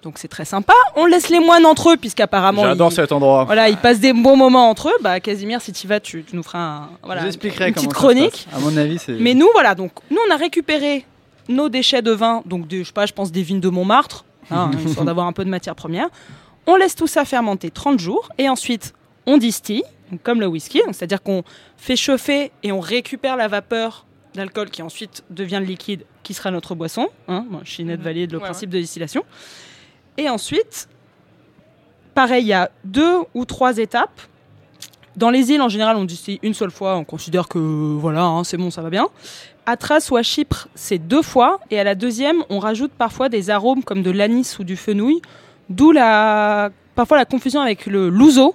Donc, 0.03 0.19
c'est 0.19 0.29
très 0.29 0.45
sympa. 0.45 0.73
On 0.97 1.07
laisse 1.07 1.29
les 1.29 1.39
moines 1.39 1.65
entre 1.65 1.91
eux, 1.93 1.97
puisqu'apparemment. 1.97 2.63
J'adore 2.65 2.91
ils- 2.91 2.95
cet 2.95 3.13
endroit. 3.13 3.45
Voilà, 3.45 3.69
ils 3.69 3.77
passent 3.77 4.01
des 4.01 4.13
bons 4.13 4.37
moments 4.37 4.69
entre 4.69 4.89
eux. 4.89 4.97
Bah, 5.01 5.21
Casimir, 5.21 5.61
si 5.61 5.73
tu 5.73 5.87
vas, 5.87 6.01
tu, 6.01 6.25
tu 6.25 6.35
nous 6.35 6.43
feras 6.43 6.59
un, 6.59 6.89
voilà, 7.05 7.25
une 7.27 7.31
petite 7.37 7.93
chronique. 7.93 8.47
À 8.53 8.59
mon 8.59 8.77
avis, 8.77 8.99
c'est. 8.99 9.13
Mais 9.13 9.35
nous, 9.35 9.49
voilà, 9.53 9.75
donc 9.77 9.93
nous, 10.11 10.19
on 10.29 10.35
a 10.35 10.37
récupéré 10.37 11.07
nos 11.49 11.69
déchets 11.69 12.03
de 12.03 12.11
vin, 12.13 12.43
donc 12.47 12.67
des, 12.67 12.79
je 12.81 12.85
sais 12.89 12.93
pas, 12.93 13.07
je 13.07 13.13
pense 13.13 13.31
des 13.33 13.43
vignes 13.43 13.61
de 13.61 13.69
Montmartre, 13.69 14.25
hein, 14.51 14.71
histoire 14.87 15.05
d'avoir 15.07 15.27
un 15.27 15.33
peu 15.33 15.45
de 15.45 15.51
matière 15.51 15.75
première. 15.75 16.09
On 16.67 16.77
laisse 16.77 16.95
tout 16.95 17.07
ça 17.09 17.25
fermenter 17.25 17.71
30 17.71 17.99
jours 17.99 18.29
et 18.39 18.49
ensuite 18.49 18.95
on 19.27 19.39
distille, 19.39 19.83
donc 20.13 20.23
comme 20.23 20.39
le 20.41 20.47
whisky, 20.47 20.81
c'est-à-dire 20.93 21.21
qu'on 21.23 21.43
fait 21.77 21.97
chauffer 21.97 22.53
et 22.63 22.71
on 22.71 22.79
récupère 22.81 23.37
la 23.37 23.49
vapeur 23.49 24.07
d'alcool 24.35 24.71
qui 24.71 24.83
ensuite 24.83 25.25
devient 25.31 25.59
le 25.61 25.67
liquide 25.67 26.05
qui 26.23 26.33
sera 26.35 26.51
notre 26.53 26.75
boisson. 26.77 27.09
Hein, 27.29 27.45
moi, 27.51 27.61
Chinette 27.65 28.01
valide 28.01 28.31
le 28.33 28.39
Ouais, 28.39 28.45
principe 28.45 28.71
de 28.71 28.79
distillation. 28.79 29.25
Et 30.19 30.29
ensuite, 30.29 30.89
pareil, 32.15 32.45
il 32.45 32.49
y 32.49 32.53
a 32.53 32.71
deux 32.85 33.19
ou 33.35 33.45
trois 33.45 33.79
étapes. 33.79 34.21
Dans 35.17 35.31
les 35.31 35.51
îles, 35.51 35.61
en 35.61 35.69
général, 35.69 35.97
on 35.97 36.05
distille 36.05 36.39
une 36.43 36.55
seule 36.55 36.71
fois. 36.71 36.97
On 36.97 37.05
considère 37.05 37.49
que 37.49 37.59
voilà, 37.59 38.25
hein, 38.25 38.45
c'est 38.45 38.57
bon, 38.57 38.71
ça 38.71 38.83
va 38.83 38.91
bien. 38.91 39.09
À 39.67 39.77
Thrace 39.77 40.11
ou 40.11 40.17
à 40.17 40.23
Chypre, 40.23 40.69
c'est 40.75 40.99
deux 40.99 41.23
fois. 41.23 41.61
Et 41.71 41.79
à 41.79 41.85
la 41.85 41.95
deuxième, 41.95 42.45
on 42.51 42.59
rajoute 42.59 42.93
parfois 42.93 43.29
des 43.29 43.51
arômes 43.51 43.85
comme 43.85 44.03
de 44.03 44.11
l'anis 44.11 44.59
ou 44.59 44.65
du 44.65 44.77
fenouil. 44.77 45.21
D'où 45.69 45.93
la, 45.93 46.71
parfois 46.95 47.17
la 47.19 47.25
confusion 47.25 47.61
avec 47.61 47.87
le 47.87 48.09
louzo, 48.09 48.55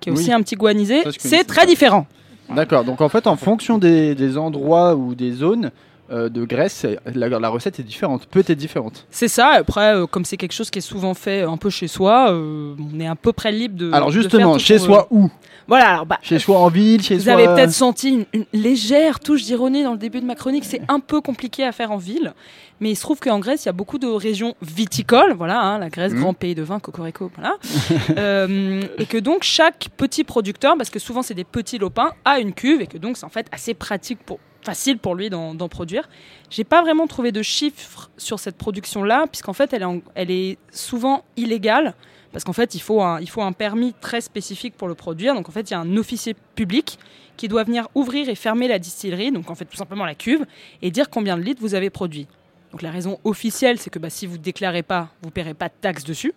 qui 0.00 0.08
est 0.08 0.12
aussi 0.12 0.32
un 0.32 0.42
petit 0.42 0.56
goût 0.56 0.66
anisé. 0.66 1.02
Ça, 1.02 1.10
je 1.10 1.16
C'est 1.18 1.44
très 1.44 1.66
différent. 1.66 2.06
D'accord. 2.48 2.84
Donc 2.84 3.00
en 3.00 3.08
fait, 3.08 3.26
en 3.26 3.36
fonction 3.36 3.78
des, 3.78 4.14
des 4.14 4.36
endroits 4.36 4.96
ou 4.96 5.14
des 5.14 5.32
zones 5.32 5.70
de 6.10 6.44
Grèce, 6.44 6.84
la, 7.14 7.28
la 7.28 7.48
recette 7.48 7.78
est 7.78 7.84
différente, 7.84 8.26
peut 8.26 8.40
être 8.40 8.52
différente. 8.52 9.06
C'est 9.10 9.28
ça. 9.28 9.48
Après, 9.50 9.94
euh, 9.94 10.06
comme 10.06 10.24
c'est 10.24 10.36
quelque 10.36 10.52
chose 10.52 10.68
qui 10.70 10.78
est 10.78 10.82
souvent 10.82 11.14
fait 11.14 11.42
un 11.42 11.56
peu 11.56 11.70
chez 11.70 11.86
soi, 11.88 12.32
euh, 12.32 12.74
on 12.94 12.98
est 13.00 13.06
à 13.06 13.14
peu 13.14 13.32
près 13.32 13.52
libre 13.52 13.76
de. 13.76 13.92
Alors 13.92 14.10
justement, 14.10 14.58
chez 14.58 14.78
soi 14.78 15.06
où? 15.10 15.30
Voilà. 15.68 15.88
Alors, 15.90 16.06
bah, 16.06 16.18
Chez 16.22 16.40
soi 16.40 16.58
en 16.58 16.68
ville, 16.68 17.00
chez 17.00 17.14
Vous 17.16 17.22
soi. 17.24 17.32
avez 17.34 17.44
peut-être 17.46 17.70
senti 17.70 18.08
une, 18.08 18.24
une 18.32 18.44
légère 18.52 19.20
touche 19.20 19.44
d'ironie 19.44 19.84
dans 19.84 19.92
le 19.92 19.98
début 19.98 20.20
de 20.20 20.26
ma 20.26 20.34
chronique. 20.34 20.64
C'est 20.64 20.82
un 20.88 20.98
peu 20.98 21.20
compliqué 21.20 21.62
à 21.64 21.70
faire 21.70 21.92
en 21.92 21.96
ville, 21.96 22.32
mais 22.80 22.90
il 22.90 22.96
se 22.96 23.02
trouve 23.02 23.20
qu'en 23.20 23.38
Grèce, 23.38 23.64
il 23.64 23.66
y 23.66 23.68
a 23.68 23.72
beaucoup 23.72 23.98
de 23.98 24.08
régions 24.08 24.56
viticoles. 24.62 25.32
Voilà, 25.34 25.60
hein, 25.60 25.78
la 25.78 25.88
Grèce, 25.90 26.12
Mhm. 26.12 26.20
grand 26.22 26.34
pays 26.34 26.56
de 26.56 26.62
vin, 26.62 26.80
cocorico, 26.80 27.30
voilà. 27.36 27.56
Euh, 28.18 28.82
et 28.98 29.06
que 29.06 29.18
donc 29.18 29.42
chaque 29.44 29.88
petit 29.96 30.24
producteur, 30.24 30.76
parce 30.76 30.90
que 30.90 30.98
souvent 30.98 31.22
c'est 31.22 31.34
des 31.34 31.44
petits 31.44 31.78
lopins, 31.78 32.10
a 32.24 32.40
une 32.40 32.52
cuve 32.52 32.80
et 32.80 32.86
que 32.86 32.98
donc 32.98 33.16
c'est 33.16 33.24
en 33.24 33.28
fait 33.30 33.46
assez 33.52 33.74
pratique 33.74 34.18
pour 34.26 34.38
facile 34.62 34.98
pour 34.98 35.14
lui 35.14 35.30
d'en 35.30 35.68
produire. 35.68 36.08
J'ai 36.50 36.64
pas 36.64 36.82
vraiment 36.82 37.06
trouvé 37.06 37.32
de 37.32 37.42
chiffres 37.42 38.10
sur 38.16 38.38
cette 38.38 38.56
production-là, 38.56 39.26
puisqu'en 39.26 39.52
fait 39.52 39.74
elle 40.14 40.30
est, 40.30 40.58
souvent 40.70 41.24
illégale. 41.36 41.94
Parce 42.32 42.44
qu'en 42.44 42.52
fait, 42.52 42.76
il 42.76 42.80
faut, 42.80 43.02
un, 43.02 43.52
permis 43.52 43.92
très 44.00 44.20
spécifique 44.20 44.76
pour 44.76 44.86
le 44.86 44.94
produire. 44.94 45.34
Donc 45.34 45.48
en 45.48 45.52
fait, 45.52 45.70
il 45.70 45.72
y 45.72 45.76
a 45.76 45.80
un 45.80 45.96
officier 45.96 46.36
public 46.54 46.98
qui 47.36 47.48
doit 47.48 47.64
venir 47.64 47.88
ouvrir 47.94 48.28
et 48.28 48.34
fermer 48.34 48.68
la 48.68 48.78
distillerie, 48.78 49.32
donc 49.32 49.50
en 49.50 49.54
fait 49.54 49.64
tout 49.64 49.76
simplement 49.76 50.04
la 50.04 50.14
cuve, 50.14 50.44
et 50.82 50.90
dire 50.90 51.08
combien 51.08 51.36
de 51.36 51.42
litres 51.42 51.62
vous 51.62 51.74
avez 51.74 51.90
produit. 51.90 52.28
Donc 52.70 52.82
la 52.82 52.90
raison 52.90 53.18
officielle, 53.24 53.78
c'est 53.78 53.90
que 53.90 53.98
bah, 53.98 54.10
si 54.10 54.26
vous 54.26 54.38
déclarez 54.38 54.82
pas, 54.82 55.08
vous 55.22 55.30
paierez 55.30 55.54
pas 55.54 55.68
de 55.68 55.74
taxes 55.80 56.04
dessus. 56.04 56.34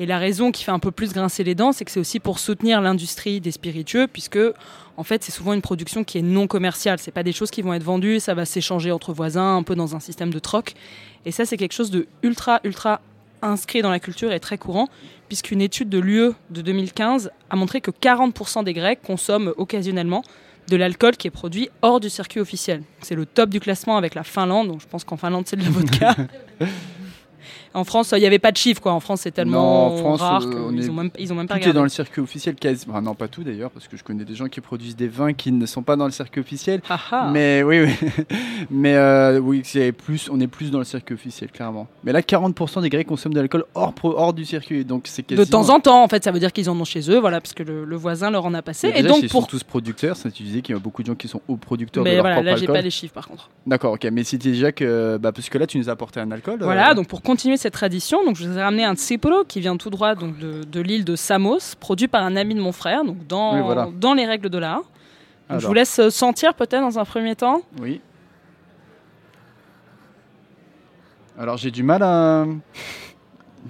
Et 0.00 0.06
la 0.06 0.18
raison 0.18 0.52
qui 0.52 0.62
fait 0.62 0.70
un 0.70 0.78
peu 0.78 0.92
plus 0.92 1.12
grincer 1.12 1.42
les 1.42 1.56
dents, 1.56 1.72
c'est 1.72 1.84
que 1.84 1.90
c'est 1.90 1.98
aussi 1.98 2.20
pour 2.20 2.38
soutenir 2.38 2.80
l'industrie 2.80 3.40
des 3.40 3.50
spiritueux, 3.50 4.06
puisque 4.06 4.38
en 4.96 5.02
fait 5.02 5.24
c'est 5.24 5.32
souvent 5.32 5.52
une 5.54 5.62
production 5.62 6.04
qui 6.04 6.18
est 6.18 6.22
non 6.22 6.46
commerciale. 6.46 7.00
C'est 7.00 7.10
pas 7.10 7.24
des 7.24 7.32
choses 7.32 7.50
qui 7.50 7.62
vont 7.62 7.74
être 7.74 7.82
vendues, 7.82 8.20
ça 8.20 8.34
va 8.34 8.44
s'échanger 8.44 8.92
entre 8.92 9.12
voisins, 9.12 9.56
un 9.56 9.62
peu 9.64 9.74
dans 9.74 9.96
un 9.96 10.00
système 10.00 10.32
de 10.32 10.38
troc. 10.38 10.74
Et 11.24 11.32
ça 11.32 11.44
c'est 11.44 11.56
quelque 11.56 11.72
chose 11.72 11.90
de 11.90 12.06
ultra 12.22 12.60
ultra 12.62 13.00
inscrit 13.42 13.82
dans 13.82 13.90
la 13.90 14.00
culture 14.00 14.32
et 14.32 14.40
très 14.40 14.58
courant, 14.58 14.88
puisqu'une 15.28 15.60
étude 15.60 15.88
de 15.88 15.98
l'UE 15.98 16.30
de 16.50 16.60
2015 16.62 17.30
a 17.50 17.56
montré 17.56 17.80
que 17.80 17.90
40% 17.90 18.64
des 18.64 18.72
Grecs 18.72 19.00
consomment 19.02 19.52
occasionnellement 19.56 20.22
de 20.68 20.76
l'alcool 20.76 21.16
qui 21.16 21.26
est 21.26 21.32
produit 21.32 21.70
hors 21.82 21.98
du 21.98 22.10
circuit 22.10 22.40
officiel. 22.40 22.82
C'est 23.00 23.14
le 23.14 23.26
top 23.26 23.50
du 23.50 23.58
classement 23.58 23.96
avec 23.96 24.14
la 24.14 24.22
Finlande, 24.22 24.68
donc 24.68 24.80
je 24.80 24.86
pense 24.86 25.02
qu'en 25.04 25.16
Finlande 25.16 25.44
c'est 25.46 25.56
de 25.56 25.64
la 25.64 25.70
vodka. 25.70 26.16
en 27.74 27.84
France, 27.84 28.12
il 28.16 28.20
n'y 28.20 28.26
avait 28.26 28.38
pas 28.38 28.52
de 28.52 28.56
chiffres, 28.56 28.80
quoi. 28.80 28.92
En 28.92 29.00
France, 29.00 29.20
c'est 29.22 29.30
tellement 29.30 29.90
Non, 29.90 29.94
en 29.94 29.96
France, 29.98 30.20
rare 30.20 30.42
euh, 30.46 30.66
on 30.68 30.70
qu'ils 30.70 30.86
est- 30.86 30.88
ont 30.90 30.94
même, 30.94 31.10
ils 31.18 31.32
ont 31.32 31.36
même 31.36 31.46
pas 31.48 31.58
Tout 31.58 31.68
est 31.68 31.72
dans 31.72 31.82
le 31.82 31.88
circuit 31.88 32.20
officiel, 32.22 32.54
quasi. 32.54 32.86
enfin, 32.88 33.00
non, 33.02 33.14
pas 33.14 33.28
tout 33.28 33.42
d'ailleurs, 33.44 33.70
parce 33.70 33.88
que 33.88 33.96
je 33.96 34.04
connais 34.04 34.24
des 34.24 34.34
gens 34.34 34.46
qui 34.48 34.60
produisent 34.60 34.96
des 34.96 35.08
vins 35.08 35.32
qui 35.32 35.52
ne 35.52 35.66
sont 35.66 35.82
pas 35.82 35.96
dans 35.96 36.06
le 36.06 36.10
circuit 36.10 36.40
officiel. 36.40 36.80
Ah 36.88 36.98
ah. 37.10 37.30
Mais 37.32 37.62
oui, 37.62 37.80
oui. 37.82 38.24
Mais 38.70 38.94
euh, 38.96 39.38
oui, 39.38 39.62
c'est 39.64 39.92
plus, 39.92 40.28
on 40.30 40.40
est 40.40 40.46
plus 40.46 40.70
dans 40.70 40.78
le 40.78 40.84
circuit 40.84 41.14
officiel, 41.14 41.50
clairement. 41.50 41.86
Mais 42.04 42.12
là, 42.12 42.20
40% 42.22 42.82
des 42.82 42.88
Grecs 42.88 43.06
consomment 43.06 43.34
de 43.34 43.40
l'alcool 43.40 43.64
hors, 43.74 43.92
pro- 43.92 44.14
hors 44.16 44.32
du 44.32 44.44
circuit. 44.44 44.84
Donc 44.84 45.04
c'est 45.06 45.28
De 45.30 45.44
temps 45.44 45.70
en 45.70 45.80
temps, 45.80 46.02
en 46.02 46.08
fait, 46.08 46.24
ça 46.24 46.30
veut 46.32 46.40
dire 46.40 46.52
qu'ils 46.52 46.70
en 46.70 46.78
ont 46.80 46.84
chez 46.84 47.10
eux, 47.10 47.18
voilà, 47.18 47.40
parce 47.40 47.54
que 47.54 47.62
le, 47.62 47.84
le 47.84 47.96
voisin 47.96 48.30
leur 48.30 48.44
en 48.46 48.54
a 48.54 48.62
passé. 48.62 48.92
Et 48.94 49.02
donc, 49.02 49.18
ils 49.22 49.28
pour. 49.28 49.42
sont 49.42 49.48
tous 49.48 49.62
producteurs. 49.64 50.16
Ça, 50.16 50.30
tu 50.30 50.42
disais 50.42 50.62
qu'il 50.62 50.74
y 50.74 50.76
a 50.76 50.80
beaucoup 50.80 51.02
de 51.02 51.06
gens 51.08 51.14
qui 51.14 51.28
sont 51.28 51.40
hauts 51.48 51.56
producteurs 51.56 52.04
de 52.04 52.08
Mais 52.08 52.14
leur 52.16 52.22
voilà, 52.22 52.36
propre 52.36 52.46
là, 52.50 52.56
j'ai 52.56 52.66
pas 52.66 52.80
les 52.80 52.90
chiffres 52.90 53.14
par 53.14 53.28
contre. 53.28 53.50
D'accord, 53.66 53.92
ok. 53.94 54.06
Mais 54.12 54.24
c'était 54.24 54.50
déjà 54.50 54.72
que, 54.72 55.18
bah, 55.18 55.32
parce 55.32 55.48
que 55.48 55.58
là, 55.58 55.66
tu 55.66 55.78
nous 55.78 55.88
as 55.88 55.92
apporté 55.92 56.20
un 56.20 56.30
alcool. 56.30 56.58
Voilà, 56.62 56.90
euh, 56.90 56.94
donc 56.94 57.06
pour 57.08 57.22
continuer 57.22 57.56
cette 57.58 57.74
tradition, 57.74 58.24
donc 58.24 58.36
je 58.36 58.48
vous 58.48 58.56
ai 58.56 58.62
ramené 58.62 58.84
un 58.84 58.94
tsipolo 58.94 59.44
qui 59.44 59.60
vient 59.60 59.76
tout 59.76 59.90
droit 59.90 60.14
donc 60.14 60.38
de, 60.38 60.64
de 60.64 60.80
l'île 60.80 61.04
de 61.04 61.14
Samos, 61.16 61.74
produit 61.78 62.08
par 62.08 62.22
un 62.24 62.34
ami 62.36 62.54
de 62.54 62.60
mon 62.60 62.72
frère, 62.72 63.04
donc 63.04 63.26
dans, 63.26 63.54
Oui, 63.56 63.60
voilà. 63.62 63.88
dans 63.94 64.14
les 64.14 64.24
règles 64.24 64.48
de 64.48 64.58
l'art. 64.58 64.82
Je 65.50 65.66
vous 65.66 65.74
laisse 65.74 65.98
euh, 65.98 66.10
sentir 66.10 66.54
peut-être 66.54 66.80
dans 66.82 66.98
un 66.98 67.04
premier 67.04 67.34
temps. 67.36 67.62
Oui. 67.80 68.00
Alors 71.38 71.56
j'ai 71.56 71.70
du 71.70 71.82
mal 71.82 72.02
à. 72.02 72.44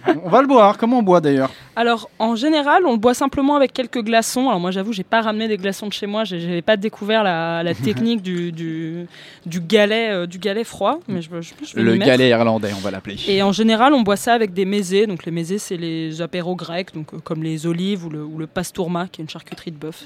on 0.24 0.28
va 0.28 0.40
le 0.42 0.46
boire. 0.48 0.76
Comment 0.78 0.98
on 0.98 1.02
boit 1.02 1.20
d'ailleurs 1.20 1.50
Alors 1.76 2.08
en 2.18 2.34
général, 2.36 2.84
on 2.86 2.92
le 2.92 2.98
boit 2.98 3.14
simplement 3.14 3.56
avec 3.56 3.72
quelques 3.72 4.02
glaçons. 4.02 4.48
Alors 4.48 4.60
moi 4.60 4.70
j'avoue, 4.70 4.92
j'ai 4.92 5.04
pas 5.04 5.20
ramené 5.20 5.48
des 5.48 5.56
glaçons 5.56 5.86
de 5.88 5.92
chez 5.92 6.06
moi, 6.06 6.24
j'avais 6.24 6.62
pas 6.62 6.76
découvert 6.76 7.22
la, 7.22 7.62
la 7.62 7.74
technique 7.88 8.22
du, 8.22 8.52
du, 8.52 9.06
du 9.46 9.60
galet 9.60 10.10
euh, 10.10 10.26
du 10.26 10.38
galet 10.38 10.64
froid, 10.64 11.00
mais 11.08 11.22
je, 11.22 11.28
je- 11.40 11.52
je 11.64 11.74
vais 11.76 11.82
Le 11.82 11.96
galet 11.96 12.28
irlandais, 12.30 12.70
on 12.76 12.80
va 12.80 12.90
l'appeler. 12.90 13.16
Et 13.28 13.42
en 13.42 13.52
général, 13.52 13.92
on 13.94 14.02
boit 14.02 14.16
ça 14.16 14.34
avec 14.34 14.52
des 14.52 14.64
mésés. 14.64 15.06
Donc 15.06 15.24
les 15.24 15.32
mésés, 15.32 15.58
c'est 15.58 15.76
les 15.76 16.20
apéros 16.22 16.56
grecs, 16.56 16.94
donc 16.94 17.14
euh, 17.14 17.18
comme 17.22 17.42
les 17.42 17.66
olives 17.66 18.04
ou 18.06 18.10
le, 18.10 18.22
ou 18.24 18.38
le 18.38 18.46
pastourma, 18.46 19.06
qui 19.10 19.20
est 19.20 19.24
une 19.24 19.30
charcuterie 19.30 19.70
de 19.70 19.76
bœuf. 19.78 20.04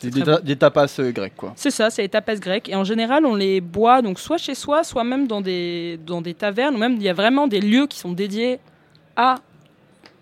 C'est- 0.00 0.10
des, 0.10 0.22
des 0.42 0.56
tapas 0.56 0.86
euh, 1.00 1.10
grecs, 1.12 1.36
quoi. 1.36 1.52
C'est 1.56 1.70
ça, 1.70 1.90
c'est 1.90 2.02
les 2.02 2.08
tapas 2.08 2.36
grecs. 2.36 2.68
Et 2.68 2.74
en 2.74 2.84
général, 2.84 3.26
on 3.26 3.34
les 3.34 3.60
boit 3.60 4.02
donc 4.02 4.18
soit 4.18 4.38
chez 4.38 4.54
soi, 4.54 4.84
soit 4.84 5.04
même 5.04 5.26
dans 5.26 5.40
des, 5.40 5.98
dans 6.06 6.20
des 6.20 6.34
tavernes, 6.34 6.74
ou 6.74 6.78
même 6.78 6.94
il 6.96 7.02
y 7.02 7.08
a 7.08 7.12
vraiment 7.14 7.46
des 7.46 7.60
lieux 7.60 7.86
qui 7.86 7.98
sont 7.98 8.12
dédiés 8.12 8.58
à 9.16 9.36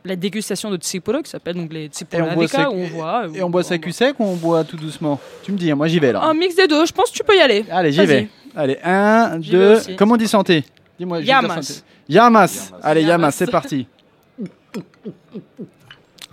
la 0.04 0.16
dégustation 0.16 0.70
de 0.70 0.76
tsipolo, 0.76 1.22
qui 1.22 1.30
s'appelle 1.30 1.56
donc 1.56 1.72
les 1.72 1.86
Et 1.86 2.20
on 2.20 2.72
on 2.72 2.84
voit. 2.86 3.24
Et 3.34 3.42
on 3.42 3.50
boit 3.50 3.62
ça 3.62 3.78
cul 3.78 3.92
sec 3.92 4.16
ou 4.18 4.24
on 4.24 4.36
boit 4.36 4.62
tout 4.64 4.76
doucement? 4.76 5.18
Tu 5.42 5.52
me 5.52 5.56
dis, 5.56 5.70
hein, 5.70 5.76
moi 5.76 5.88
j'y 5.88 5.98
vais 5.98 6.12
là. 6.12 6.22
Un 6.22 6.34
mix 6.34 6.54
des 6.54 6.66
deux, 6.68 6.84
je 6.86 6.92
pense 6.92 7.10
que 7.10 7.16
tu 7.16 7.24
peux 7.24 7.36
y 7.36 7.40
aller. 7.40 7.64
Allez, 7.70 7.92
j'y 7.92 8.04
vais. 8.04 8.28
Allez, 8.54 8.78
un, 8.84 9.38
deux. 9.38 9.80
Comment 9.96 10.14
on 10.14 10.18
dit 10.18 10.28
santé? 10.28 10.64
Dis-moi. 10.98 11.20
Yamas. 11.20 11.82
Yamas. 12.08 12.72
Allez, 12.82 13.00
Yamas, 13.02 13.12
Yamas. 13.12 13.30
c'est 13.32 13.50
parti. 13.50 13.86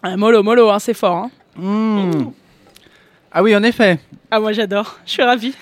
Ah, 0.04 0.18
mollo, 0.18 0.42
mollo, 0.42 0.68
hein, 0.72 0.80
c'est 0.80 0.96
fort. 0.96 1.16
hein. 1.16 1.32
Mmh. 1.56 2.32
Ah 3.32 3.44
oui, 3.44 3.56
en 3.56 3.62
effet. 3.62 4.00
Ah, 4.32 4.40
moi 4.40 4.52
j'adore, 4.52 4.98
je 5.06 5.12
suis 5.12 5.22
ravie. 5.22 5.54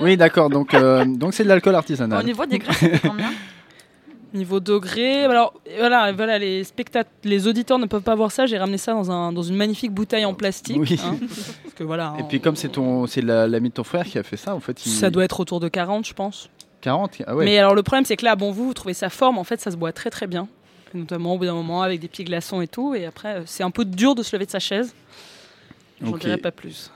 Oui, 0.00 0.16
d'accord. 0.16 0.48
Donc, 0.50 0.72
euh, 0.72 1.04
donc 1.04 1.34
c'est 1.34 1.42
de 1.42 1.48
l'alcool 1.48 1.74
Au 1.74 1.78
artisanal. 1.78 2.24
niveau 2.24 2.46
des 2.46 2.58
graisses, 2.58 3.00
combien? 3.02 3.32
Niveau 4.36 4.60
degré, 4.60 5.24
alors 5.24 5.54
voilà, 5.78 6.12
voilà 6.12 6.38
les 6.38 6.62
spectateurs, 6.64 7.10
les 7.24 7.46
auditeurs 7.48 7.78
ne 7.78 7.86
peuvent 7.86 8.02
pas 8.02 8.14
voir 8.14 8.30
ça. 8.30 8.46
J'ai 8.46 8.58
ramené 8.58 8.78
ça 8.78 8.92
dans, 8.92 9.10
un, 9.10 9.32
dans 9.32 9.42
une 9.42 9.56
magnifique 9.56 9.92
bouteille 9.92 10.24
en 10.24 10.34
plastique. 10.34 10.76
Oui. 10.78 11.00
hein, 11.04 11.16
parce 11.64 11.74
que 11.74 11.82
voilà, 11.84 12.14
Et 12.18 12.22
puis 12.24 12.40
comme 12.40 12.54
c'est 12.56 12.68
ton, 12.68 13.06
c'est 13.06 13.22
la- 13.22 13.48
l'ami 13.48 13.70
de 13.70 13.74
ton 13.74 13.84
frère 13.84 14.04
qui 14.04 14.18
a 14.18 14.22
fait 14.22 14.36
ça, 14.36 14.54
en 14.54 14.60
fait, 14.60 14.84
il... 14.86 14.90
ça 14.92 15.10
doit 15.10 15.24
être 15.24 15.40
autour 15.40 15.58
de 15.60 15.68
40, 15.68 16.06
je 16.06 16.14
pense. 16.14 16.48
40. 16.82 17.22
Ah 17.26 17.34
ouais. 17.34 17.44
Mais 17.44 17.58
alors 17.58 17.74
le 17.74 17.82
problème, 17.82 18.04
c'est 18.04 18.16
que 18.16 18.24
là, 18.24 18.36
bon, 18.36 18.52
vous, 18.52 18.66
vous 18.66 18.74
trouvez 18.74 18.94
sa 18.94 19.08
forme, 19.10 19.38
en 19.38 19.44
fait, 19.44 19.60
ça 19.60 19.70
se 19.70 19.76
boit 19.76 19.92
très 19.92 20.10
très 20.10 20.26
bien. 20.26 20.46
Notamment 20.94 21.34
au 21.34 21.38
bout 21.38 21.44
d'un 21.46 21.54
moment 21.54 21.82
avec 21.82 22.00
des 22.00 22.08
petits 22.08 22.24
glaçons 22.24 22.60
et 22.60 22.68
tout. 22.68 22.94
Et 22.94 23.06
après, 23.06 23.36
euh, 23.36 23.42
c'est 23.46 23.62
un 23.64 23.70
peu 23.72 23.84
dur 23.84 24.14
de 24.14 24.22
se 24.22 24.34
lever 24.36 24.46
de 24.46 24.50
sa 24.50 24.60
chaise. 24.60 24.94
J'en 26.00 26.12
Ok. 26.12 26.20
dirai 26.20 26.36
pas 26.36 26.52
plus. 26.52 26.90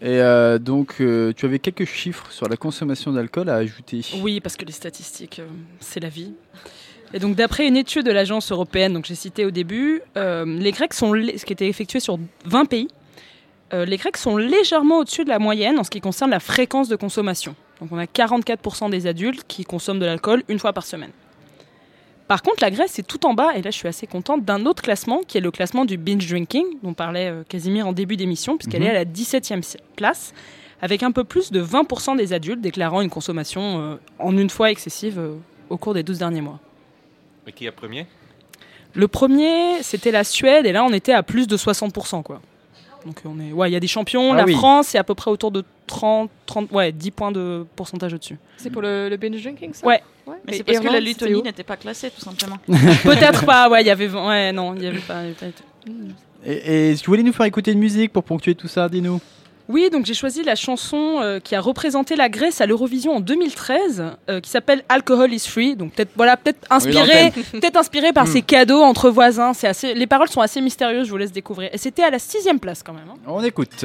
Et 0.00 0.20
euh, 0.20 0.58
donc, 0.58 0.96
euh, 1.00 1.32
tu 1.36 1.46
avais 1.46 1.58
quelques 1.58 1.84
chiffres 1.84 2.26
sur 2.30 2.48
la 2.48 2.56
consommation 2.56 3.12
d'alcool 3.12 3.48
à 3.48 3.54
ajouter. 3.56 4.00
Oui, 4.20 4.40
parce 4.40 4.56
que 4.56 4.64
les 4.64 4.72
statistiques, 4.72 5.38
euh, 5.38 5.46
c'est 5.80 6.00
la 6.00 6.08
vie. 6.08 6.34
Et 7.14 7.18
donc, 7.20 7.36
d'après 7.36 7.66
une 7.66 7.76
étude 7.76 8.04
de 8.04 8.10
l'agence 8.10 8.50
européenne, 8.52 8.92
donc 8.92 9.04
j'ai 9.06 9.14
cité 9.14 9.44
au 9.46 9.50
début, 9.52 10.02
euh, 10.16 10.44
les 10.44 10.72
Grecs 10.72 10.92
sont, 10.92 11.12
ce 11.14 11.44
qui 11.44 11.52
était 11.52 11.68
effectué 11.68 12.00
sur 12.00 12.18
20 12.44 12.64
pays, 12.66 12.88
euh, 13.72 13.84
les 13.86 13.96
Grecs 13.96 14.16
sont 14.16 14.36
légèrement 14.36 14.98
au-dessus 14.98 15.22
de 15.24 15.28
la 15.28 15.38
moyenne 15.38 15.78
en 15.78 15.84
ce 15.84 15.90
qui 15.90 16.00
concerne 16.00 16.30
la 16.32 16.40
fréquence 16.40 16.88
de 16.88 16.96
consommation. 16.96 17.54
Donc, 17.80 17.90
on 17.92 17.98
a 17.98 18.06
44% 18.06 18.90
des 18.90 19.06
adultes 19.06 19.44
qui 19.46 19.64
consomment 19.64 20.00
de 20.00 20.06
l'alcool 20.06 20.42
une 20.48 20.58
fois 20.58 20.72
par 20.72 20.84
semaine. 20.84 21.12
Par 22.26 22.42
contre, 22.42 22.58
la 22.62 22.70
Grèce 22.70 22.98
est 22.98 23.02
tout 23.06 23.26
en 23.26 23.34
bas, 23.34 23.52
et 23.54 23.62
là 23.62 23.70
je 23.70 23.76
suis 23.76 23.86
assez 23.86 24.06
contente, 24.06 24.44
d'un 24.44 24.64
autre 24.66 24.82
classement, 24.82 25.20
qui 25.28 25.36
est 25.38 25.42
le 25.42 25.50
classement 25.50 25.84
du 25.84 25.96
binge 25.98 26.26
drinking, 26.26 26.64
dont 26.82 26.94
parlait 26.94 27.28
euh, 27.30 27.42
Casimir 27.48 27.86
en 27.86 27.92
début 27.92 28.16
d'émission, 28.16 28.56
puisqu'elle 28.56 28.80
Mhm. 28.80 28.86
est 28.88 28.90
à 28.90 28.94
la 28.94 29.04
17e 29.04 29.62
si- 29.62 29.76
place, 29.94 30.32
avec 30.80 31.02
un 31.02 31.12
peu 31.12 31.22
plus 31.24 31.52
de 31.52 31.60
20% 31.60 32.16
des 32.16 32.32
adultes 32.32 32.60
déclarant 32.62 33.02
une 33.02 33.10
consommation 33.10 33.78
euh, 33.80 33.96
en 34.18 34.36
une 34.36 34.48
fois 34.50 34.70
excessive 34.70 35.18
euh, 35.18 35.34
au 35.68 35.76
cours 35.76 35.92
des 35.94 36.02
12 36.02 36.18
derniers 36.18 36.40
mois. 36.40 36.58
Et 37.46 37.52
qui 37.52 37.66
est 37.66 37.70
premier 37.70 38.06
Le 38.94 39.08
premier, 39.08 39.82
c'était 39.82 40.10
la 40.10 40.24
Suède, 40.24 40.66
et 40.66 40.72
là 40.72 40.84
on 40.84 40.92
était 40.92 41.12
à 41.12 41.22
plus 41.22 41.46
de 41.46 41.56
60%. 41.56 42.22
Quoi. 42.22 42.40
Donc 43.06 43.20
on 43.26 43.38
est, 43.40 43.52
ouais, 43.52 43.70
il 43.70 43.72
y 43.72 43.76
a 43.76 43.80
des 43.80 43.86
champions. 43.86 44.32
Ah 44.32 44.36
la 44.36 44.44
oui. 44.44 44.54
France 44.54 44.94
est 44.94 44.98
à 44.98 45.04
peu 45.04 45.14
près 45.14 45.30
autour 45.30 45.50
de 45.50 45.62
30, 45.86 46.30
30, 46.46 46.72
ouais, 46.72 46.90
10 46.92 47.10
points 47.10 47.32
de 47.32 47.66
pourcentage 47.76 48.14
au-dessus. 48.14 48.38
C'est 48.56 48.70
pour 48.70 48.80
le, 48.82 49.08
le 49.10 49.16
binge 49.18 49.42
drinking, 49.42 49.74
ça? 49.74 49.86
Ouais. 49.86 50.00
Mais 50.46 50.54
c'est 50.54 50.62
parce 50.64 50.78
que 50.80 50.88
la 50.88 51.00
Lettonie 51.00 51.42
n'était 51.42 51.62
pas 51.64 51.76
classée, 51.76 52.10
tout 52.10 52.22
simplement. 52.22 52.56
Peut-être 53.02 53.44
pas, 53.44 53.68
ouais, 53.68 53.82
il 53.82 53.86
y 53.86 53.90
avait, 53.90 54.08
ouais, 54.08 54.52
non, 54.52 54.74
il 54.74 54.82
y 54.82 54.86
avait 54.86 54.98
pas. 55.00 55.22
il 55.22 55.28
y 55.28 55.34
avait 55.38 55.50
pas- 55.52 55.90
Et, 56.46 56.52
et 56.52 56.90
est-ce 56.92 57.00
que 57.02 57.06
vous 57.06 57.12
voulez 57.12 57.22
nous 57.22 57.34
faire 57.34 57.44
écouter 57.44 57.72
une 57.72 57.78
musique 57.78 58.10
pour 58.12 58.24
ponctuer 58.24 58.54
tout 58.54 58.68
ça 58.68 58.88
Dis-nous? 58.88 59.20
Oui, 59.68 59.88
donc 59.90 60.04
j'ai 60.04 60.14
choisi 60.14 60.42
la 60.42 60.56
chanson 60.56 61.20
euh, 61.20 61.40
qui 61.40 61.54
a 61.54 61.60
représenté 61.60 62.16
la 62.16 62.28
Grèce 62.28 62.60
à 62.60 62.66
l'Eurovision 62.66 63.16
en 63.16 63.20
2013, 63.20 64.04
euh, 64.28 64.40
qui 64.40 64.50
s'appelle 64.50 64.84
Alcohol 64.90 65.32
is 65.32 65.46
Free. 65.48 65.74
Donc 65.74 65.92
peut-être 65.94 66.10
voilà, 66.16 66.36
peut-être 66.36 66.66
inspiré, 66.70 67.32
peut 67.52 68.12
par 68.12 68.24
hmm. 68.24 68.28
ces 68.28 68.42
cadeaux 68.42 68.82
entre 68.82 69.08
voisins. 69.08 69.52
Les 69.82 70.06
paroles 70.06 70.28
sont 70.28 70.42
assez 70.42 70.60
mystérieuses. 70.60 71.06
Je 71.06 71.10
vous 71.10 71.16
laisse 71.16 71.32
découvrir. 71.32 71.70
Et 71.72 71.78
c'était 71.78 72.02
à 72.02 72.10
la 72.10 72.18
sixième 72.18 72.60
place 72.60 72.82
quand 72.82 72.92
même. 72.92 73.08
Hein. 73.10 73.18
On 73.26 73.42
écoute. 73.42 73.84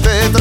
de 0.00 0.37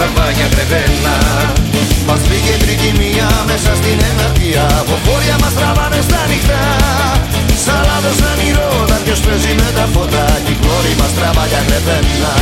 στραβάκια 0.00 0.48
κρεβένα 0.54 1.16
Μας 2.06 2.20
βρήκε 2.26 2.54
τρικυμία 2.64 3.28
μέσα 3.46 3.70
στην 3.80 3.98
εναρτία. 4.10 4.64
Από 4.80 4.94
φόρια 5.04 5.36
μας 5.40 5.54
τραβάνε 5.54 6.00
στα 6.08 6.20
νυχτά 6.30 6.64
Σαλάδος 7.64 8.20
ανηρώ, 8.30 8.84
τα 8.88 8.98
ποιος 9.04 9.20
παίζει 9.20 9.52
με 9.54 9.70
τα 9.74 9.86
φώτα. 9.92 10.24
Κι 10.44 10.52
η 10.92 10.94
μας 11.00 11.12
τραβάκια 11.14 11.62
κρεβένα 11.66 12.32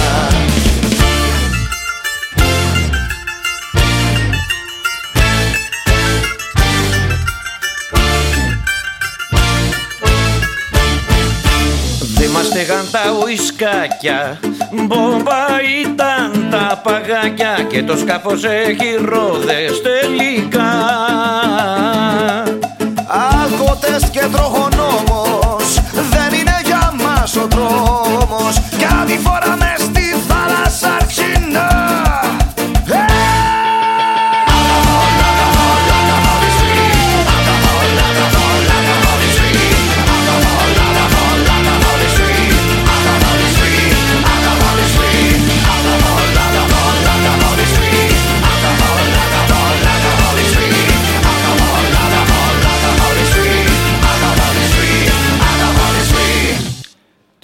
Δε 12.17 12.29
μας 12.29 12.47
στεγάν 12.47 12.89
τα 12.91 13.01
ουισκάκια 13.23 14.41
Μπομπά 14.87 15.45
ήταν 15.83 16.18
τα 16.51 16.81
παγάκια 16.83 17.67
Και 17.69 17.83
το 17.83 17.97
σκάφος 17.97 18.45
έχει 18.45 18.99
ρόδες 19.05 19.83
τελικά. 19.83 20.71
Άρχοτες 23.43 24.11
και 24.11 24.25
τροχονόμος 24.33 25.81
Δεν 25.93 26.39
είναι 26.39 26.61
για 26.65 26.93
μας 27.05 27.37
ο 27.37 27.47
δρόμος 27.51 28.61
Κάτι 28.79 29.19
φορά 29.25 29.57
μες 29.59 29.78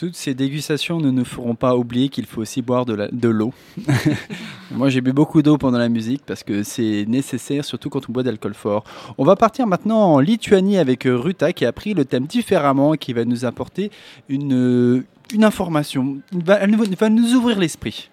Toutes 0.04 0.16
ces 0.16 0.34
dégustations 0.34 1.00
ne 1.00 1.10
nous 1.10 1.24
feront 1.24 1.54
pas 1.54 1.74
oublier 1.78 2.10
qu'il 2.10 2.26
faut 2.26 2.42
aussi 2.42 2.60
boire 2.60 2.84
de 2.84 3.28
l'eau. 3.30 3.54
Moi, 4.70 4.90
j'ai 4.90 5.00
bu 5.00 5.14
beaucoup 5.14 5.40
d'eau 5.40 5.56
pendant 5.56 5.78
la 5.78 5.88
musique 5.88 6.20
parce 6.26 6.42
que 6.42 6.62
c'est 6.62 7.06
nécessaire, 7.08 7.64
surtout 7.64 7.88
quand 7.88 8.06
on 8.06 8.12
boit 8.12 8.22
d'alcool 8.22 8.52
fort. 8.52 8.84
On 9.16 9.24
va 9.24 9.34
partir 9.34 9.66
maintenant 9.66 10.12
en 10.12 10.20
Lituanie 10.20 10.76
avec 10.76 11.04
Ruta 11.06 11.54
qui 11.54 11.64
a 11.64 11.72
pris 11.72 11.94
le 11.94 12.04
thème 12.04 12.26
différemment 12.26 12.92
et 12.92 12.98
qui 12.98 13.14
va 13.14 13.24
nous 13.24 13.46
apporter 13.46 13.90
une, 14.28 15.04
une 15.32 15.42
information. 15.42 16.18
Elle 16.60 16.76
va 16.76 17.08
nous 17.08 17.32
ouvrir 17.32 17.58
l'esprit. 17.58 18.10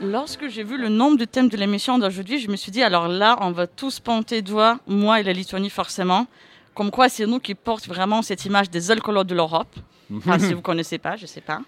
Lorsque 0.00 0.48
j'ai 0.48 0.62
vu 0.62 0.78
le 0.78 0.88
nombre 0.88 1.18
de 1.18 1.26
thèmes 1.26 1.50
de 1.50 1.58
l'émission 1.58 1.98
d'aujourd'hui, 1.98 2.38
je 2.38 2.50
me 2.50 2.56
suis 2.56 2.72
dit, 2.72 2.82
alors 2.82 3.08
là, 3.08 3.36
on 3.42 3.50
va 3.50 3.66
tous 3.66 4.00
ponter 4.00 4.40
doigt, 4.40 4.78
moi 4.86 5.20
et 5.20 5.22
la 5.22 5.34
Lituanie 5.34 5.68
forcément. 5.68 6.26
Comme 6.74 6.90
quoi, 6.90 7.08
c'est 7.08 7.26
nous 7.26 7.38
qui 7.38 7.54
portons 7.54 7.92
vraiment 7.92 8.22
cette 8.22 8.44
image 8.44 8.68
des 8.70 8.90
alcoolos 8.90 9.24
de 9.24 9.34
l'Europe. 9.34 9.74
Enfin, 10.18 10.38
si 10.38 10.52
vous 10.52 10.60
connaissez 10.60 10.98
pas, 10.98 11.16
je 11.16 11.24
sais 11.24 11.40
pas. 11.40 11.60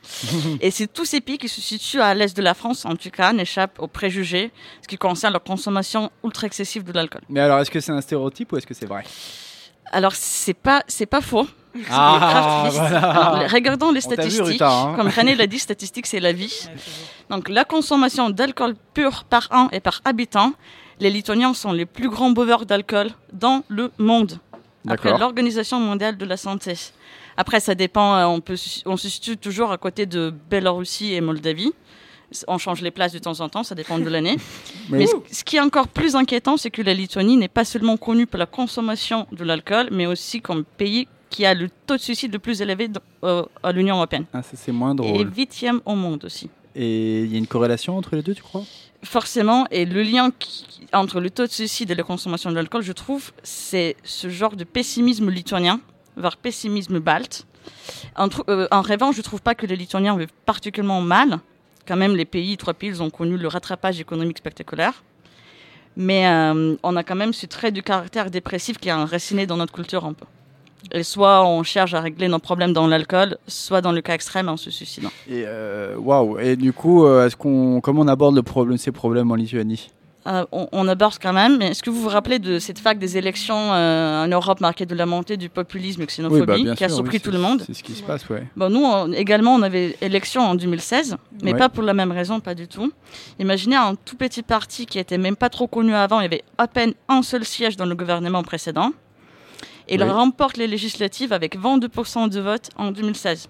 Et 0.61 0.71
c'est 0.71 0.87
tous 0.93 1.07
ces 1.07 1.23
pays 1.23 1.39
qui 1.39 1.49
se 1.49 1.61
situent 1.63 2.03
à 2.03 2.15
l'est 2.15 2.37
de 2.37 2.43
la 2.43 2.53
France, 2.53 2.85
en 2.85 2.95
tout 2.95 3.09
cas, 3.11 3.33
n'échappent 3.33 3.79
aux 3.81 3.87
préjugés, 3.89 4.53
ce 4.83 4.89
qui 4.89 4.99
concerne 4.99 5.33
leur 5.33 5.43
consommation 5.43 6.11
ultra 6.23 6.47
excessive 6.47 6.85
de 6.85 6.93
l'alcool. 6.93 7.23
Mais 7.31 7.41
alors, 7.41 7.61
est-ce 7.61 7.71
que 7.71 7.81
c'est 7.81 7.93
un 7.93 8.01
stéréotype 8.03 8.53
ou 8.53 8.59
est-ce 8.59 8.67
que 8.67 8.75
c'est 8.75 8.87
vrai? 8.87 9.05
Alors, 9.91 10.15
c'est 10.15 10.55
pas, 10.55 10.83
c'est 10.87 11.07
pas 11.07 11.23
faux. 11.23 11.47
Ah, 11.91 12.69
voilà. 12.71 12.99
Alors, 12.99 13.51
regardons 13.51 13.91
les 13.91 14.07
On 14.07 14.11
t'a 14.11 14.23
vu, 14.23 14.31
statistiques. 14.31 14.53
Ruta, 14.53 14.71
hein. 14.71 14.95
Comme 14.97 15.09
René 15.09 15.35
l'a 15.35 15.47
dit, 15.47 15.59
statistique, 15.59 16.07
c'est 16.07 16.21
la 16.21 16.33
vie. 16.33 16.69
Donc, 17.31 17.49
la 17.49 17.65
consommation 17.65 18.29
d'alcool 18.31 18.75
pur 18.95 19.25
par 19.25 19.49
an 19.51 19.69
et 19.73 19.81
par 19.81 20.03
habitant, 20.05 20.53
les 21.01 21.11
Lituaniens 21.11 21.55
sont 21.55 21.73
les 21.73 21.87
plus 21.87 22.09
grands 22.09 22.31
buveurs 22.31 22.67
d'alcool 22.67 23.09
dans 23.33 23.63
le 23.69 23.91
monde. 23.99 24.39
Après 24.89 25.16
l'Organisation 25.18 25.80
mondiale 25.80 26.16
de 26.16 26.24
la 26.24 26.37
santé. 26.37 26.74
Après, 27.37 27.61
ça 27.61 27.74
dépend, 27.74 28.14
euh, 28.16 28.24
on, 28.26 28.41
peut, 28.41 28.57
on 28.87 28.97
se 28.97 29.09
situe 29.09 29.37
toujours 29.37 29.70
à 29.72 29.78
côté 29.78 30.07
de 30.07 30.32
Bélarussie 30.51 31.12
et 31.14 31.20
Moldavie. 31.20 31.72
On 32.49 32.59
change 32.59 32.80
les 32.82 32.91
places 32.91 33.12
de 33.12 33.18
temps 33.18 33.41
en 33.41 33.49
temps, 33.49 33.62
ça 33.62 33.74
dépend 33.74 33.99
de 33.99 34.09
l'année. 34.09 34.37
Mais 34.89 34.99
Mais 34.99 35.07
ce, 35.07 35.14
ce 35.30 35.45
qui 35.45 35.57
est 35.57 35.61
encore 35.61 35.87
plus 35.89 36.16
inquiétant, 36.16 36.57
c'est 36.57 36.70
que 36.70 36.82
la 36.82 36.93
Lituanie 36.95 37.37
n'est 37.37 37.49
pas 37.49 37.64
seulement 37.64 37.97
connue 37.97 38.26
pour 38.26 38.39
la 38.39 38.47
consommation 38.47 39.26
de 39.32 39.45
l'alcool, 39.45 39.89
mais 39.93 40.07
aussi 40.07 40.41
comme 40.41 40.64
pays 40.64 41.07
qui 41.30 41.45
a 41.45 41.55
le 41.55 41.68
taux 41.87 41.97
de 41.97 42.01
suicide 42.01 42.32
le 42.32 42.39
plus 42.39 42.61
élevé 42.62 42.89
euh, 43.24 43.43
à 43.62 43.70
l'Union 43.72 43.97
européenne. 43.97 44.24
Ah, 44.32 44.43
ça, 44.43 44.57
c'est 44.57 44.72
moins 44.72 44.93
Et 44.93 44.97
drôle. 44.97 45.32
huitième 45.37 45.80
au 45.84 45.95
monde 45.95 46.24
aussi. 46.24 46.49
Et 46.74 47.22
il 47.22 47.32
y 47.32 47.37
a 47.37 47.39
une 47.39 47.47
corrélation 47.47 47.97
entre 47.97 48.16
les 48.16 48.22
deux, 48.22 48.34
tu 48.34 48.43
crois? 48.43 48.62
Forcément, 49.07 49.67
et 49.71 49.85
le 49.85 50.03
lien 50.03 50.31
entre 50.93 51.21
le 51.21 51.31
taux 51.31 51.47
de 51.47 51.53
suicide 51.53 51.93
et 51.93 51.95
la 51.95 52.03
consommation 52.03 52.51
de 52.51 52.57
l'alcool, 52.57 52.83
je 52.83 52.93
trouve, 52.93 53.31
c'est 53.45 53.97
ce 54.03 54.29
genre 54.29 54.57
de 54.57 54.65
pessimisme 54.65 55.31
lituanien, 55.31 55.81
voire 56.17 56.37
pessimisme 56.37 56.99
balte. 56.99 57.47
En, 58.17 58.29
euh, 58.49 58.67
en 58.73 58.83
revanche, 58.83 59.15
je 59.15 59.23
trouve 59.23 59.41
pas 59.41 59.55
que 59.55 59.65
les 59.65 59.77
Lituaniens 59.77 60.17
vivent 60.17 60.33
particulièrement 60.45 61.01
mal. 61.01 61.39
Quand 61.87 61.97
même, 61.97 62.17
les 62.17 62.25
pays, 62.25 62.57
trois 62.57 62.75
pays, 62.75 62.89
ils 62.89 63.03
ont 63.03 63.11
connu 63.11 63.37
le 63.37 63.47
rattrapage 63.47 64.01
économique 64.01 64.39
spectaculaire. 64.39 65.05
Mais 65.97 66.27
euh, 66.27 66.77
on 66.83 66.97
a 66.97 67.05
quand 67.05 67.15
même 67.15 67.33
ce 67.33 67.47
trait 67.47 67.71
de 67.71 67.81
caractère 67.81 68.31
dépressif 68.31 68.77
qui 68.79 68.89
est 68.89 68.93
enraciné 68.93 69.47
dans 69.47 69.57
notre 69.57 69.73
culture 69.73 70.05
un 70.05 70.15
peu. 70.15 70.27
Et 70.93 71.03
soit 71.03 71.45
on 71.47 71.62
cherche 71.62 71.95
à 71.95 72.01
régler 72.01 72.28
nos 72.28 72.39
problèmes 72.39 72.72
dans 72.72 72.87
l'alcool, 72.87 73.37
soit 73.47 73.80
dans 73.80 73.93
le 73.93 74.01
cas 74.01 74.14
extrême 74.14 74.49
en 74.49 74.57
se 74.57 74.70
suicidant. 74.70 75.11
Et 75.28 75.45
euh, 75.47 75.97
waouh. 75.99 76.39
Et 76.39 76.57
du 76.57 76.72
coup, 76.72 77.05
euh, 77.05 77.26
est-ce 77.26 77.37
qu'on, 77.37 77.80
comment 77.80 78.03
on 78.03 78.09
aborde 78.09 78.34
le 78.37 78.43
problème, 78.43 78.78
ces 78.78 78.93
problèmes 78.93 79.30
en 79.30 79.34
Lituanie? 79.34 79.91
Euh, 80.28 80.45
on, 80.51 80.66
on 80.72 80.89
aborde 80.89 81.14
quand 81.22 81.32
même, 81.32 81.59
mais 81.59 81.68
est-ce 81.68 81.84
que 81.84 81.91
vous 81.91 82.01
vous 82.03 82.09
rappelez 82.09 82.41
de 82.41 82.59
cette 82.59 82.80
vague 82.80 82.99
des 82.99 83.16
élections 83.16 83.72
euh, 83.72 84.24
en 84.24 84.26
Europe 84.26 84.61
marquée 84.61 84.84
de 84.84 84.95
la 84.97 85.07
montée 85.07 85.37
du 85.37 85.49
populisme 85.49 86.03
et 86.03 86.07
de 86.07 86.11
xénophobie 86.11 86.53
Oui, 86.53 86.64
bah, 86.64 86.74
qui 86.74 86.82
a 86.82 86.89
sûr, 86.89 86.97
surpris 86.97 87.18
oui, 87.18 87.20
tout 87.20 87.30
le 87.30 87.39
monde? 87.39 87.62
C'est 87.64 87.74
ce 87.74 87.82
qui 87.84 87.93
se 87.93 88.03
passe, 88.03 88.28
ouais. 88.28 88.43
Bon, 88.57 88.68
nous, 88.68 88.82
on- 88.82 89.12
également, 89.12 89.55
on 89.55 89.62
avait 89.62 89.97
élection 90.01 90.43
en 90.43 90.57
2016, 90.57 91.16
mais 91.45 91.53
Ouais. 91.53 91.59
pas 91.59 91.68
pour 91.68 91.84
la 91.84 91.95
même 91.95 92.11
raison, 92.11 92.41
pas 92.41 92.57
du 92.57 92.66
tout. 92.66 92.91
Imaginez 93.39 93.76
un 93.76 93.95
tout 93.95 94.16
petit 94.16 94.43
parti 94.43 94.84
qui 94.87 94.99
était 94.99 95.16
même 95.18 95.37
pas 95.37 95.49
trop 95.49 95.68
connu 95.68 95.95
avant, 95.95 96.18
il 96.18 96.24
y 96.24 96.26
avait 96.26 96.43
à 96.59 96.66
peine 96.66 96.95
un 97.09 97.22
seul 97.22 97.45
siège 97.45 97.76
dans 97.76 97.87
le 97.87 97.95
gouvernement 97.95 98.43
précédent. 98.43 98.91
Il 99.89 100.03
Oui. 100.03 100.09
remporte 100.11 100.57
les 100.57 100.66
législatives 100.66 101.32
avec 101.32 101.57
22% 101.57 102.28
de 102.28 102.41
vote 102.41 102.70
en 102.76 102.91
2016. 102.91 103.49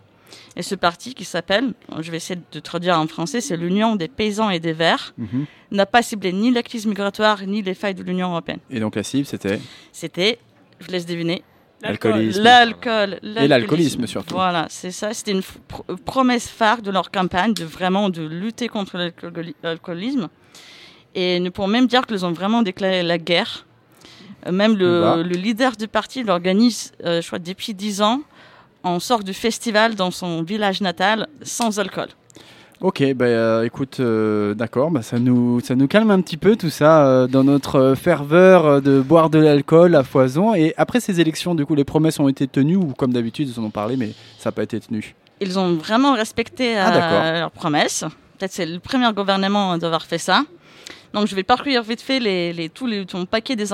Et 0.57 0.63
ce 0.63 0.75
parti, 0.75 1.15
qui 1.15 1.25
s'appelle, 1.25 1.73
je 2.01 2.11
vais 2.11 2.17
essayer 2.19 2.41
de 2.53 2.61
traduire 2.61 2.99
en 2.99 3.07
français, 3.07 3.41
c'est 3.41 3.57
l'Union 3.57 3.97
des 3.97 4.09
paysans 4.09 4.51
et 4.51 4.59
des 4.61 4.73
verts, 4.73 5.15
Mhm. 5.17 5.47
n'a 5.71 5.87
pas 5.87 6.03
ciblé 6.03 6.33
ni 6.33 6.51
la 6.51 6.63
crise 6.63 6.85
migratoire 6.87 7.43
ni 7.47 7.63
les 7.63 7.75
failles 7.75 7.95
de 7.95 8.03
l'Union 8.03 8.31
européenne. 8.31 8.59
Et 8.71 8.81
donc 8.81 8.97
la 8.97 9.03
cible, 9.03 9.25
c'était 9.27 9.61
C'était, 9.93 10.39
je 10.81 10.87
vous 10.87 10.93
laisse 10.93 11.07
deviner, 11.07 11.43
l'alcoolisme. 11.81 12.43
l'alcool. 12.43 13.21
Et 13.23 13.47
l'alcoolisme 13.49 14.07
surtout. 14.07 14.35
Voilà, 14.35 14.67
c'est 14.69 14.91
ça. 14.91 15.15
C'était 15.15 15.33
une 15.33 15.43
promesse 16.05 16.49
phare 16.49 16.83
de 16.83 16.91
leur 16.91 17.11
campagne 17.11 17.55
de 17.55 17.65
vraiment 17.65 18.11
de 18.11 18.23
lutter 18.27 18.69
contre 18.69 18.97
l'alcooli- 18.99 19.55
l'alcoolisme. 19.63 20.29
Et 21.15 21.39
nous 21.41 21.51
pouvons 21.51 21.69
même 21.69 21.87
dire 21.87 22.03
qu'ils 22.07 22.27
ont 22.27 22.33
vraiment 22.33 22.63
déclaré 22.63 23.03
la 23.03 23.17
guerre. 23.19 23.66
Euh, 24.47 24.53
Même 24.53 24.73
va. 24.77 25.17
le, 25.17 25.23
le 25.23 25.35
leader 25.37 25.73
du 25.77 25.89
parti 25.89 26.23
l'organise, 26.23 26.93
euh, 27.05 27.21
je 27.21 27.27
crois, 27.27 27.39
depuis 27.39 27.75
10 27.75 28.03
ans, 28.03 28.21
en 28.83 29.01
sorte 29.01 29.25
de 29.25 29.33
festival 29.33 29.95
dans 29.95 30.11
son 30.11 30.43
village 30.43 30.81
natal 30.81 31.27
sans 31.43 31.79
alcool. 31.81 32.09
Ok, 32.83 33.03
bah 33.15 33.25
euh, 33.25 33.63
écoute, 33.65 34.01
euh, 34.01 34.53
d'accord, 34.53 34.91
bah, 34.91 35.01
ça, 35.01 35.19
nous, 35.19 35.61
ça 35.61 35.75
nous 35.75 35.89
calme 35.89 36.11
un 36.11 36.21
petit 36.21 36.37
peu 36.37 36.57
tout 36.57 36.69
ça 36.69 37.07
euh, 37.07 37.27
dans 37.27 37.43
notre 37.43 37.95
ferveur 37.97 38.83
de 38.83 39.01
boire 39.01 39.31
de 39.31 39.39
l'alcool 39.39 39.95
à 39.95 40.05
foison. 40.05 40.55
Et 40.55 40.75
après 40.77 41.01
ces 41.01 41.19
élections, 41.19 41.55
du 41.55 41.65
coup, 41.65 41.75
les 41.75 41.85
promesses 41.85 42.21
ont 42.21 42.29
été 42.29 42.47
tenues 42.47 42.77
ou 42.77 42.93
comme 42.93 43.15
d'habitude, 43.15 43.49
ils 43.49 43.59
en 43.59 43.65
ont 43.65 43.71
parlé, 43.71 43.97
mais 43.97 44.11
ça 44.39 44.51
n'a 44.51 44.53
pas 44.53 44.63
été 44.63 44.79
tenu? 44.79 45.15
Ils 45.41 45.59
ont 45.59 45.75
vraiment 45.75 46.13
respecté 46.13 46.77
Ah, 46.77 47.39
leurs 47.41 47.51
promesses. 47.51 48.05
Peut-être 48.39 48.53
c'est 48.53 48.67
le 48.67 48.79
premier 48.79 49.11
gouvernement 49.15 49.79
d'avoir 49.79 50.05
fait 50.05 50.19
ça. 50.19 50.43
Donc 51.17 51.27
je 51.29 51.35
vais 51.35 51.45
parcourir 51.45 51.83
vite 51.83 52.03
fait 52.03 52.21
les, 52.21 52.53
les, 52.53 52.69
tous 52.69 52.87
les, 52.87 53.07
tout 53.07 53.17
mon 53.17 53.25
paquet 53.25 53.57
des 53.57 53.73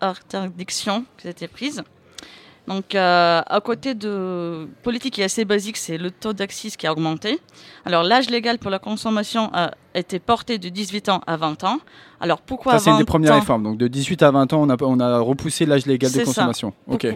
interdictions 0.00 1.04
qui 1.18 1.28
étaient 1.28 1.46
prises. 1.46 1.82
Donc 2.68 2.94
euh, 2.94 3.40
à 3.46 3.60
côté 3.60 3.94
de 3.94 4.68
politique 4.82 5.14
qui 5.14 5.22
est 5.22 5.24
assez 5.24 5.46
basique, 5.46 5.78
c'est 5.78 5.96
le 5.96 6.10
taux 6.10 6.34
d'accise 6.34 6.76
qui 6.76 6.86
a 6.86 6.92
augmenté. 6.92 7.40
Alors 7.86 8.02
l'âge 8.02 8.28
légal 8.28 8.58
pour 8.58 8.70
la 8.70 8.78
consommation 8.78 9.50
a 9.54 9.70
été 9.94 10.18
porté 10.18 10.58
de 10.58 10.68
18 10.68 11.08
ans 11.08 11.22
à 11.26 11.38
20 11.38 11.64
ans. 11.64 11.78
Alors 12.20 12.42
pourquoi 12.42 12.72
Ça, 12.72 12.78
c'est 12.78 12.90
une 12.90 12.96
20 12.96 12.98
des 12.98 13.04
premières 13.06 13.32
ans 13.32 13.40
réformes. 13.40 13.62
Donc 13.62 13.78
de 13.78 13.88
18 13.88 14.22
à 14.22 14.30
20 14.30 14.52
ans, 14.52 14.62
on 14.62 14.68
a, 14.68 14.76
on 14.82 15.00
a 15.00 15.18
repoussé 15.18 15.64
l'âge 15.64 15.86
légal 15.86 16.12
de 16.12 16.24
consommation. 16.24 16.74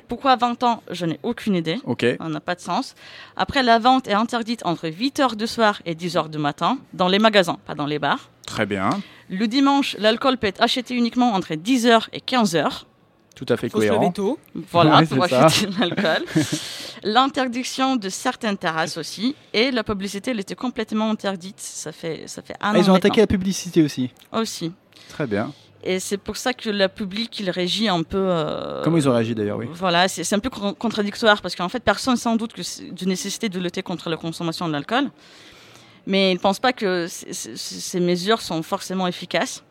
Pourquoi 0.08 0.36
20 0.36 0.62
ans 0.62 0.82
Je 0.90 1.04
n'ai 1.04 1.20
aucune 1.22 1.54
idée. 1.54 1.76
Ça 2.00 2.28
n'a 2.28 2.40
pas 2.40 2.54
de 2.54 2.60
sens. 2.60 2.94
Après, 3.36 3.62
la 3.62 3.78
vente 3.78 4.08
est 4.08 4.14
interdite 4.14 4.64
entre 4.64 4.88
8h 4.88 5.36
du 5.36 5.46
soir 5.46 5.82
et 5.84 5.94
10h 5.94 6.30
du 6.30 6.38
matin, 6.38 6.78
dans 6.94 7.08
les 7.08 7.18
magasins, 7.18 7.58
pas 7.66 7.74
dans 7.74 7.86
les 7.86 7.98
bars. 7.98 8.30
Très 8.46 8.64
bien. 8.64 8.88
Le 9.28 9.46
dimanche, 9.46 9.96
l'alcool 9.98 10.38
peut 10.38 10.46
être 10.46 10.62
acheté 10.62 10.94
uniquement 10.94 11.32
entre 11.34 11.52
10h 11.52 12.08
et 12.14 12.20
15h. 12.20 12.84
Tout 13.34 13.46
à 13.48 13.56
fait 13.56 13.68
Faut 13.68 13.80
se 13.80 13.86
cohérent. 13.86 14.02
lever 14.02 14.12
tôt. 14.12 14.38
Voilà, 14.70 14.98
Ouais, 15.00 15.06
pour 15.06 15.24
acheter 15.24 15.66
de 15.66 15.80
l'alcool. 15.80 16.24
L'interdiction 17.02 17.96
de 17.96 18.08
certaines 18.08 18.56
terrasses 18.56 18.96
aussi. 18.96 19.34
Et 19.52 19.70
la 19.70 19.82
publicité, 19.84 20.30
elle 20.30 20.40
était 20.40 20.54
complètement 20.54 21.10
interdite. 21.10 21.58
Ça 21.58 21.92
fait, 21.92 22.24
ça 22.26 22.42
fait 22.42 22.54
un 22.54 22.56
Ah, 22.60 22.70
an 22.72 22.74
ils 22.76 22.90
ont 22.90 22.94
attaqué 22.94 23.20
la 23.20 23.26
publicité 23.26 23.82
aussi. 23.82 24.10
Aussi. 24.32 24.72
Très 25.08 25.26
bien. 25.26 25.52
Et 25.84 25.98
c'est 25.98 26.18
pour 26.18 26.36
ça 26.36 26.52
que 26.52 26.70
le 26.70 26.86
public, 26.86 27.40
il 27.40 27.50
régit 27.50 27.88
un 27.88 28.04
peu... 28.04 28.16
euh, 28.18 28.82
Comment 28.84 28.98
ils 28.98 29.08
ont 29.08 29.12
réagi 29.12 29.34
d'ailleurs, 29.34 29.58
oui. 29.58 29.66
Voilà, 29.72 30.06
c'est 30.06 30.32
un 30.32 30.38
peu 30.38 30.50
con- 30.50 30.74
contradictoire 30.74 31.42
parce 31.42 31.56
qu'en 31.56 31.68
fait, 31.68 31.80
personne 31.80 32.16
sans 32.16 32.36
doute 32.36 32.52
que 32.52 32.62
c'est 32.62 32.92
d'une 32.94 33.08
nécessité 33.08 33.48
de 33.48 33.58
lutter 33.58 33.82
contre 33.82 34.08
la 34.08 34.16
consommation 34.16 34.68
de 34.68 34.72
l'alcool. 34.72 35.10
Mais 36.06 36.30
ils 36.30 36.34
ne 36.34 36.38
pensent 36.40 36.60
pas 36.60 36.72
que 36.72 37.06
ces 37.08 38.00
mesures 38.00 38.40
sont 38.42 38.62
forcément 38.62 39.08
efficaces. 39.08 39.64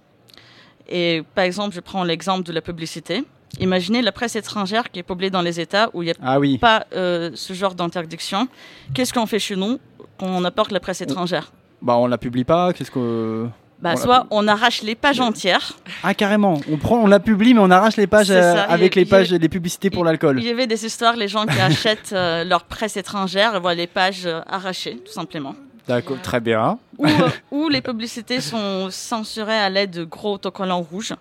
Et 0.89 1.23
par 1.35 1.45
exemple, 1.45 1.73
je 1.73 1.79
prends 1.79 2.03
l'exemple 2.03 2.43
de 2.43 2.51
la 2.51 2.61
publicité. 2.61 3.23
Imaginez 3.59 4.01
la 4.01 4.11
presse 4.11 4.35
étrangère 4.35 4.89
qui 4.91 4.99
est 4.99 5.03
publiée 5.03 5.29
dans 5.29 5.41
les 5.41 5.59
États 5.59 5.89
où 5.93 6.01
il 6.01 6.05
n'y 6.05 6.11
a 6.11 6.15
Ah 6.23 6.39
oui. 6.39 6.57
pas 6.57 6.85
euh, 6.93 7.31
ce 7.35 7.53
genre 7.53 7.75
d'interdiction. 7.75 8.47
Qu'est-ce 8.93 9.13
qu'on 9.13 9.25
fait 9.25 9.39
chez 9.39 9.55
nous 9.55 9.79
quand 10.17 10.27
on 10.27 10.43
apporte 10.45 10.71
la 10.71 10.79
presse 10.79 11.01
étrangère? 11.01 11.51
Bah 11.81 11.95
on 11.97 12.07
la 12.07 12.17
publie 12.17 12.43
pas. 12.43 12.73
Qu'est-ce 12.73 12.91
que 12.91 13.47
bah, 13.81 13.93
on 13.95 13.97
Soit 13.97 14.27
on 14.29 14.47
arrache 14.47 14.83
les 14.83 14.95
pages 14.95 15.19
entières. 15.19 15.73
Ah 16.03 16.13
carrément. 16.13 16.61
On 16.71 16.77
prend, 16.77 16.97
on 16.97 17.07
la 17.07 17.19
publie, 17.19 17.53
mais 17.53 17.59
on 17.61 17.71
arrache 17.71 17.97
les 17.97 18.07
pages 18.07 18.29
euh, 18.31 18.63
avec 18.67 18.95
les 18.95 19.05
pages, 19.05 19.31
les 19.31 19.49
publicités 19.49 19.89
pour 19.89 20.05
l'alcool. 20.05 20.39
Il 20.39 20.45
y 20.45 20.49
avait 20.49 20.67
des 20.67 20.85
histoires, 20.85 21.15
les 21.15 21.27
gens 21.27 21.45
qui 21.45 21.59
achètent 21.59 22.13
euh, 22.13 22.43
leur 22.43 22.63
presse 22.65 22.95
étrangère, 22.95 23.59
voient 23.59 23.73
les 23.73 23.87
pages 23.87 24.25
euh, 24.27 24.41
arrachées, 24.47 24.97
tout 25.03 25.11
simplement. 25.11 25.55
D'accord, 25.87 26.17
très 26.21 26.39
bien. 26.39 26.77
Ou 27.51 27.69
les 27.69 27.81
publicités 27.81 28.39
sont 28.39 28.89
censurées 28.91 29.57
à 29.57 29.69
l'aide 29.69 29.91
de 29.91 30.03
gros 30.03 30.35
autocollants 30.35 30.81
rouges. 30.83 31.13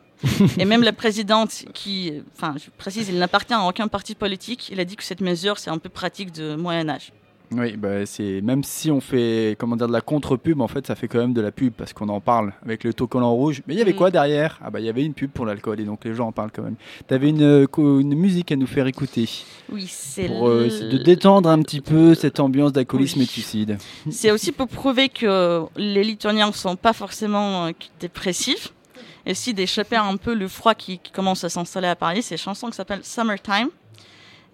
Et 0.59 0.65
même 0.65 0.83
la 0.83 0.93
présidente, 0.93 1.65
qui, 1.73 2.13
enfin, 2.37 2.55
je 2.59 2.71
précise, 2.77 3.09
il 3.09 3.19
n'appartient 3.19 3.55
à 3.55 3.67
aucun 3.67 3.89
parti 3.89 4.15
politique, 4.15 4.69
il 4.71 4.79
a 4.81 4.85
dit 4.85 4.97
que 4.97 5.05
cette 5.05 5.21
mesure, 5.21 5.59
c'est 5.59 5.71
un 5.71 5.79
peu 5.79 5.89
pratique 5.89 6.33
de 6.33 6.57
Moyen 6.57 6.89
Âge. 6.89 7.13
Oui, 7.53 7.77
bah 7.77 8.07
c'est 8.07 8.41
même 8.43 8.63
si 8.63 8.93
on 8.93 9.01
fait 9.01 9.57
comment 9.59 9.75
dire 9.75 9.89
de 9.89 9.93
la 9.93 10.01
contre-pub, 10.01 10.61
en 10.61 10.69
fait, 10.69 10.87
ça 10.87 10.95
fait 10.95 11.09
quand 11.09 11.19
même 11.19 11.33
de 11.33 11.41
la 11.41 11.51
pub 11.51 11.73
parce 11.73 11.93
qu'on 11.93 12.09
en 12.09 12.21
parle 12.21 12.53
avec 12.65 12.85
le 12.85 12.91
autocollant 12.91 13.33
rouge. 13.33 13.63
Mais 13.67 13.75
il 13.75 13.79
y 13.79 13.83
avait 13.83 13.93
Mm. 13.93 13.97
quoi 13.97 14.13
derrière? 14.13 14.61
Ah 14.65 14.71
bah 14.71 14.79
il 14.79 14.87
y 14.87 14.89
avait 14.89 15.03
une 15.05 15.15
pub 15.15 15.33
pour 15.33 15.47
l'alcool 15.47 15.81
et 15.81 15.85
donc 15.85 16.05
les 16.05 16.15
gens 16.15 16.29
en 16.29 16.33
parlent 16.33 16.53
quand 16.55 16.63
même. 16.63 16.77
T'avais 17.09 17.29
une 17.31 17.43
euh, 17.43 17.67
une 17.77 18.15
musique 18.15 18.53
à 18.53 18.57
nous 18.57 18.69
faire 18.69 18.87
écouter 18.87 19.29
Oui, 19.73 19.85
c'est 19.89 20.29
pour 20.29 20.49
euh, 20.49 20.61
l- 20.61 20.67
essayer 20.69 20.93
de 20.93 20.99
détendre 21.03 21.49
un 21.49 21.61
petit 21.63 21.81
peu 21.81 22.15
cette 22.15 22.39
ambiance 22.39 22.73
d'alcoolisme 22.73 23.19
Oui. 23.19 23.25
et 23.25 23.27
de 23.27 23.31
suicide. 23.33 23.79
C'est 24.13 24.31
aussi 24.31 24.53
pour 24.53 24.69
prouver 24.69 25.09
que 25.09 25.63
les 25.77 26.05
Lituaniens 26.05 26.47
ne 26.47 26.53
sont 26.53 26.77
pas 26.77 26.93
forcément 26.93 27.67
euh, 27.67 27.71
dépressifs. 27.99 28.73
Et 29.31 29.33
aussi 29.33 29.55
d'échapper 29.55 29.95
un 29.95 30.17
peu 30.17 30.35
le 30.35 30.49
froid 30.49 30.75
qui, 30.75 30.99
qui 30.99 31.13
commence 31.13 31.45
à 31.45 31.49
s'installer 31.49 31.87
à 31.87 31.95
Paris. 31.95 32.21
C'est 32.21 32.35
une 32.35 32.41
chanson 32.41 32.69
qui 32.69 32.75
s'appelle 32.75 33.05
Summertime. 33.05 33.69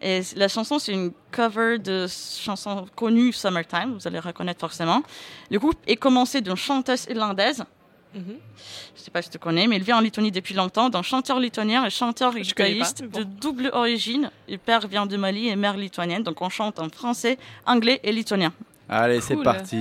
Et 0.03 0.20
la 0.37 0.49
chanson, 0.49 0.79
c'est 0.79 0.93
une 0.93 1.12
cover 1.31 1.79
de 1.79 2.07
chanson 2.07 2.85
connue 2.95 3.33
Summertime, 3.33 3.95
vous 3.95 4.07
allez 4.07 4.18
reconnaître 4.18 4.61
forcément. 4.61 5.03
Le 5.51 5.59
groupe 5.59 5.79
est 5.87 5.97
commencé 5.97 6.43
d'une 6.43 6.57
chanteuse 6.57 7.07
irlandaise. 7.09 7.64
Mhm. 8.12 8.37
Je 8.95 9.01
sais 9.01 9.11
pas 9.11 9.22
si 9.22 9.31
tu 9.31 9.39
connais, 9.39 9.66
mais 9.66 9.77
il 9.77 9.83
vit 9.83 9.95
en 9.95 10.01
Lituanie 10.01 10.31
depuis 10.31 10.53
longtemps, 10.53 10.91
d'un 10.91 11.01
chanteur 11.01 11.41
lituanien 11.41 11.87
et 11.87 11.89
chanteur 11.89 12.35
guitariste 12.35 13.03
de 13.03 13.22
double 13.22 13.70
origine. 13.72 14.31
Le 14.47 14.59
père 14.59 14.87
vient 14.87 15.07
de 15.07 15.16
Mali 15.16 15.49
et 15.49 15.57
mère 15.57 15.79
lituanienne, 15.79 16.22
donc 16.22 16.43
on 16.43 16.51
chante 16.51 16.79
en 16.81 16.91
français, 16.91 17.39
anglais 17.64 17.99
et 18.03 18.12
lituanien. 18.12 18.53
Allez, 18.91 19.22
c'est 19.22 19.37
parti. 19.37 19.79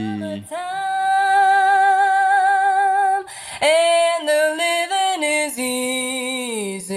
The 4.25 4.55
living 4.57 5.23
is 5.23 5.59
easy. 5.59 6.95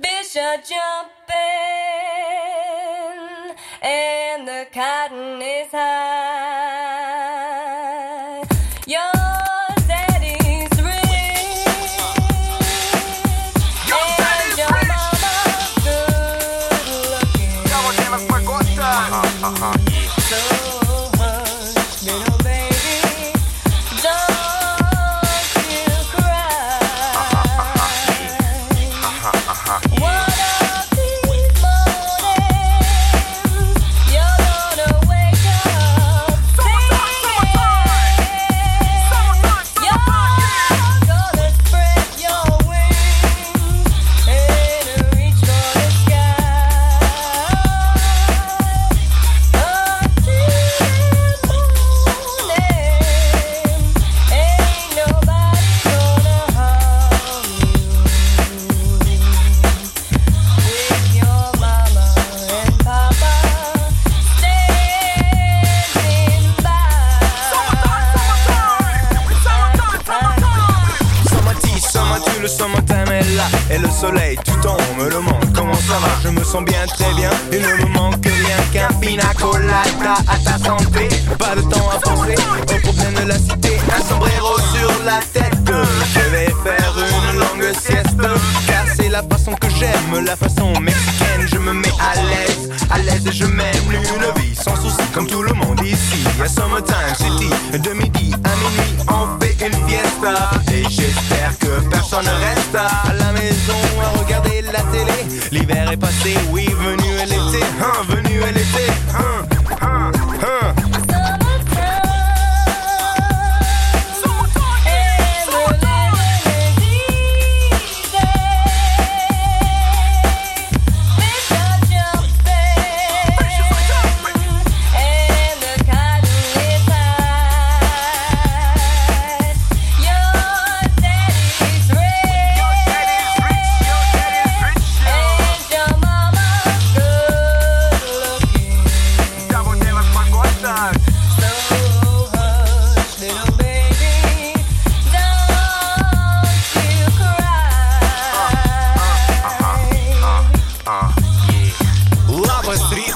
Bishop 0.00 0.64
jumping 0.64 1.34
and 3.82 4.48
the 4.48 4.66
cotton 4.72 5.40
is 5.42 5.70
high. 5.70 6.13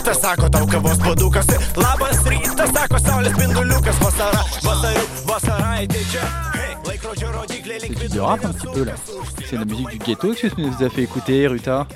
Rytas, 0.09 0.22
sako 0.22 0.48
tau 0.48 0.66
kavos 0.66 0.98
padukas. 0.98 1.46
Labas. 1.76 2.18
C'est 9.48 9.56
la 9.56 9.64
musique 9.64 9.88
du 9.90 9.98
ghetto 9.98 10.32
que 10.32 10.48
tu 10.48 10.61
nous 10.61 10.82
as 10.82 10.88
fait 10.88 11.02
écouter, 11.02 11.46
Ruta. 11.46 11.86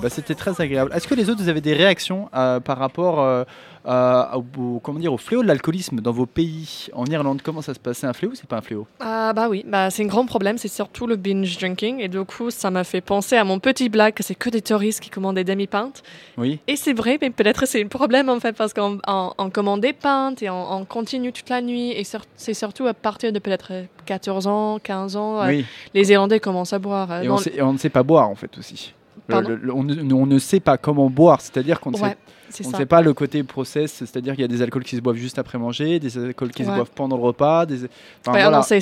Bah, 0.00 0.08
C'était 0.10 0.34
très 0.34 0.60
agréable. 0.60 0.90
Est-ce 0.94 1.08
que 1.08 1.14
les 1.14 1.30
autres, 1.30 1.42
vous 1.42 1.48
avez 1.48 1.60
des 1.60 1.72
réactions 1.74 2.28
euh, 2.34 2.60
par 2.60 2.78
rapport 2.78 3.20
euh, 3.20 3.44
à- 3.84 4.36
au, 4.36 4.78
comment 4.80 4.98
dire, 4.98 5.12
au 5.12 5.16
fléau 5.16 5.42
de 5.42 5.46
l'alcoolisme 5.48 6.00
dans 6.00 6.12
vos 6.12 6.26
pays 6.26 6.88
En 6.92 7.06
Irlande, 7.06 7.40
comment 7.42 7.62
ça 7.62 7.72
se 7.72 7.78
passe? 7.78 7.98
C'est 7.98 8.06
un 8.06 8.12
fléau 8.12 8.32
ou 8.32 8.34
c'est 8.34 8.48
pas 8.48 8.56
un 8.58 8.60
fléau? 8.60 8.86
Ah 9.00 9.32
bah 9.32 9.48
oui, 9.48 9.64
bah 9.66 9.90
c'est 9.90 10.02
un 10.02 10.06
grand 10.06 10.26
problème, 10.26 10.58
c'est 10.58 10.68
surtout 10.68 11.06
le 11.06 11.16
binge 11.16 11.56
drinking 11.58 12.00
et 12.00 12.08
du 12.08 12.22
coup 12.24 12.50
ça 12.50 12.70
m'a 12.70 12.84
fait 12.84 13.00
penser 13.00 13.36
à 13.36 13.44
mon 13.44 13.58
petit 13.58 13.88
blague 13.88 14.14
que 14.14 14.22
c'est 14.22 14.34
que 14.34 14.50
des 14.50 14.60
touristes 14.62 15.00
qui 15.00 15.08
commandent 15.10 15.36
des 15.36 15.44
demi-pintes. 15.44 16.02
Oui. 16.36 16.60
Et 16.66 16.76
c'est 16.76 16.92
vrai, 16.92 17.18
mais 17.20 17.30
peut-être 17.30 17.66
c'est 17.66 17.82
un 17.82 17.88
problème 17.88 18.28
en 18.28 18.38
fait 18.40 18.54
parce 18.56 18.72
qu'on 18.74 18.98
on- 19.06 19.32
on 19.38 19.50
commande 19.50 19.80
des 19.80 19.92
pintes 19.92 20.42
et 20.42 20.50
on, 20.50 20.72
on 20.72 20.84
continue 20.84 21.32
toute 21.32 21.48
la 21.48 21.60
nuit 21.62 21.90
et 21.92 22.04
sur- 22.04 22.22
c'est 22.36 22.54
surtout 22.54 22.86
à 22.86 22.94
partir 22.94 23.32
de 23.32 23.38
peut-être 23.38 23.72
14 24.04 24.46
ans, 24.46 24.78
15 24.82 25.16
ans, 25.16 25.42
euh, 25.42 25.48
Oui. 25.48 25.64
les 25.94 26.10
Irlandais 26.12 26.40
commencent 26.40 26.72
à 26.72 26.78
boire. 26.78 27.10
euh, 27.12 27.22
Et 27.22 27.28
on, 27.28 27.38
sait- 27.38 27.54
et 27.56 27.62
on 27.62 27.72
ne 27.72 27.78
sait 27.78 27.88
pas 27.90 28.02
boire 28.02 28.28
en 28.28 28.34
fait 28.34 28.56
aussi. 28.58 28.92
Le- 29.28 29.56
le- 29.56 29.72
on, 29.74 29.82
ne, 29.82 30.12
on 30.14 30.26
ne 30.26 30.38
sait 30.38 30.60
pas 30.60 30.78
comment 30.78 31.10
boire, 31.10 31.40
c'est-à-dire 31.40 31.80
qu'on 31.80 31.90
ne 31.90 31.96
Ouais, 31.98 32.10
sait, 32.10 32.16
on 32.64 32.70
ne 32.70 32.76
sait 32.76 32.86
pas 32.86 33.00
le 33.02 33.12
côté 33.14 33.42
process, 33.42 33.92
c'est-à-dire 33.92 34.34
qu'il 34.34 34.42
y 34.42 34.44
a 34.44 34.48
des 34.48 34.62
alcools 34.62 34.84
qui 34.84 34.96
se 34.96 35.00
boivent 35.00 35.16
juste 35.16 35.38
après 35.38 35.58
manger, 35.58 35.98
des 35.98 36.16
alcools 36.18 36.50
qui 36.50 36.64
se 36.64 36.68
boivent 36.70 36.90
pendant 36.94 37.16
le 37.16 37.22
repas, 37.22 37.66
des... 37.66 37.76
enfin, 37.84 38.32
Ouais, 38.32 38.42
voilà. 38.42 38.58
non, 38.58 38.62
c'est- 38.62 38.78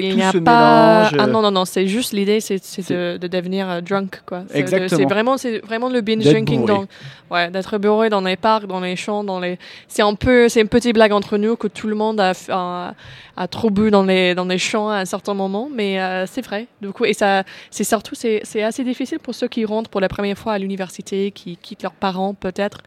il 0.00 0.16
n'y 0.16 0.22
a 0.22 0.32
pas. 0.32 0.38
mélange, 0.38 1.16
Ah 1.18 1.24
euh, 1.24 1.26
non, 1.26 1.42
non, 1.42 1.50
non, 1.50 1.64
c'est 1.64 1.86
juste 1.86 2.12
l'idée, 2.12 2.40
c'est, 2.40 2.56
de, 2.90 3.16
de 3.18 3.26
devenir 3.28 3.68
euh, 3.68 3.80
drunk, 3.80 4.22
quoi. 4.26 4.44
Exactement. 4.54 4.88
c'est 4.98 5.04
vraiment, 5.04 5.36
c'est 5.38 5.58
vraiment 5.58 5.88
le 5.88 6.00
binge 6.00 6.24
drinking, 6.24 6.64
dans, 6.66 6.86
ouais, 7.30 7.50
d'être 7.50 7.78
bourré 7.78 8.08
dans 8.10 8.20
les 8.20 8.36
parcs, 8.36 8.66
dans 8.66 8.80
les 8.80 8.96
champs, 8.96 9.24
dans 9.24 9.40
les. 9.40 9.58
C'est 9.88 10.02
un 10.02 10.14
peu, 10.14 10.48
c'est 10.48 10.60
une 10.60 10.68
petite 10.68 10.94
blague 10.94 11.12
entre 11.12 11.36
nous 11.38 11.56
que 11.56 11.66
tout 11.68 11.88
le 11.88 11.94
monde 11.94 12.20
a, 12.20 12.32
a, 12.50 12.94
a 13.36 13.48
trop 13.48 13.70
bu 13.70 13.90
dans 13.90 14.04
les, 14.04 14.34
dans 14.34 14.44
les 14.44 14.58
champs 14.58 14.88
à 14.90 14.96
un 14.98 15.04
certain 15.04 15.34
moment, 15.34 15.68
mais 15.74 16.00
euh, 16.00 16.26
c'est 16.26 16.42
vrai. 16.44 16.66
Du 16.80 16.90
coup, 16.92 17.04
et 17.04 17.12
ça, 17.14 17.44
c'est 17.70 17.84
surtout, 17.84 18.14
c'est, 18.14 18.40
c'est 18.44 18.62
assez 18.62 18.84
difficile 18.84 19.18
pour 19.18 19.34
ceux 19.34 19.48
qui 19.48 19.64
rentrent 19.64 19.90
pour 19.90 20.00
la 20.00 20.08
première 20.08 20.36
fois 20.38 20.52
à 20.54 20.58
l'université, 20.58 21.30
qui 21.30 21.56
quittent 21.56 21.82
leurs 21.82 21.92
parents 21.92 22.34
peut-être. 22.34 22.80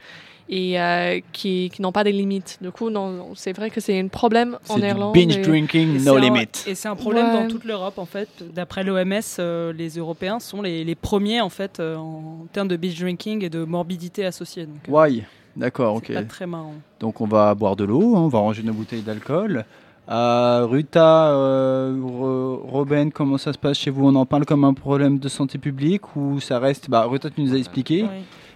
Et 0.50 0.80
euh, 0.80 1.20
qui, 1.32 1.72
qui 1.74 1.82
n'ont 1.82 1.94
pas 1.94 2.04
des 2.04 2.12
limites. 2.12 2.58
Du 2.62 2.70
coup, 2.70 2.89
non, 2.89 3.10
non, 3.12 3.28
c'est 3.34 3.54
vrai 3.56 3.70
que 3.70 3.80
c'est 3.80 3.98
un 4.00 4.08
problème 4.10 4.58
en 4.70 4.76
C'est 4.76 4.82
du 4.82 4.88
Irlande. 4.88 5.14
binge 5.14 5.38
et- 5.38 5.41
drinking, 5.41 5.96
Et 5.96 6.00
no 6.00 6.18
limit. 6.18 6.48
Et 6.68 6.76
c'est 6.76 6.89
un 6.89 6.96
problème 6.98 7.28
Ouais. 7.28 7.44
dans 7.44 7.48
toute 7.48 7.64
l'Europe 7.64 7.98
en 7.98 8.06
fait. 8.06 8.28
D'après 8.54 8.84
l'OMS, 8.84 9.22
euh, 9.39 9.72
les 9.72 9.98
Européens 9.98 10.39
sont 10.39 10.62
les, 10.62 10.84
les 10.84 10.96
premiers 10.96 11.39
en 11.39 11.50
fait 11.50 11.80
euh, 11.80 11.96
en 11.96 12.46
termes 12.52 12.68
de 12.68 12.76
binge 12.76 13.00
drinking 13.00 13.44
et 13.44 13.50
de 13.50 13.64
morbidité 13.64 14.26
associée. 14.26 14.66
Donc, 14.66 14.76
euh, 14.89 14.91
Why? 14.91 15.24
D'accord, 15.56 15.96
ok. 15.96 16.06
c'est 16.08 16.14
pas 16.14 16.24
très 16.24 16.46
marrant. 16.48 16.74
Donc 17.00 17.22
on 17.22 17.26
va 17.28 17.54
boire 17.56 17.76
de 17.76 17.86
l'eau, 17.86 18.16
hein, 18.16 18.22
on 18.22 18.28
va 18.28 18.39
ranger 18.39 18.64
nos 18.64 18.74
bouteilles 18.74 19.02
d'alcool. 19.04 19.64
Euh, 20.10 20.66
Ruta, 20.70 21.28
euh, 21.30 21.96
Ro- 22.04 22.58
Robin, 22.68 23.10
comment 23.12 23.38
ça 23.38 23.54
se 23.54 23.58
passe 23.58 23.78
chez 23.78 23.89
vous? 23.91 24.06
On 24.08 24.16
en 24.16 24.26
parle 24.26 24.46
comme 24.46 24.66
un 24.66 24.74
problème 24.74 25.20
de 25.20 25.30
santé 25.30 25.58
publique 25.58 26.16
ou 26.18 26.41
ça 26.41 26.60
reste? 26.60 26.89
Bah, 26.89 27.06
Ruta, 27.06 27.30
tu 27.30 27.41
nous 27.41 27.54
as 27.54 27.58
expliqué. 27.58 28.04
Oui. 28.04 28.10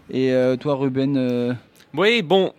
Et 0.10 0.32
euh, 0.34 0.56
toi, 0.58 0.76
Ruben, 0.76 1.16
euh, 1.18 1.54
Oui, 1.94 2.22
bon, 2.22 2.54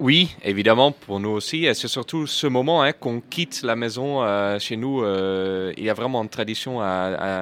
oui, 0.00 0.34
évidemment, 0.42 0.92
pour 0.92 1.20
nous 1.20 1.30
aussi. 1.30 1.66
Et 1.66 1.74
c'est 1.74 1.88
surtout 1.88 2.26
ce 2.26 2.46
moment 2.46 2.82
hein, 2.82 2.92
qu'on 2.92 3.20
quitte 3.20 3.62
la 3.62 3.76
maison 3.76 4.22
euh, 4.22 4.58
chez 4.58 4.76
nous. 4.76 5.02
euh, 5.02 5.72
il 5.76 5.84
y 5.84 5.90
a 5.90 5.94
vraiment 5.94 6.22
une 6.22 6.28
tradition 6.28 6.80
à, 6.80 6.86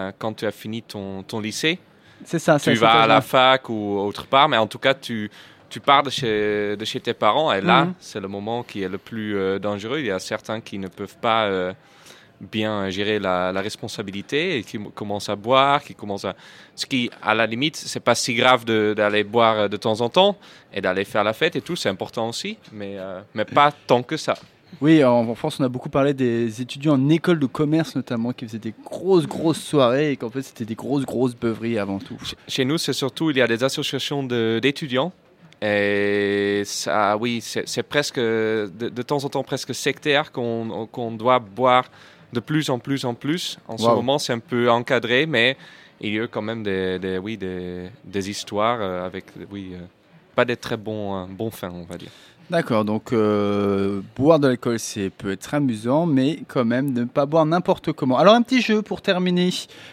à- 0.09 0.13
quand 0.13 0.35
tu 0.35 0.47
as 0.47 0.51
fini 0.51 0.83
ton, 0.83 1.23
ton 1.23 1.41
lycée. 1.41 1.79
c'est 2.25 2.39
ça. 2.39 2.59
c'est 2.59 2.73
tu 2.73 2.79
vas 2.79 3.03
à 3.03 3.07
la 3.07 3.21
fac 3.21 3.69
ou 3.69 3.99
autre 3.99 4.27
part, 4.27 4.49
mais 4.49 4.57
en 4.59 4.67
tout 4.67 4.79
cas, 4.79 4.95
tu, 4.95 5.31
tu 5.71 5.81
pars 5.81 6.03
de 6.03 6.11
chez, 6.11 6.77
de 6.77 6.85
chez 6.85 7.01
tes 7.01 7.15
parents. 7.15 7.53
Et 7.53 7.61
là, 7.61 7.85
Mhm. 7.87 7.95
c'est 7.99 8.21
le 8.21 8.29
moment 8.29 8.63
qui 8.63 8.83
est 8.83 8.89
le 8.89 8.99
plus 8.99 9.37
euh, 9.37 9.59
dangereux. 9.59 10.01
Il 10.01 10.07
y 10.07 10.11
a 10.11 10.19
certains 10.19 10.61
qui 10.61 10.79
ne 10.79 10.89
peuvent 10.89 11.17
pas 11.21 11.47
bien 12.51 12.91
gérer 12.91 13.19
la, 13.19 13.53
la 13.53 13.61
responsabilité 13.61 14.59
et 14.59 14.63
qui 14.65 14.79
commencent 14.95 15.29
à 15.29 15.37
boire, 15.37 15.83
qui 15.83 15.95
commencent 15.95 16.25
à... 16.25 16.35
Ce 16.75 16.87
qui, 16.87 17.11
à 17.23 17.35
la 17.35 17.47
limite, 17.47 17.77
c'est 17.77 18.01
pas 18.01 18.15
si 18.15 18.35
grave 18.35 18.65
d'aller 18.65 19.25
boire 19.25 19.59
euh, 19.61 19.69
de 19.69 19.77
temps 19.77 20.01
en 20.01 20.09
temps 20.09 20.37
et 20.73 20.81
d'aller 20.81 21.05
faire 21.05 21.23
la 21.25 21.33
fête 21.33 21.55
et 21.57 21.61
tout, 21.61 21.77
c'est 21.77 21.89
important 21.89 22.29
aussi, 22.29 22.59
mais, 22.73 22.97
euh, 22.99 23.21
mais 23.35 23.45
pas 23.45 23.73
tant 23.87 24.03
que 24.03 24.17
ça. 24.17 24.35
Oui, 24.81 25.05
en, 25.05 25.35
France, 25.35 25.59
on 25.61 25.65
a 25.65 25.69
beaucoup 25.69 25.91
parlé 25.91 26.15
des 26.15 26.63
étudiants 26.63 26.95
en 26.95 27.09
école 27.11 27.39
de 27.39 27.45
commerce 27.47 27.95
notamment 27.95 28.33
qui 28.33 28.47
faisaient 28.47 28.59
des 28.59 28.75
grosses, 28.85 29.27
grosses 29.27 29.61
soirées 29.63 30.13
et 30.13 30.17
qu'en 30.17 30.31
fait, 30.31 30.41
c'était 30.43 30.65
des 30.65 30.75
grosses, 30.75 31.05
grosses 31.05 31.37
beuveries 31.37 31.79
avant 31.79 31.99
tout. 31.99 32.17
Ch- 32.21 32.35
Chez 32.49 32.65
nous, 32.65 32.79
c'est 32.79 32.95
surtout, 32.95 33.31
il 33.31 33.37
y 33.37 33.43
a 33.43 33.47
des 33.47 33.63
associations 33.63 34.23
de- 34.23 34.59
d'étudiants. 34.63 35.13
Et 35.65 36.63
ça, 36.65 37.17
oui, 37.17 37.41
c'est 37.41 37.83
presque, 37.85 38.19
de, 38.19 38.69
de 38.71 39.03
temps 39.03 39.25
en 39.25 39.29
temps, 39.29 39.45
presque 39.45 39.73
sectaire 39.75 40.33
qu'on 40.33 40.89
qu'on 40.91 41.13
doit 41.13 41.39
boire 41.39 41.85
de 42.33 42.41
plus 42.41 42.71
en 42.71 42.79
plus 42.79 43.05
en 43.05 43.15
plus. 43.15 43.59
En 43.69 43.77
ce 43.79 43.85
moment, 43.97 44.19
c'est 44.19 44.33
un 44.33 44.39
peu 44.39 44.71
encadré, 44.71 45.27
mais 45.27 45.57
il 46.01 46.15
y 46.15 46.21
a 46.21 46.27
quand 46.27 46.43
même 46.43 46.63
des, 46.63 46.99
des- 46.99 47.19
oui, 47.19 47.37
des, 47.37 47.89
des 48.05 48.31
histoires 48.31 48.79
euh, 48.81 49.07
avec, 49.07 49.27
oui, 49.51 49.73
euh, 49.75 49.79
pas 50.35 50.45
des 50.45 50.57
très 50.57 50.77
bons, 50.77 51.15
euh, 51.17 51.25
bons 51.29 51.51
fins, 51.51 51.71
on 51.75 51.85
va 51.85 51.97
dire. 51.97 52.11
D'accord, 52.51 52.85
donc 52.85 53.13
euh, 53.13 54.01
boire 54.17 54.39
de 54.39 54.49
l'alcool, 54.49 54.79
c'est 54.79 55.09
peut 55.11 55.31
être 55.31 55.55
amusant, 55.55 56.05
mais 56.07 56.41
quand 56.49 56.65
même 56.67 56.93
ne 56.93 57.05
pas 57.05 57.25
boire 57.25 57.47
n'importe 57.47 57.93
comment. 57.93 58.19
Alors 58.19 58.35
un 58.35 58.43
petit 58.43 58.61
jeu 58.61 58.83
pour 58.83 59.01
terminer, 59.01 59.51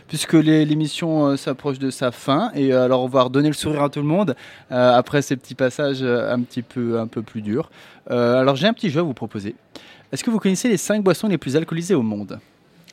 puisque 0.07 0.33
l'émission 0.33 1.27
euh, 1.27 1.37
s'approche 1.37 1.79
de 1.79 1.89
sa 1.89 2.11
fin, 2.11 2.51
et 2.55 2.73
euh, 2.73 2.83
alors 2.83 3.03
on 3.03 3.07
va 3.07 3.21
redonner 3.23 3.47
le 3.49 3.53
sourire 3.53 3.83
à 3.83 3.89
tout 3.89 3.99
le 3.99 4.07
monde 4.07 4.35
après 4.71 5.21
ces 5.21 5.37
petits 5.37 5.55
passages 5.55 6.01
un 6.03 6.41
petit 6.41 6.63
peu 6.63 6.99
un 6.99 7.07
peu 7.07 7.21
plus 7.21 7.41
durs. 7.41 7.69
Alors 8.09 8.55
j'ai 8.55 8.67
un 8.67 8.73
petit 8.73 8.89
jeu 8.89 8.99
à 9.01 9.03
vous 9.03 9.13
proposer. 9.13 9.55
Est-ce 10.11 10.23
que 10.23 10.29
vous 10.31 10.39
connaissez 10.39 10.67
les 10.69 10.77
5 10.77 11.03
boissons 11.03 11.27
les 11.27 11.37
plus 11.37 11.55
alcoolisées 11.55 11.95
au 11.95 12.01
monde 12.01 12.39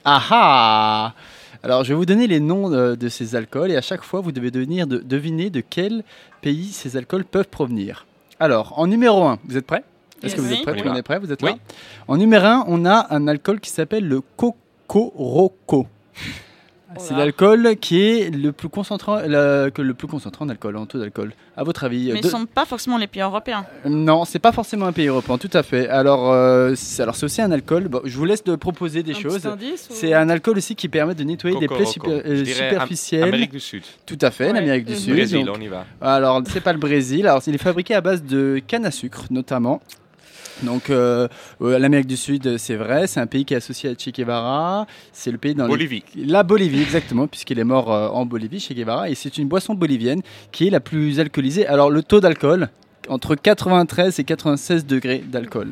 Ah 0.04 0.22
ah 0.30 1.14
Alors 1.62 1.82
je 1.84 1.90
vais 1.90 1.94
vous 1.94 2.04
donner 2.06 2.26
les 2.26 2.40
noms 2.40 2.72
euh, 2.72 2.94
de 2.96 3.08
ces 3.08 3.34
alcools, 3.34 3.70
et 3.70 3.76
à 3.76 3.80
chaque 3.82 4.02
fois 4.02 4.20
vous 4.20 4.32
devez 4.32 4.50
devenir 4.50 4.86
de, 4.86 4.98
deviner 4.98 5.48
de 5.50 5.60
quel 5.60 6.04
pays 6.42 6.66
ces 6.72 6.96
alcools 6.96 7.24
peuvent 7.24 7.48
provenir. 7.48 8.06
Alors, 8.38 8.78
en 8.78 8.86
numéro 8.86 9.24
1, 9.24 9.38
vous 9.44 9.56
êtes 9.56 9.66
prêts? 9.66 9.82
Est-ce 10.22 10.36
que 10.36 10.40
vous 10.42 10.52
êtes 10.52 10.62
prêts? 10.62 10.72
Oui. 10.72 10.78
Tout 10.78 10.84
le 10.84 10.90
monde 10.90 10.98
est 10.98 11.02
prêt 11.02 11.18
Vous 11.18 11.32
êtes 11.32 11.42
Oui. 11.42 11.50
là 11.52 11.56
En 12.08 12.16
numéro 12.18 12.44
1, 12.44 12.64
on 12.68 12.84
a 12.84 13.06
un 13.14 13.28
alcool 13.28 13.60
qui 13.60 13.70
s'appelle 13.70 14.06
le 14.06 14.20
Cocoroco. 14.36 15.86
C'est 16.98 17.14
l'alcool 17.14 17.76
qui 17.80 18.00
est 18.00 18.30
le 18.30 18.52
plus 18.52 18.68
concentrant, 18.68 19.16
la- 19.26 19.70
que 19.70 19.82
le 19.82 19.92
plus 19.92 20.06
concentré 20.06 20.44
en 20.44 20.48
alcool, 20.48 20.76
en 20.76 20.86
taux 20.86 20.98
d'alcool. 20.98 21.32
À 21.56 21.64
votre 21.64 21.84
avis 21.84 22.12
Mais 22.12 22.20
de- 22.20 22.26
ils 22.26 22.30
sont 22.30 22.46
pas 22.46 22.64
forcément 22.64 22.96
les 22.96 23.06
pays 23.06 23.22
européens. 23.22 23.66
Non, 23.84 24.24
c'est 24.24 24.38
pas 24.38 24.52
forcément 24.52 24.86
un 24.86 24.92
pays 24.92 25.08
européen, 25.08 25.36
tout 25.36 25.50
à 25.52 25.62
fait. 25.62 25.88
Alors, 25.88 26.32
euh, 26.32 26.72
c'est 26.76 27.02
alors 27.02 27.16
c'est 27.16 27.24
aussi 27.26 27.42
un 27.42 27.50
alcool. 27.50 27.88
Bon, 27.88 28.00
je 28.04 28.16
vous 28.16 28.24
laisse 28.24 28.44
de 28.44 28.54
proposer 28.56 29.02
des 29.02 29.14
Un 29.14 29.20
choses. 29.20 29.46
ou- 29.46 29.50
C'est 29.76 30.14
un 30.14 30.28
alcool 30.28 30.56
aussi 30.58 30.74
qui 30.76 30.88
permet 30.88 31.14
de 31.14 31.24
nettoyer 31.24 31.58
des 31.58 31.66
plaies 31.68 31.84
super- 31.86 32.10
euh, 32.24 32.38
Am- 32.40 32.44
superficielles. 32.44 33.24
Amérique 33.24 33.52
du 33.52 33.60
Sud. 33.60 33.82
Tout 34.06 34.18
à 34.22 34.30
fait, 34.30 34.46
Ouais. 34.46 34.52
l'Amérique 34.52 34.84
du. 34.84 34.94
Sud. 34.96 35.12
Brésil, 35.12 35.44
donc- 35.44 35.56
on 35.58 35.60
y 35.60 35.68
va. 35.68 35.84
alors, 36.00 36.40
c'est 36.48 36.60
pas 36.60 36.72
le 36.72 36.78
Brésil. 36.78 37.26
Alors, 37.26 37.42
il 37.46 37.54
est 37.54 37.58
fabriqué 37.58 37.94
à 37.94 38.00
base 38.00 38.22
de 38.22 38.60
canne 38.66 38.86
à 38.86 38.90
sucre, 38.90 39.24
notamment. 39.30 39.80
Donc, 40.62 40.90
euh, 40.90 41.28
euh, 41.60 41.78
l'Amérique 41.78 42.06
du 42.06 42.16
Sud, 42.16 42.56
c'est 42.56 42.76
vrai, 42.76 43.06
c'est 43.06 43.20
un 43.20 43.26
pays 43.26 43.44
qui 43.44 43.54
est 43.54 43.58
associé 43.58 43.90
à 43.90 43.94
Che 43.94 44.10
Guevara. 44.10 44.86
C'est 45.12 45.30
le 45.30 45.38
pays 45.38 45.54
dans 45.54 45.64
le- 45.64 45.68
Bolivie. 45.70 46.02
la 46.16 46.42
Bolivie, 46.42 46.82
exactement, 46.82 47.26
puisqu'il 47.26 47.58
est 47.58 47.64
mort 47.64 47.92
euh, 47.92 48.08
en 48.08 48.24
Bolivie, 48.26 48.60
Che 48.60 48.72
Guevara. 48.72 49.10
Et 49.10 49.14
c'est 49.14 49.36
une 49.38 49.48
boisson 49.48 49.74
bolivienne 49.74 50.22
qui 50.52 50.66
est 50.66 50.70
la 50.70 50.80
plus 50.80 51.20
alcoolisée. 51.20 51.66
Alors, 51.66 51.90
le 51.90 52.02
taux 52.02 52.20
d'alcool, 52.20 52.68
entre 53.08 53.34
93 53.34 54.18
et 54.18 54.24
96 54.24 54.86
degrés 54.86 55.22
d'alcool. 55.26 55.68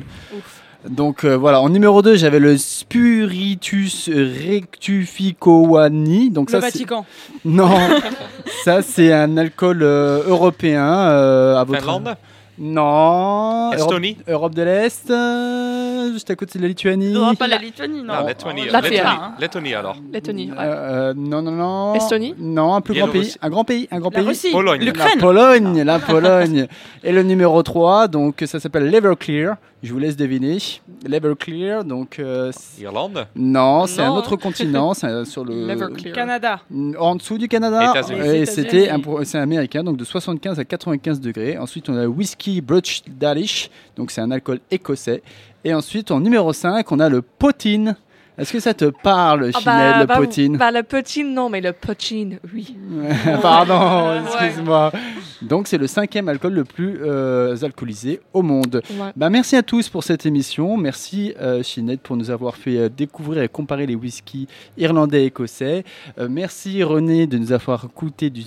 Donc 0.87 1.23
euh, 1.23 1.35
voilà, 1.35 1.61
en 1.61 1.69
numéro 1.69 2.03
2, 2.03 2.15
j'avais 2.15 2.37
le 2.39 2.57
Spiritus 2.59 4.07
Rectificoani. 4.07 6.29
Donc 6.29 6.51
Le 6.51 6.51
ça, 6.51 6.59
Vatican. 6.59 7.07
Non, 7.43 7.71
ça 8.63 8.83
c'est 8.83 9.11
un 9.11 9.35
alcool 9.37 9.79
euh, 9.81 10.21
européen. 10.27 10.85
euh, 11.09 11.57
à 11.57 11.63
votre... 11.63 11.79
Finlande 11.81 12.15
Non. 12.57 13.71
Estonie 13.73 14.17
Europe, 14.27 14.29
Europe 14.29 14.55
de 14.55 14.61
l'Est, 14.63 15.09
euh, 15.11 16.13
juste 16.13 16.29
à 16.31 16.35
côté 16.35 16.57
de 16.57 16.63
la 16.63 16.69
Lituanie. 16.69 17.11
Non, 17.11 17.35
pas 17.35 17.47
la 17.47 17.57
Lituanie, 17.57 18.01
non. 18.01 18.13
Non, 18.13 18.25
Lettonie. 18.25 18.65
Latvie. 18.69 18.91
Lettonie. 18.91 19.07
Hein. 19.07 19.33
Lettonie, 19.39 19.73
alors. 19.73 19.97
Lettonie. 20.13 20.51
ouais. 20.51 20.57
Euh, 20.59 21.11
euh, 21.11 21.13
non, 21.15 21.41
non, 21.41 21.51
non. 21.51 21.95
Estonie 21.95 22.33
Non, 22.37 22.75
un 22.75 22.81
plus 22.81 22.95
grand 22.95 23.07
pays. 23.09 23.35
Un 23.41 23.49
grand 23.49 23.63
pays. 23.63 23.87
Un 23.91 23.99
grand 23.99 24.11
La 24.11 24.19
pays. 24.19 24.27
Russie, 24.27 24.51
Pologne. 24.51 24.79
La 24.79 24.85
l'Ukraine. 24.85 25.19
Pologne, 25.19 25.81
la 25.83 25.99
Pologne. 25.99 26.67
Et 27.03 27.11
le 27.11 27.23
numéro 27.23 27.61
3, 27.61 28.07
donc 28.07 28.43
ça 28.45 28.59
s'appelle 28.59 28.89
Leverclear. 28.89 29.57
Je 29.83 29.93
vous 29.93 29.99
laisse 29.99 30.15
deviner. 30.15 30.57
Leverclear, 31.07 31.83
donc 31.83 32.17
euh, 32.17 32.51
c'est- 32.51 32.81
Irlande 32.81 33.27
non, 33.35 33.85
c'est 33.85 34.01
un 34.01 34.11
autre 34.11 34.35
continent, 34.35 34.93
c'est 34.95 35.25
sur 35.25 35.45
le. 35.45 36.11
Canada. 36.11 36.59
en 36.97 37.15
dessous 37.15 37.37
du 37.37 37.47
Canada. 37.47 37.93
Et 38.23 38.45
c'était 38.45 38.89
c'est 39.23 39.37
américain, 39.37 39.83
donc 39.83 39.97
de 39.97 40.03
75 40.05 40.59
à 40.59 40.65
95 40.65 41.19
degrés. 41.19 41.57
Ensuite, 41.57 41.89
on 41.89 41.97
a 41.97 42.07
whisky 42.07 42.44
Brutch 42.61 43.01
Dalish, 43.07 43.69
donc 43.95 44.11
c'est 44.11 44.21
un 44.21 44.31
alcool 44.31 44.59
écossais. 44.71 45.21
Et 45.63 45.73
ensuite, 45.73 46.11
en 46.11 46.19
numéro 46.19 46.53
5, 46.53 46.91
on 46.91 46.99
a 46.99 47.09
le 47.09 47.21
potine. 47.21 47.95
Est-ce 48.37 48.51
que 48.51 48.59
ça 48.59 48.73
te 48.73 48.85
parle, 48.85 49.49
Ah 49.53 49.59
Chinelle, 49.59 49.99
le 50.01 50.05
bah, 50.05 50.17
potine 50.17 50.57
bah, 50.57 50.69
le 50.69 50.83
potine, 50.83 51.33
non, 51.33 51.49
mais 51.49 51.61
le 51.61 51.71
poutine, 51.71 52.37
oui. 52.53 52.75
Pardon, 53.41 54.09
Ouais. 54.25 54.47
excuse-moi. 54.47 54.91
Donc, 55.41 55.67
c'est 55.69 55.77
le 55.77 55.87
cinquième 55.87 56.27
alcool 56.27 56.53
le 56.53 56.65
plus 56.65 56.99
euh, 57.01 57.55
alcoolisé 57.61 58.19
au 58.33 58.41
monde. 58.41 58.81
Ouais. 58.91 59.11
Bah, 59.15 59.29
merci 59.29 59.55
à 59.55 59.63
tous 59.63 59.87
pour 59.87 60.03
cette 60.03 60.25
émission. 60.25 60.75
Merci 60.75 61.33
euh, 61.39 61.63
Chinette 61.63 62.01
pour 62.01 62.17
nous 62.17 62.29
avoir 62.29 62.57
fait 62.57 62.77
euh, 62.77 62.89
découvrir 62.89 63.41
et 63.41 63.47
comparer 63.47 63.85
les 63.85 63.95
whiskies 63.95 64.47
irlandais 64.77 65.23
et 65.23 65.27
écossais. 65.27 65.85
Euh, 66.19 66.27
merci 66.29 66.83
René 66.83 67.27
de 67.27 67.37
nous 67.37 67.53
avoir 67.53 67.87
goûté 67.95 68.29
du 68.29 68.43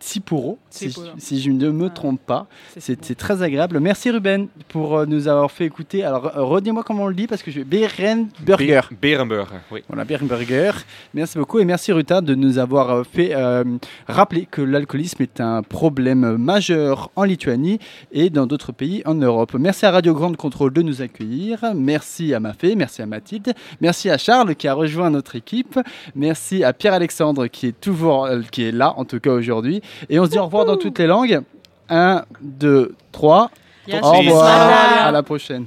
Tsipuro, 0.00 0.58
si, 0.70 0.94
si 1.18 1.40
je 1.40 1.50
ne 1.50 1.70
me 1.70 1.86
Ah. 1.86 1.90
trompe 1.90 2.20
pas. 2.20 2.46
C'est 2.78 3.16
très 3.16 3.42
agréable. 3.42 3.80
Merci 3.80 4.10
Ruben 4.10 4.48
pour 4.68 4.96
euh, 4.98 5.06
nous 5.06 5.26
avoir 5.28 5.50
fait 5.50 5.64
écouter. 5.64 6.04
Alors, 6.04 6.26
euh, 6.36 6.42
redis-moi 6.44 6.82
comment 6.84 7.04
on 7.04 7.08
le 7.08 7.14
dit 7.14 7.26
parce 7.26 7.42
que 7.42 7.50
je 7.50 7.60
vais. 7.60 7.64
Berenburger. 7.64 8.80
Be- 8.92 8.96
Berenburger, 9.00 9.60
oui. 9.70 9.82
Voilà, 9.88 10.04
Berenburger. 10.04 10.72
Merci 11.14 11.38
beaucoup 11.38 11.58
et 11.58 11.64
merci 11.64 11.92
Ruta 11.92 12.20
de 12.20 12.34
nous 12.34 12.58
avoir 12.58 12.90
euh, 12.90 13.02
fait 13.04 13.34
euh, 13.34 13.64
rappeler 14.06 14.46
que 14.50 14.62
l'alcoolisme 14.62 15.22
est 15.22 15.40
un 15.40 15.62
problème 15.62 16.36
majeur 16.36 17.10
en 17.16 17.24
Lituanie 17.24 17.78
et 18.12 18.30
dans 18.30 18.46
d'autres 18.46 18.72
pays 18.72 19.02
en 19.06 19.14
Europe. 19.14 19.54
Merci 19.58 19.86
à 19.86 19.90
Radio 19.90 20.14
Grande 20.14 20.36
Contrôle 20.36 20.72
de 20.72 20.82
nous 20.82 21.02
accueillir. 21.02 21.60
Merci 21.74 22.34
à 22.34 22.40
Mafé, 22.40 22.74
merci 22.76 23.02
à 23.02 23.06
Mathilde, 23.06 23.52
merci 23.80 24.10
à 24.10 24.18
Charles 24.18 24.54
qui 24.54 24.68
a 24.68 24.74
rejoint 24.74 25.10
notre 25.10 25.36
équipe. 25.36 25.78
Merci 26.14 26.62
à 26.64 26.72
Pierre-Alexandre 26.72 27.46
qui 27.48 27.66
est 27.68 27.80
toujours 27.80 28.28
qui 28.50 28.62
est 28.64 28.72
là 28.72 28.94
en 28.96 29.04
tout 29.04 29.20
cas 29.20 29.30
aujourd'hui. 29.32 29.80
Et 30.08 30.18
on 30.18 30.24
se 30.24 30.30
dit 30.30 30.38
au 30.38 30.44
revoir 30.44 30.64
dans 30.64 30.76
toutes 30.76 30.98
les 30.98 31.06
langues. 31.06 31.40
1, 31.88 32.24
2, 32.40 32.94
3. 33.12 33.50
Yes. 33.86 34.02
Au 34.02 34.12
revoir. 34.12 35.06
À 35.06 35.10
la 35.10 35.22
prochaine. 35.22 35.66